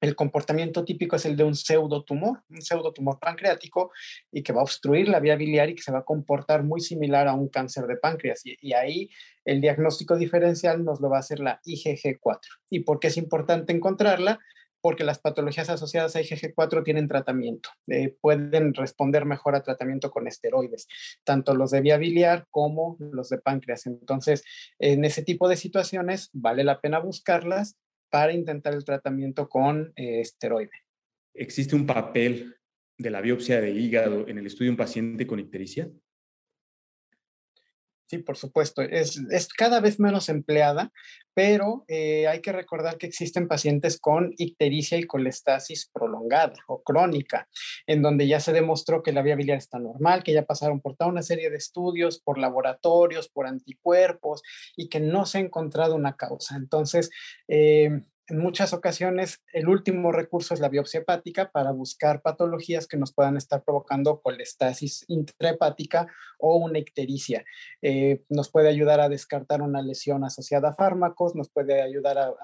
el 0.00 0.14
comportamiento 0.14 0.84
típico 0.84 1.16
es 1.16 1.26
el 1.26 1.36
de 1.36 1.44
un 1.44 1.54
pseudotumor, 1.54 2.42
un 2.48 2.62
pseudotumor 2.62 3.18
pancreático 3.18 3.90
y 4.30 4.42
que 4.42 4.52
va 4.52 4.60
a 4.60 4.64
obstruir 4.64 5.08
la 5.08 5.20
vía 5.20 5.36
biliar 5.36 5.70
y 5.70 5.74
que 5.74 5.82
se 5.82 5.92
va 5.92 5.98
a 5.98 6.04
comportar 6.04 6.62
muy 6.62 6.80
similar 6.80 7.26
a 7.26 7.34
un 7.34 7.48
cáncer 7.48 7.86
de 7.86 7.96
páncreas. 7.96 8.42
Y, 8.44 8.72
ahí 8.72 9.10
el 9.44 9.60
diagnóstico 9.60 10.16
diferencial 10.16 10.84
nos 10.84 11.00
lo 11.00 11.10
va 11.10 11.16
a 11.16 11.20
hacer 11.20 11.40
la 11.40 11.60
IgG4. 11.64 12.38
¿Y 12.70 12.80
por 12.80 13.00
qué 13.00 13.08
es 13.08 13.16
importante 13.16 13.72
encontrarla? 13.72 14.38
Porque 14.80 15.02
las 15.02 15.18
patologías 15.18 15.68
asociadas 15.68 16.14
a 16.14 16.20
IgG4 16.20 16.84
tienen 16.84 17.08
tratamiento, 17.08 17.70
eh, 17.88 18.14
pueden 18.20 18.74
responder 18.74 19.24
mejor 19.24 19.56
a 19.56 19.62
tratamiento 19.62 20.10
con 20.10 20.28
esteroides, 20.28 20.86
tanto 21.24 21.56
los 21.56 21.72
de 21.72 21.80
vía 21.80 21.96
biliar 21.96 22.46
como 22.50 22.96
los 23.00 23.28
de 23.30 23.38
páncreas. 23.38 23.86
Entonces, 23.86 24.44
en 24.78 25.04
ese 25.04 25.24
tipo 25.24 25.48
de 25.48 25.56
situaciones 25.56 26.30
vale 26.32 26.62
la 26.62 26.80
pena 26.80 27.00
buscarlas 27.00 27.76
para 28.10 28.32
intentar 28.32 28.74
el 28.74 28.84
tratamiento 28.84 29.48
con 29.48 29.92
eh, 29.96 30.20
esteroide. 30.20 30.70
¿Existe 31.34 31.76
un 31.76 31.86
papel 31.86 32.56
de 32.96 33.10
la 33.10 33.20
biopsia 33.20 33.60
de 33.60 33.70
hígado 33.70 34.26
en 34.28 34.38
el 34.38 34.46
estudio 34.46 34.68
de 34.68 34.72
un 34.72 34.76
paciente 34.76 35.26
con 35.26 35.38
ictericia? 35.38 35.90
Sí, 38.08 38.16
por 38.16 38.38
supuesto. 38.38 38.80
Es, 38.80 39.20
cada 39.54 39.80
vez 39.80 40.00
menos 40.00 40.30
empleada, 40.30 40.92
pero 41.34 41.84
eh, 41.88 42.26
hay 42.26 42.40
que 42.40 42.52
recordar 42.52 42.96
que 42.96 43.06
existen 43.06 43.46
pacientes 43.46 44.00
con 44.00 44.32
ictericia 44.38 44.96
y 44.96 45.04
colestasis 45.04 45.90
prolongada 45.92 46.54
o 46.68 46.82
crónica, 46.82 47.48
en 47.86 48.00
donde 48.00 48.26
ya 48.26 48.40
se 48.40 48.54
demostró 48.54 49.02
que 49.02 49.12
la 49.12 49.20
vía 49.20 49.36
biliar 49.36 49.58
está 49.58 49.78
normal, 49.78 50.22
que 50.22 50.32
ya 50.32 50.46
pasaron 50.46 50.80
por 50.80 50.96
toda 50.96 51.10
una 51.10 51.20
serie 51.20 51.50
de 51.50 51.58
estudios, 51.58 52.18
por 52.18 52.38
laboratorios, 52.38 53.28
por 53.28 53.46
anticuerpos 53.46 54.42
y 54.74 54.88
que 54.88 55.00
no 55.00 55.26
se 55.26 55.36
ha 55.36 55.40
encontrado 55.42 55.94
una 55.94 56.16
causa. 56.16 56.56
Entonces, 56.56 57.10
eh, 57.46 57.90
en 58.28 58.38
muchas 58.38 58.72
ocasiones 58.72 59.42
el 59.52 59.68
último 59.68 60.12
recurso 60.12 60.54
es 60.54 60.60
la 60.60 60.68
biopsia 60.68 61.00
hepática 61.00 61.50
para 61.50 61.72
buscar 61.72 62.20
patologías 62.20 62.86
que 62.86 62.96
nos 62.96 63.12
puedan 63.12 63.36
estar 63.36 63.64
provocando 63.64 64.20
colestasis 64.20 65.04
intrahepática 65.08 66.08
o 66.38 66.56
una 66.56 66.78
ictericia. 66.78 67.44
Eh, 67.82 68.22
nos 68.28 68.50
puede 68.50 68.68
ayudar 68.68 69.00
a 69.00 69.08
descartar 69.08 69.62
una 69.62 69.82
lesión 69.82 70.24
asociada 70.24 70.70
a 70.70 70.74
fármacos, 70.74 71.34
nos 71.34 71.48
puede 71.48 71.80
ayudar 71.80 72.18
a, 72.18 72.34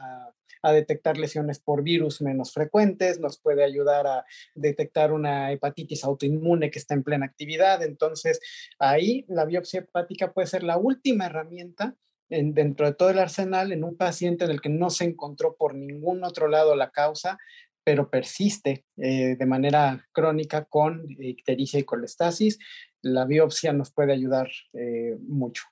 a, 0.62 0.72
detectar 0.72 1.18
lesiones 1.18 1.60
por 1.60 1.82
virus 1.82 2.22
menos 2.22 2.52
frecuentes, 2.52 3.20
nos 3.20 3.38
puede 3.38 3.62
ayudar 3.62 4.06
a 4.06 4.24
detectar 4.54 5.12
una 5.12 5.52
hepatitis 5.52 6.04
autoinmune 6.04 6.70
que 6.70 6.78
está 6.78 6.94
en 6.94 7.02
plena 7.02 7.26
actividad. 7.26 7.82
Entonces, 7.82 8.40
ahí 8.78 9.26
la 9.28 9.44
biopsia 9.44 9.80
hepática 9.80 10.32
puede 10.32 10.46
ser 10.46 10.62
la 10.62 10.78
última 10.78 11.26
herramienta 11.26 11.94
dentro 12.28 12.86
de 12.86 12.94
todo 12.94 13.10
el 13.10 13.18
arsenal 13.18 13.72
en 13.72 13.84
un 13.84 13.96
paciente 13.96 14.44
en 14.44 14.50
el 14.50 14.60
que 14.60 14.68
no 14.68 14.90
se 14.90 15.04
encontró 15.04 15.56
por 15.56 15.74
ningún 15.74 16.24
otro 16.24 16.48
lado 16.48 16.74
la 16.74 16.90
causa, 16.90 17.38
pero 17.84 18.10
persiste 18.10 18.84
eh, 18.96 19.36
de 19.36 19.46
manera 19.46 20.08
crónica 20.12 20.64
con 20.64 21.06
ictericia 21.18 21.78
y 21.78 21.84
colestasis, 21.84 22.58
la 23.02 23.26
biopsia 23.26 23.72
nos 23.72 23.92
puede 23.92 24.12
ayudar 24.12 24.50
eh, 24.72 25.16
mucho. 25.20 25.64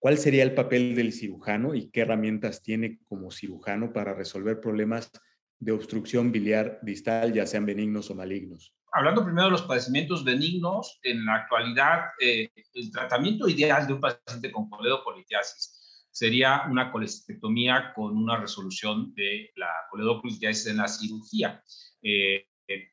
¿Cuál 0.00 0.18
sería 0.18 0.42
el 0.42 0.54
papel 0.54 0.96
del 0.96 1.12
cirujano 1.12 1.74
y 1.76 1.88
qué 1.90 2.00
herramientas 2.00 2.60
tiene 2.62 2.98
como 3.06 3.30
cirujano 3.30 3.92
para 3.92 4.14
resolver 4.14 4.60
problemas 4.60 5.12
de 5.60 5.70
obstrucción 5.70 6.32
biliar 6.32 6.80
distal, 6.82 7.32
ya 7.32 7.46
sean 7.46 7.64
benignos 7.64 8.10
o 8.10 8.16
malignos? 8.16 8.74
Hablando 8.92 9.24
primero 9.24 9.44
de 9.44 9.52
los 9.52 9.62
padecimientos 9.62 10.24
benignos, 10.24 10.98
en 11.04 11.24
la 11.24 11.36
actualidad 11.36 12.00
eh, 12.20 12.50
el 12.74 12.90
tratamiento 12.90 13.48
ideal 13.48 13.86
de 13.86 13.92
un 13.92 14.00
paciente 14.00 14.50
con 14.50 14.68
coledocolitiasis 14.68 15.81
sería 16.12 16.64
una 16.70 16.92
colestectomía 16.92 17.92
con 17.94 18.16
una 18.16 18.36
resolución 18.36 19.14
de 19.14 19.50
la 19.56 19.70
coledocolitiasis 19.90 20.66
en 20.66 20.76
la 20.76 20.88
cirugía. 20.88 21.62
Eh, 22.02 22.46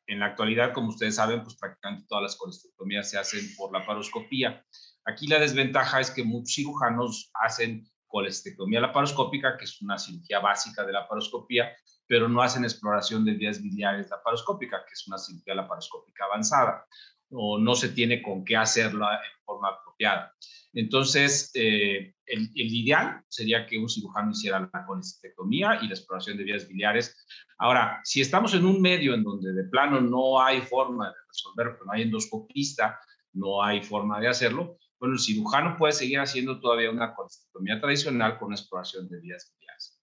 en 0.06 0.18
la 0.18 0.26
actualidad, 0.26 0.72
como 0.72 0.88
ustedes 0.88 1.14
saben, 1.14 1.42
pues 1.42 1.56
prácticamente 1.56 2.06
todas 2.08 2.22
las 2.22 2.36
colestectomías 2.36 3.08
se 3.08 3.18
hacen 3.18 3.54
por 3.56 3.72
la 3.72 3.86
paroscopía. 3.86 4.64
Aquí 5.04 5.26
la 5.26 5.38
desventaja 5.38 6.00
es 6.00 6.10
que 6.10 6.24
muchos 6.24 6.54
cirujanos 6.54 7.30
hacen 7.34 7.86
colestectomía 8.06 8.80
laparoscópica, 8.80 9.56
que 9.56 9.64
es 9.64 9.80
una 9.80 9.98
cirugía 9.98 10.40
básica 10.40 10.84
de 10.84 10.92
la 10.92 11.08
paroscopía, 11.08 11.72
pero 12.06 12.28
no 12.28 12.42
hacen 12.42 12.64
exploración 12.64 13.24
de 13.24 13.34
vías 13.34 13.62
biliares 13.62 14.10
laparoscópica, 14.10 14.84
que 14.84 14.92
es 14.92 15.06
una 15.06 15.16
cirugía 15.16 15.54
laparoscópica 15.54 16.24
avanzada, 16.24 16.84
o 17.30 17.58
no 17.58 17.74
se 17.74 17.90
tiene 17.90 18.20
con 18.20 18.44
qué 18.44 18.56
hacerla 18.56 19.14
en 19.14 19.44
forma 19.44 19.68
apropiada. 19.68 20.34
Entonces, 20.72 21.50
eh, 21.54 22.14
el, 22.30 22.50
ideal 22.54 23.22
sería 23.28 23.66
que 23.66 23.78
un 23.78 23.88
cirujano 23.88 24.30
hiciera 24.30 24.70
la 24.72 24.86
colestectomía 24.86 25.78
y 25.82 25.88
la 25.88 25.94
exploración 25.94 26.36
de 26.36 26.44
vías 26.44 26.68
biliares. 26.68 27.26
Ahora, 27.58 28.00
si 28.04 28.20
estamos 28.20 28.54
en 28.54 28.64
un 28.64 28.80
medio 28.80 29.14
en 29.14 29.22
donde 29.22 29.52
de 29.52 29.64
plano 29.64 30.00
no 30.00 30.42
hay 30.42 30.60
forma 30.60 31.08
de 31.08 31.14
resolver, 31.28 31.78
no 31.84 31.92
hay 31.92 32.02
endoscopista, 32.02 32.98
no 33.32 33.62
hay 33.62 33.82
forma 33.82 34.20
de 34.20 34.28
hacerlo, 34.28 34.78
bueno, 35.00 35.14
el 35.14 35.20
cirujano 35.20 35.76
puede 35.78 35.94
seguir 35.94 36.20
haciendo 36.20 36.60
todavía 36.60 36.90
una 36.90 37.14
colestectomía 37.14 37.80
tradicional 37.80 38.38
con 38.38 38.52
exploración 38.52 39.08
de 39.08 39.18
vías 39.20 39.50
biliares. 39.56 39.98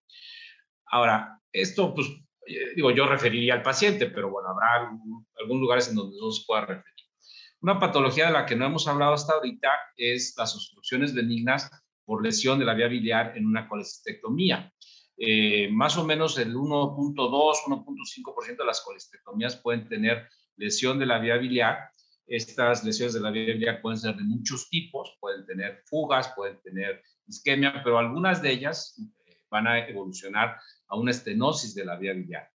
Ahora, 0.87 1.39
esto, 1.51 1.93
pues, 1.93 2.07
eh, 2.47 2.73
digo, 2.75 2.89
yo 2.89 3.05
referiría 3.05 3.53
al 3.53 3.61
paciente, 3.61 4.07
pero 4.07 4.31
bueno, 4.31 4.49
habrá 4.49 4.87
algún, 4.87 5.27
algunos 5.39 5.61
lugares 5.61 5.87
en 5.89 5.95
donde 5.95 6.17
no 6.19 6.31
se 6.31 6.43
pueda 6.47 6.61
referir. 6.61 6.93
Una 7.61 7.79
patología 7.79 8.27
de 8.27 8.33
la 8.33 8.45
que 8.47 8.55
no 8.55 8.65
hemos 8.65 8.87
hablado 8.87 9.13
hasta 9.13 9.33
ahorita 9.33 9.69
es 9.97 10.33
las 10.35 10.55
obstrucciones 10.55 11.13
benignas 11.13 11.69
por 12.07 12.23
lesión 12.23 12.57
de 12.57 12.63
la 12.63 12.73
vía 12.73 12.87
biliar 12.87 13.37
en 13.37 13.45
una 13.45 13.67
colestectomía. 13.67 14.73
Eh, 15.17 15.69
más 15.71 15.97
o 15.97 16.05
menos 16.05 16.37
el 16.39 16.55
1.2, 16.55 17.15
1.5% 17.15 18.57
de 18.57 18.65
las 18.65 18.79
colestectomías 18.81 19.57
pueden 19.57 19.89
tener 19.89 20.29
lesión 20.55 20.99
de 20.99 21.05
la 21.05 21.19
vía 21.19 21.37
biliar 21.37 21.89
Estas 22.25 22.83
lesiones 22.85 23.13
de 23.13 23.19
la 23.19 23.29
vía 23.29 23.53
biliar 23.53 23.81
pueden 23.81 23.97
ser 23.97 24.15
de 24.15 24.23
muchos 24.23 24.69
tipos, 24.69 25.17
pueden 25.19 25.45
tener 25.45 25.83
fugas, 25.85 26.31
pueden 26.33 26.61
tener 26.61 27.01
isquemia, 27.27 27.81
pero 27.83 27.97
algunas 27.97 28.41
de 28.41 28.51
ellas 28.51 28.97
eh, 29.25 29.39
van 29.49 29.67
a 29.67 29.85
evolucionar 29.85 30.55
a 30.87 30.95
una 30.95 31.11
estenosis 31.11 31.75
de 31.75 31.83
la 31.83 31.97
vía 31.97 32.13
biliar. 32.13 32.49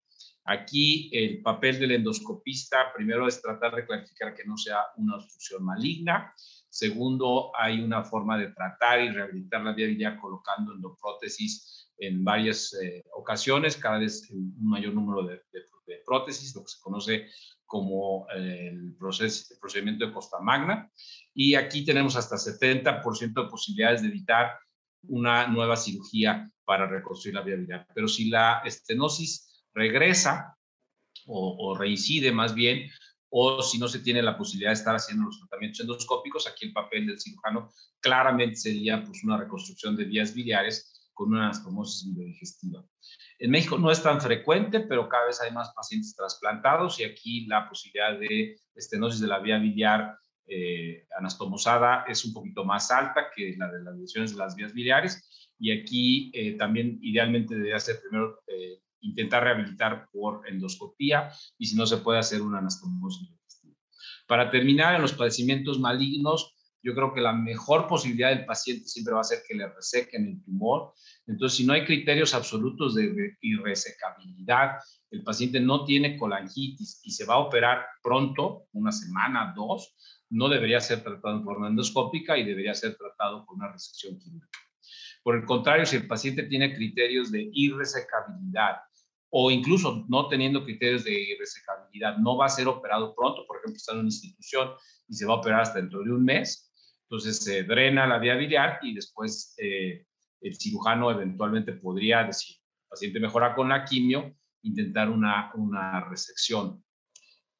Aquí 0.44 1.11
el 1.12 1.42
papel 1.42 1.78
del 1.78 1.92
endoscopista 1.92 2.90
primero 2.94 3.28
es 3.28 3.42
tratar 3.42 3.74
de 3.76 3.84
clarificar 3.84 4.34
que 4.34 4.44
no 4.44 4.57
sea 4.57 4.80
una 4.96 5.16
obstrucción 5.16 5.62
maligna. 5.62 6.34
Segundo, 6.73 7.53
hay 7.55 7.83
una 7.83 8.03
forma 8.03 8.39
de 8.39 8.49
tratar 8.49 9.03
y 9.03 9.11
rehabilitar 9.11 9.62
la 9.62 9.75
vía 9.75 9.89
biliar 9.89 10.18
colocando 10.18 10.73
endoprótesis 10.73 11.93
en 11.99 12.25
varias 12.25 12.73
eh, 12.83 13.05
ocasiones, 13.14 13.77
cada 13.77 13.99
vez 13.99 14.31
un 14.31 14.57
mayor 14.59 14.95
número 14.95 15.23
de, 15.23 15.43
prótesis, 16.07 16.55
lo 16.57 16.62
que 16.62 16.70
se 16.70 16.81
conoce 16.81 17.27
como 17.66 18.27
eh, 18.35 18.70
el, 18.73 18.97
proceso, 18.99 19.53
el 19.53 19.61
procedimiento 19.61 20.07
de 20.07 20.14
Costa 20.14 20.41
Magna. 20.41 20.91
Y 21.35 21.57
aquí 21.57 21.85
tenemos 21.85 22.16
hasta 22.16 22.37
70% 22.37 23.35
de 23.35 23.51
posibilidades 23.51 24.01
de 24.01 24.09
evitar 24.09 24.59
una 25.09 25.47
nueva 25.49 25.77
cirugía 25.77 26.51
para 26.64 26.87
reconstruir 26.87 27.35
la 27.35 27.43
vía 27.43 27.57
biliar. 27.57 27.87
Pero 27.95 28.09
si 28.09 28.31
la 28.31 28.62
estenosis 28.64 29.66
regresa 29.75 30.57
o, 31.27 31.77
reincide 31.79 32.33
más 32.33 32.55
bien, 32.55 32.91
o 33.35 33.62
si 33.62 33.78
no 33.78 33.89
se 33.89 34.01
tiene 34.01 34.22
la 34.22 34.37
posibilidad 34.37 34.70
de 34.70 34.74
estar 34.74 34.95
haciendo 34.95 35.24
los 35.24 35.39
tratamientos 35.39 35.80
endoscópicos, 35.80 36.47
aquí 36.47 36.66
el 36.66 36.72
papel 36.74 37.07
del 37.07 37.18
cirujano 37.18 37.70
claramente 37.99 38.57
sería 38.57 39.03
pues, 39.03 39.24
una 39.24 39.39
reconstrucción 39.39 39.97
de 39.97 40.05
vías 40.05 40.35
biliares 40.35 41.11
con 41.14 41.30
una 41.33 41.47
anastomosis 41.47 42.14
biodigestiva. 42.14 42.85
En 43.39 43.51
México 43.51 43.78
no 43.78 43.91
es 43.91 44.03
tan 44.03 44.20
frecuente, 44.20 44.80
pero 44.80 45.09
cada 45.09 45.26
vez 45.26 45.41
hay 45.41 45.51
más 45.51 45.72
pacientes 45.74 46.14
trasplantados 46.14 47.01
y 47.01 47.05
aquí 47.05 47.47
la 47.47 47.66
posibilidad 47.68 48.18
de 48.18 48.61
estenosis 48.74 49.20
de 49.20 49.28
la 49.28 49.39
vía 49.39 49.59
biliar 49.59 50.14
eh, 50.47 51.07
anastomosada 51.18 52.05
es 52.07 52.26
un 52.26 52.35
poquito 52.35 52.64
más 52.64 52.91
alta 52.91 53.30
que 53.35 53.55
la 53.57 53.70
de 53.70 53.83
las 53.83 53.97
lesiones 53.97 54.33
de 54.33 54.39
las 54.39 54.55
vías 54.57 54.74
biliares 54.74 55.51
y 55.59 55.70
aquí 55.70 56.30
eh, 56.35 56.57
también 56.59 56.99
idealmente 57.01 57.55
debería 57.55 57.80
ser 57.80 58.01
primero 58.03 58.43
eh, 58.47 58.80
intentar 59.03 59.44
rehabilitar 59.44 60.09
por 60.11 60.48
endoscopía 60.48 61.30
y 61.59 61.66
si 61.66 61.76
no 61.76 61.86
se 61.86 61.98
puede 61.98 62.18
hacer 62.18 62.42
una 62.42 62.59
anastomosis 62.59 63.28
Para 64.26 64.50
terminar, 64.50 64.94
en 64.94 65.03
los 65.03 65.12
padecimientos 65.12 65.78
malignos, 65.78 66.57
yo 66.82 66.94
creo 66.94 67.14
que 67.14 67.20
la 67.20 67.32
mejor 67.32 67.86
posibilidad 67.86 68.30
del 68.30 68.44
paciente 68.44 68.88
siempre 68.88 69.14
va 69.14 69.20
a 69.20 69.24
ser 69.24 69.42
que 69.46 69.55
le 69.55 69.68
resequen 69.68 70.26
el 70.26 70.42
tumor. 70.42 70.92
Entonces, 71.26 71.57
si 71.57 71.64
no 71.64 71.74
hay 71.74 71.84
criterios 71.84 72.34
absolutos 72.34 72.94
de 72.94 73.36
irresecabilidad, 73.40 74.78
el 75.11 75.22
paciente 75.22 75.61
no 75.61 75.84
tiene 75.84 76.16
colangitis 76.16 77.00
y 77.05 77.12
se 77.12 77.24
va 77.24 77.34
a 77.34 77.38
operar 77.38 77.86
pronto, 78.03 78.66
una 78.72 78.90
semana, 78.90 79.53
dos, 79.55 79.94
no 80.30 80.48
debería 80.48 80.80
ser 80.80 81.03
tratado 81.03 81.36
en 81.36 81.44
forma 81.44 81.68
endoscópica 81.68 82.36
y 82.36 82.44
debería 82.44 82.74
ser 82.74 82.96
tratado 82.96 83.44
con 83.46 83.59
una 83.59 83.70
resección 83.70 84.18
quirúrgica. 84.18 84.59
Por 85.22 85.36
el 85.36 85.44
contrario, 85.44 85.86
si 85.86 85.96
el 85.96 86.09
paciente 86.09 86.44
tiene 86.44 86.74
criterios 86.74 87.30
de 87.30 87.48
irresecabilidad 87.53 88.76
o 89.35 89.51
incluso 89.51 90.05
no 90.09 90.28
teniendo 90.28 90.62
criterios 90.62 91.05
de 91.05 91.18
irresecabilidad, 91.18 92.18
no 92.18 92.37
va 92.37 92.47
a 92.47 92.51
ser 92.51 92.68
operado 92.68 93.14
pronto, 93.14 93.47
por 93.47 93.57
ejemplo, 93.57 93.76
está 93.76 93.93
en 93.93 94.01
una 94.01 94.09
institución 94.09 94.72
y 95.09 95.14
se 95.14 95.24
va 95.24 95.33
a 95.33 95.37
operar 95.39 95.62
hasta 95.62 95.80
dentro 95.80 96.03
de 96.03 96.12
un 96.12 96.22
mes, 96.22 96.70
entonces 97.05 97.39
se 97.39 97.62
drena 97.62 98.07
la 98.07 98.18
vía 98.18 98.35
biliar 98.35 98.78
y 98.83 98.95
después 98.95 99.55
eh, 99.57 100.05
el 100.43 100.55
cirujano 100.55 101.11
eventualmente 101.11 101.72
podría 101.72 102.24
decir, 102.24 102.59
paciente 102.87 103.20
mejora 103.20 103.55
con 103.55 103.70
la 103.70 103.87
quimio, 103.87 104.37
intentar 104.64 105.09
una, 105.09 105.51
una 105.55 106.07
resección. 106.11 106.85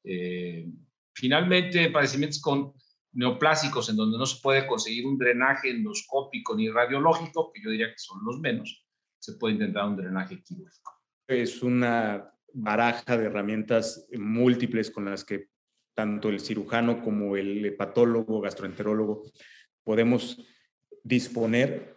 Eh, 0.03 0.69
finalmente, 1.15 1.89
padecimientos 1.89 2.39
con 2.39 2.73
neoplásicos 3.13 3.89
en 3.89 3.95
donde 3.95 4.19
no 4.19 4.27
se 4.27 4.39
puede 4.43 4.67
conseguir 4.67 5.07
un 5.07 5.17
drenaje 5.17 5.71
endoscópico 5.71 6.55
ni 6.55 6.69
radiológico, 6.69 7.51
que 7.51 7.63
yo 7.63 7.71
diría 7.71 7.89
que 7.89 7.97
son 7.97 8.23
los 8.23 8.39
menos, 8.39 8.85
se 9.17 9.33
puede 9.33 9.55
intentar 9.55 9.87
un 9.87 9.97
drenaje 9.97 10.43
quirúrgico 10.43 11.02
es 11.27 11.63
una 11.63 12.33
baraja 12.53 13.17
de 13.17 13.25
herramientas 13.25 14.07
múltiples 14.13 14.91
con 14.91 15.05
las 15.05 15.23
que 15.23 15.47
tanto 15.95 16.29
el 16.29 16.39
cirujano 16.39 17.01
como 17.03 17.37
el 17.37 17.65
hepatólogo, 17.65 18.41
gastroenterólogo, 18.41 19.23
podemos 19.83 20.43
disponer 21.03 21.95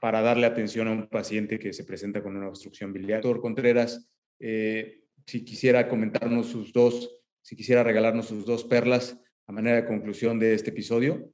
para 0.00 0.22
darle 0.22 0.46
atención 0.46 0.88
a 0.88 0.92
un 0.92 1.08
paciente 1.08 1.58
que 1.58 1.72
se 1.72 1.84
presenta 1.84 2.22
con 2.22 2.36
una 2.36 2.48
obstrucción 2.48 2.92
biliar. 2.92 3.22
Doctor 3.22 3.42
Contreras, 3.42 4.10
eh, 4.38 5.04
si 5.26 5.44
quisiera 5.44 5.88
comentarnos 5.88 6.46
sus 6.46 6.72
dos, 6.72 7.18
si 7.42 7.56
quisiera 7.56 7.82
regalarnos 7.82 8.26
sus 8.26 8.44
dos 8.44 8.64
perlas 8.64 9.18
a 9.46 9.52
manera 9.52 9.76
de 9.76 9.86
conclusión 9.86 10.38
de 10.38 10.54
este 10.54 10.70
episodio. 10.70 11.32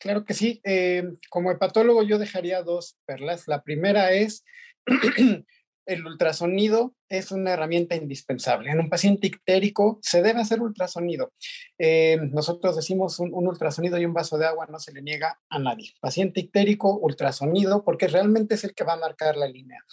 Claro 0.00 0.24
que 0.24 0.34
sí. 0.34 0.60
Eh, 0.64 1.04
como 1.28 1.50
hepatólogo 1.50 2.02
yo 2.02 2.18
dejaría 2.18 2.62
dos 2.62 2.98
perlas. 3.04 3.46
La 3.46 3.62
primera 3.62 4.12
es 4.12 4.44
el 5.86 6.06
ultrasonido 6.06 6.94
es 7.08 7.32
una 7.32 7.52
herramienta 7.52 7.96
indispensable. 7.96 8.70
En 8.70 8.78
un 8.78 8.88
paciente 8.88 9.26
ictérico 9.26 9.98
se 10.02 10.22
debe 10.22 10.40
hacer 10.40 10.60
ultrasonido. 10.60 11.32
Eh, 11.78 12.18
nosotros 12.30 12.76
decimos 12.76 13.18
un, 13.18 13.32
ultrasonido 13.32 13.98
y 13.98 14.04
un 14.04 14.14
vaso 14.14 14.38
de 14.38 14.46
agua 14.46 14.68
no 14.70 14.78
se 14.78 14.92
le 14.92 15.02
niega 15.02 15.40
a 15.48 15.58
nadie. 15.58 15.94
Paciente 16.00 16.40
ictérico, 16.40 16.96
ultrasonido, 16.96 17.82
porque 17.84 18.06
realmente 18.06 18.54
es 18.54 18.64
el 18.64 18.74
que 18.74 18.84
va 18.84 18.92
a 18.92 18.98
marcar 18.98 19.36
la 19.36 19.48
línea. 19.48 19.84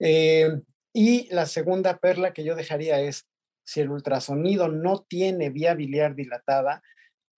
Eh, 0.00 0.48
y 0.92 1.32
la 1.32 1.46
segunda 1.46 1.98
perla 1.98 2.32
que 2.32 2.44
yo 2.44 2.56
dejaría 2.56 3.00
es, 3.00 3.26
si 3.64 3.80
el 3.80 3.90
ultrasonido 3.90 4.68
no 4.68 5.02
tiene 5.02 5.50
vía 5.50 5.74
biliar 5.74 6.14
dilatada, 6.14 6.82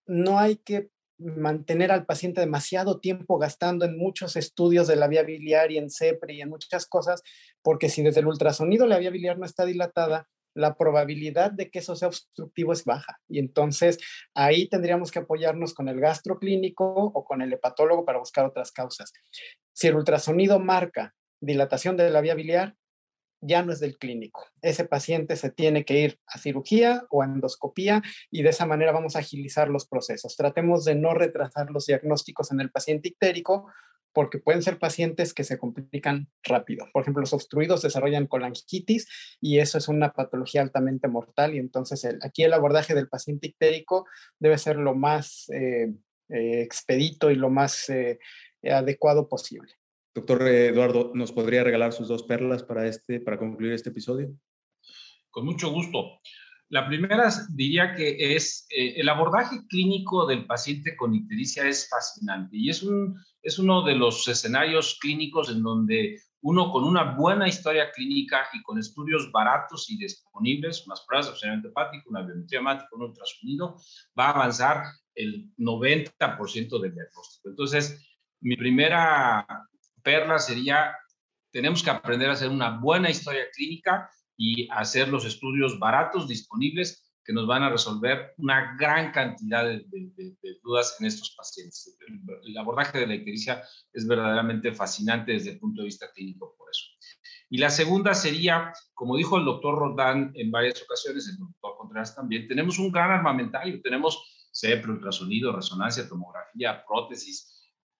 no 0.07 0.39
hay 0.39 0.57
que 0.57 0.89
mantener 1.17 1.91
al 1.91 2.05
paciente 2.05 2.41
demasiado 2.41 2.99
tiempo 2.99 3.37
gastando 3.37 3.85
en 3.85 3.97
muchos 3.97 4.35
estudios 4.35 4.87
de 4.87 4.95
la 4.95 5.07
vía 5.07 5.23
biliar 5.23 5.71
y 5.71 5.77
en 5.77 5.89
CEPRI 5.89 6.37
y 6.37 6.41
en 6.41 6.49
muchas 6.49 6.85
cosas, 6.85 7.23
porque 7.61 7.89
si 7.89 8.03
desde 8.03 8.19
el 8.19 8.27
ultrasonido 8.27 8.85
la 8.87 8.99
vía 8.99 9.09
biliar 9.09 9.37
no 9.39 9.45
está 9.45 9.65
dilatada, 9.65 10.27
la 10.53 10.75
probabilidad 10.75 11.51
de 11.51 11.69
que 11.69 11.79
eso 11.79 11.95
sea 11.95 12.07
obstructivo 12.07 12.73
es 12.73 12.83
baja. 12.83 13.19
Y 13.29 13.39
entonces 13.39 13.99
ahí 14.33 14.67
tendríamos 14.67 15.11
que 15.11 15.19
apoyarnos 15.19 15.73
con 15.73 15.87
el 15.87 15.99
gastroclínico 15.99 16.85
o 16.95 17.23
con 17.23 17.41
el 17.41 17.53
hepatólogo 17.53 18.05
para 18.05 18.19
buscar 18.19 18.45
otras 18.45 18.71
causas. 18.71 19.13
Si 19.73 19.87
el 19.87 19.95
ultrasonido 19.95 20.59
marca 20.59 21.13
dilatación 21.39 21.95
de 21.95 22.09
la 22.09 22.21
vía 22.21 22.33
biliar, 22.33 22.75
ya 23.41 23.63
no 23.63 23.71
es 23.71 23.79
del 23.79 23.97
clínico. 23.97 24.45
Ese 24.61 24.85
paciente 24.85 25.35
se 25.35 25.51
tiene 25.51 25.85
que 25.85 25.99
ir 25.99 26.19
a 26.27 26.37
cirugía 26.37 27.05
o 27.09 27.21
a 27.21 27.25
endoscopía 27.25 28.01
y 28.31 28.43
de 28.43 28.49
esa 28.49 28.65
manera 28.65 28.91
vamos 28.91 29.15
a 29.15 29.19
agilizar 29.19 29.69
los 29.69 29.87
procesos. 29.87 30.35
Tratemos 30.35 30.85
de 30.85 30.95
no 30.95 31.13
retrasar 31.13 31.69
los 31.69 31.85
diagnósticos 31.85 32.51
en 32.51 32.61
el 32.61 32.71
paciente 32.71 33.09
ictérico 33.09 33.67
porque 34.17 34.39
pueden 34.39 34.63
ser 34.63 34.79
pacientes 34.79 35.31
que 35.31 35.43
se 35.43 35.59
complican 35.59 36.27
rápido. 36.41 36.87
Por 36.91 37.03
ejemplo, 37.03 37.21
los 37.21 37.33
obstruidos 37.33 37.83
desarrollan 37.83 38.25
colangitis 38.25 39.07
y 39.39 39.59
eso 39.59 39.77
es 39.77 39.87
una 39.87 40.13
patología 40.13 40.63
altamente 40.63 41.07
mortal 41.07 41.53
y 41.53 41.59
entonces 41.59 42.07
aquí 42.23 42.43
el 42.43 42.53
abordaje 42.53 42.95
del 42.95 43.09
paciente 43.09 43.49
ictérico 43.49 44.07
debe 44.39 44.57
ser 44.57 44.77
lo 44.77 44.95
más 44.95 45.47
eh, 45.49 45.93
eh, 46.29 46.61
expedito 46.61 47.29
y 47.29 47.35
lo 47.35 47.51
más 47.51 47.89
eh, 47.89 48.17
adecuado 48.63 49.29
posible. 49.29 49.73
Doctor 50.17 50.47
Eduardo, 50.47 51.11
¿nos 51.13 51.31
podría 51.31 51.63
regalar 51.63 51.93
sus 51.93 52.07
dos 52.07 52.23
perlas 52.23 52.63
para, 52.63 52.87
este, 52.87 53.19
para 53.19 53.37
concluir 53.37 53.73
este 53.73 53.91
episodio? 53.91 54.35
Con 55.29 55.45
mucho 55.45 55.69
gusto. 55.69 56.21
La 56.69 56.87
primera 56.87 57.31
diría 57.53 57.93
que 57.93 58.35
es 58.35 58.65
eh, 58.71 58.95
el 58.97 59.09
abordaje 59.09 59.57
clínico 59.69 60.25
del 60.25 60.47
paciente 60.47 60.95
con 60.95 61.13
ictericia 61.13 61.67
es 61.67 61.87
fascinante 61.87 62.57
y 62.57 62.71
es, 62.71 62.81
un, 62.81 63.15
es 63.43 63.59
uno 63.59 63.83
de 63.83 63.93
los 63.93 64.27
escenarios 64.27 64.97
clínicos 64.99 65.51
en 65.51 65.61
donde 65.61 66.19
uno 66.41 66.71
con 66.71 66.83
una 66.83 67.15
buena 67.15 67.47
historia 67.47 67.91
clínica 67.91 68.47
y 68.53 68.63
con 68.63 68.79
estudios 68.79 69.31
baratos 69.31 69.87
y 69.91 69.99
disponibles, 69.99 70.87
unas 70.87 71.05
pruebas 71.05 71.27
de 71.27 71.31
funcionamiento 71.33 71.69
hepático, 71.69 72.09
una 72.09 72.23
biometría 72.23 72.59
hemática, 72.59 72.89
un 72.93 73.03
ultrasonido, 73.03 73.75
va 74.17 74.29
a 74.29 74.31
avanzar 74.31 74.81
el 75.13 75.51
90% 75.59 76.81
del 76.81 76.95
diagnóstico. 76.95 77.49
Entonces, 77.49 78.03
mi 78.41 78.55
primera 78.55 79.45
perla 80.07 80.39
sería, 80.39 80.95
tenemos 81.51 81.83
que 81.83 81.89
aprender 81.89 82.29
a 82.29 82.33
hacer 82.33 82.47
una 82.47 82.79
buena 82.79 83.09
historia 83.09 83.43
clínica 83.53 84.09
y 84.37 84.65
hacer 84.71 85.09
los 85.09 85.25
estudios 85.25 85.77
baratos, 85.79 86.29
disponibles, 86.29 87.11
que 87.25 87.33
nos 87.33 87.45
van 87.45 87.63
a 87.63 87.69
resolver 87.69 88.33
una 88.37 88.77
gran 88.79 89.11
cantidad 89.11 89.65
de, 89.65 89.85
dudas 90.63 90.95
en 91.01 91.07
estos 91.07 91.35
pacientes. 91.35 91.97
El, 92.45 92.57
abordaje 92.57 92.99
de 92.99 93.07
la 93.07 93.15
ictericia 93.15 93.61
es 93.91 94.07
verdaderamente 94.07 94.71
fascinante 94.71 95.33
desde 95.33 95.51
el 95.51 95.59
punto 95.59 95.81
de 95.81 95.87
vista 95.87 96.09
clínico 96.13 96.55
por 96.57 96.69
eso. 96.69 96.85
Y 97.49 97.57
la 97.57 97.69
segunda 97.69 98.13
sería, 98.13 98.71
como 98.93 99.17
dijo 99.17 99.37
el 99.37 99.43
doctor 99.43 99.77
Rodán 99.77 100.31
en 100.35 100.51
varias 100.51 100.81
ocasiones, 100.83 101.27
el 101.27 101.37
doctor 101.37 101.75
Contreras 101.77 102.15
también, 102.15 102.47
tenemos 102.47 102.79
un 102.79 102.93
gran 102.93 103.11
armamentario, 103.11 103.81
tenemos 103.81 104.23
CEPRE, 104.53 104.93
ultrasonido, 104.93 105.53
resonancia, 105.53 106.07
tomografía, 106.07 106.85
prótesis, 106.87 107.56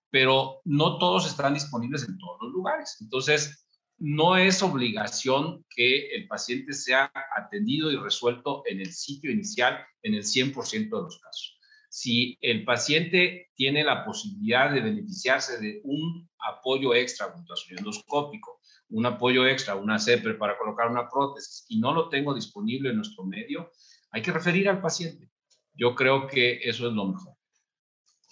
pero 0.10 0.62
no 0.64 0.98
todos 0.98 1.28
están 1.28 1.54
disponibles 1.54 2.08
en 2.08 2.18
todos 2.18 2.38
los 2.42 2.52
lugares. 2.52 2.98
Entonces, 3.02 3.68
no 4.00 4.38
es 4.38 4.62
obligación 4.62 5.66
que 5.70 6.10
el 6.16 6.28
paciente 6.28 6.74
sea 6.74 7.12
atendido 7.36 7.92
y 7.92 7.98
resuelto 7.98 8.64
en 8.66 8.80
el 8.80 8.94
sitio 8.94 9.32
inicial 9.32 9.80
en 10.04 10.14
el 10.14 10.24
100% 10.24 10.96
de 10.96 11.02
los 11.04 11.20
casos. 11.20 11.58
Si 11.90 12.38
el 12.42 12.64
paciente 12.64 13.50
tiene 13.56 13.84
la 13.84 14.06
posibilidad 14.06 14.72
de 14.72 14.82
beneficiarse 14.82 15.60
de 15.60 15.82
un 15.84 16.30
apoyo 16.40 16.94
extra 16.94 17.34
endoscópico, 17.70 18.60
un 18.90 19.06
apoyo 19.06 19.48
extra, 19.48 19.76
una 19.76 19.98
CEPRE 19.98 20.36
para 20.36 20.58
colocar 20.58 20.90
una 20.90 21.10
prótesis 21.10 21.66
y 21.70 21.80
no 21.80 21.94
lo 21.94 22.10
tengo 22.10 22.36
disponible 22.36 22.90
en 22.90 22.98
nuestro 22.98 23.24
medio, 23.24 23.72
hay 24.12 24.22
que 24.22 24.32
referir 24.32 24.70
al 24.70 24.82
paciente. 24.82 25.32
Yo 25.74 25.96
creo 25.96 26.28
que 26.28 26.60
eso 26.64 26.88
es 26.88 26.94
lo 26.94 27.06
mejor. 27.06 27.36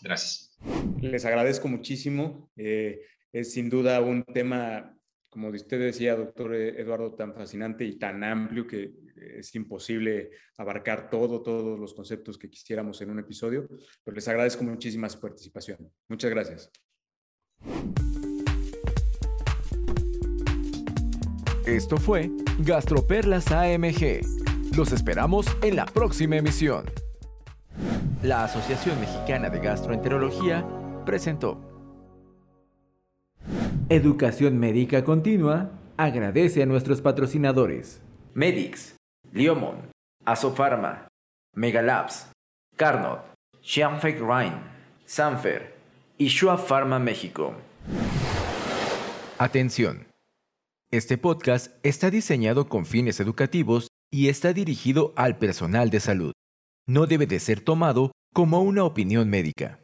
Gracias. 0.02 0.45
Les 1.02 1.26
agradezco 1.26 1.68
muchísimo. 1.68 2.52
Eh, 2.56 3.02
es 3.32 3.54
sin 3.54 3.70
duda 3.70 4.02
un 4.02 4.24
tema 4.24 4.96
como 5.36 5.50
usted 5.50 5.78
decía, 5.78 6.16
doctor 6.16 6.56
Eduardo, 6.56 7.14
tan 7.14 7.34
fascinante 7.34 7.84
y 7.84 8.00
tan 8.00 8.24
amplio 8.24 8.66
que 8.66 8.94
es 9.38 9.54
imposible 9.54 10.32
abarcar 10.58 11.10
todo, 11.10 11.42
todos 11.42 11.78
los 11.78 11.94
conceptos 11.94 12.38
que 12.38 12.50
quisiéramos 12.50 13.02
en 13.02 13.10
un 13.10 13.20
episodio, 13.20 13.68
pero 14.02 14.16
les 14.16 14.26
agradezco 14.30 14.64
muchísima 14.64 15.10
su 15.10 15.20
participación. 15.20 15.92
Muchas 16.08 16.32
gracias. 16.32 16.72
Esto 21.66 21.98
fue 21.98 22.32
Gastroperlas 22.60 23.52
AMG. 23.52 24.22
Los 24.78 24.94
esperamos 24.94 25.48
en 25.62 25.76
la 25.76 25.86
próxima 25.86 26.38
emisión. 26.38 26.86
La 28.26 28.46
Asociación 28.46 29.00
Mexicana 29.00 29.52
de 29.52 29.60
Gastroenterología 29.60 30.66
presentó. 31.06 31.62
Educación 33.88 34.58
Médica 34.58 35.04
Continua 35.04 35.70
agradece 35.96 36.64
a 36.64 36.66
nuestros 36.66 37.02
patrocinadores. 37.02 38.02
Medix, 38.34 38.96
Liomon, 39.32 39.92
Asofarma, 40.26 41.08
Megalabs, 41.54 42.32
Carnot, 42.76 43.22
Xianfeng 43.62 44.18
Rhine, 44.18 44.58
Sanfer 45.06 45.76
y 46.18 46.26
Shua 46.26 46.58
Pharma 46.58 46.98
México. 46.98 47.54
Atención. 49.38 50.08
Este 50.90 51.20
podcast 51.20 51.76
está 51.84 52.10
diseñado 52.10 52.70
con 52.70 52.88
fines 52.88 53.20
educativos 53.20 53.88
y 54.10 54.30
está 54.30 54.52
dirigido 54.52 55.14
al 55.16 55.38
personal 55.38 55.92
de 55.92 56.00
salud. 56.00 56.34
No 56.88 57.08
debe 57.08 57.26
de 57.26 57.40
ser 57.40 57.62
tomado 57.62 58.12
como 58.32 58.62
una 58.62 58.84
opinión 58.84 59.28
médica. 59.28 59.80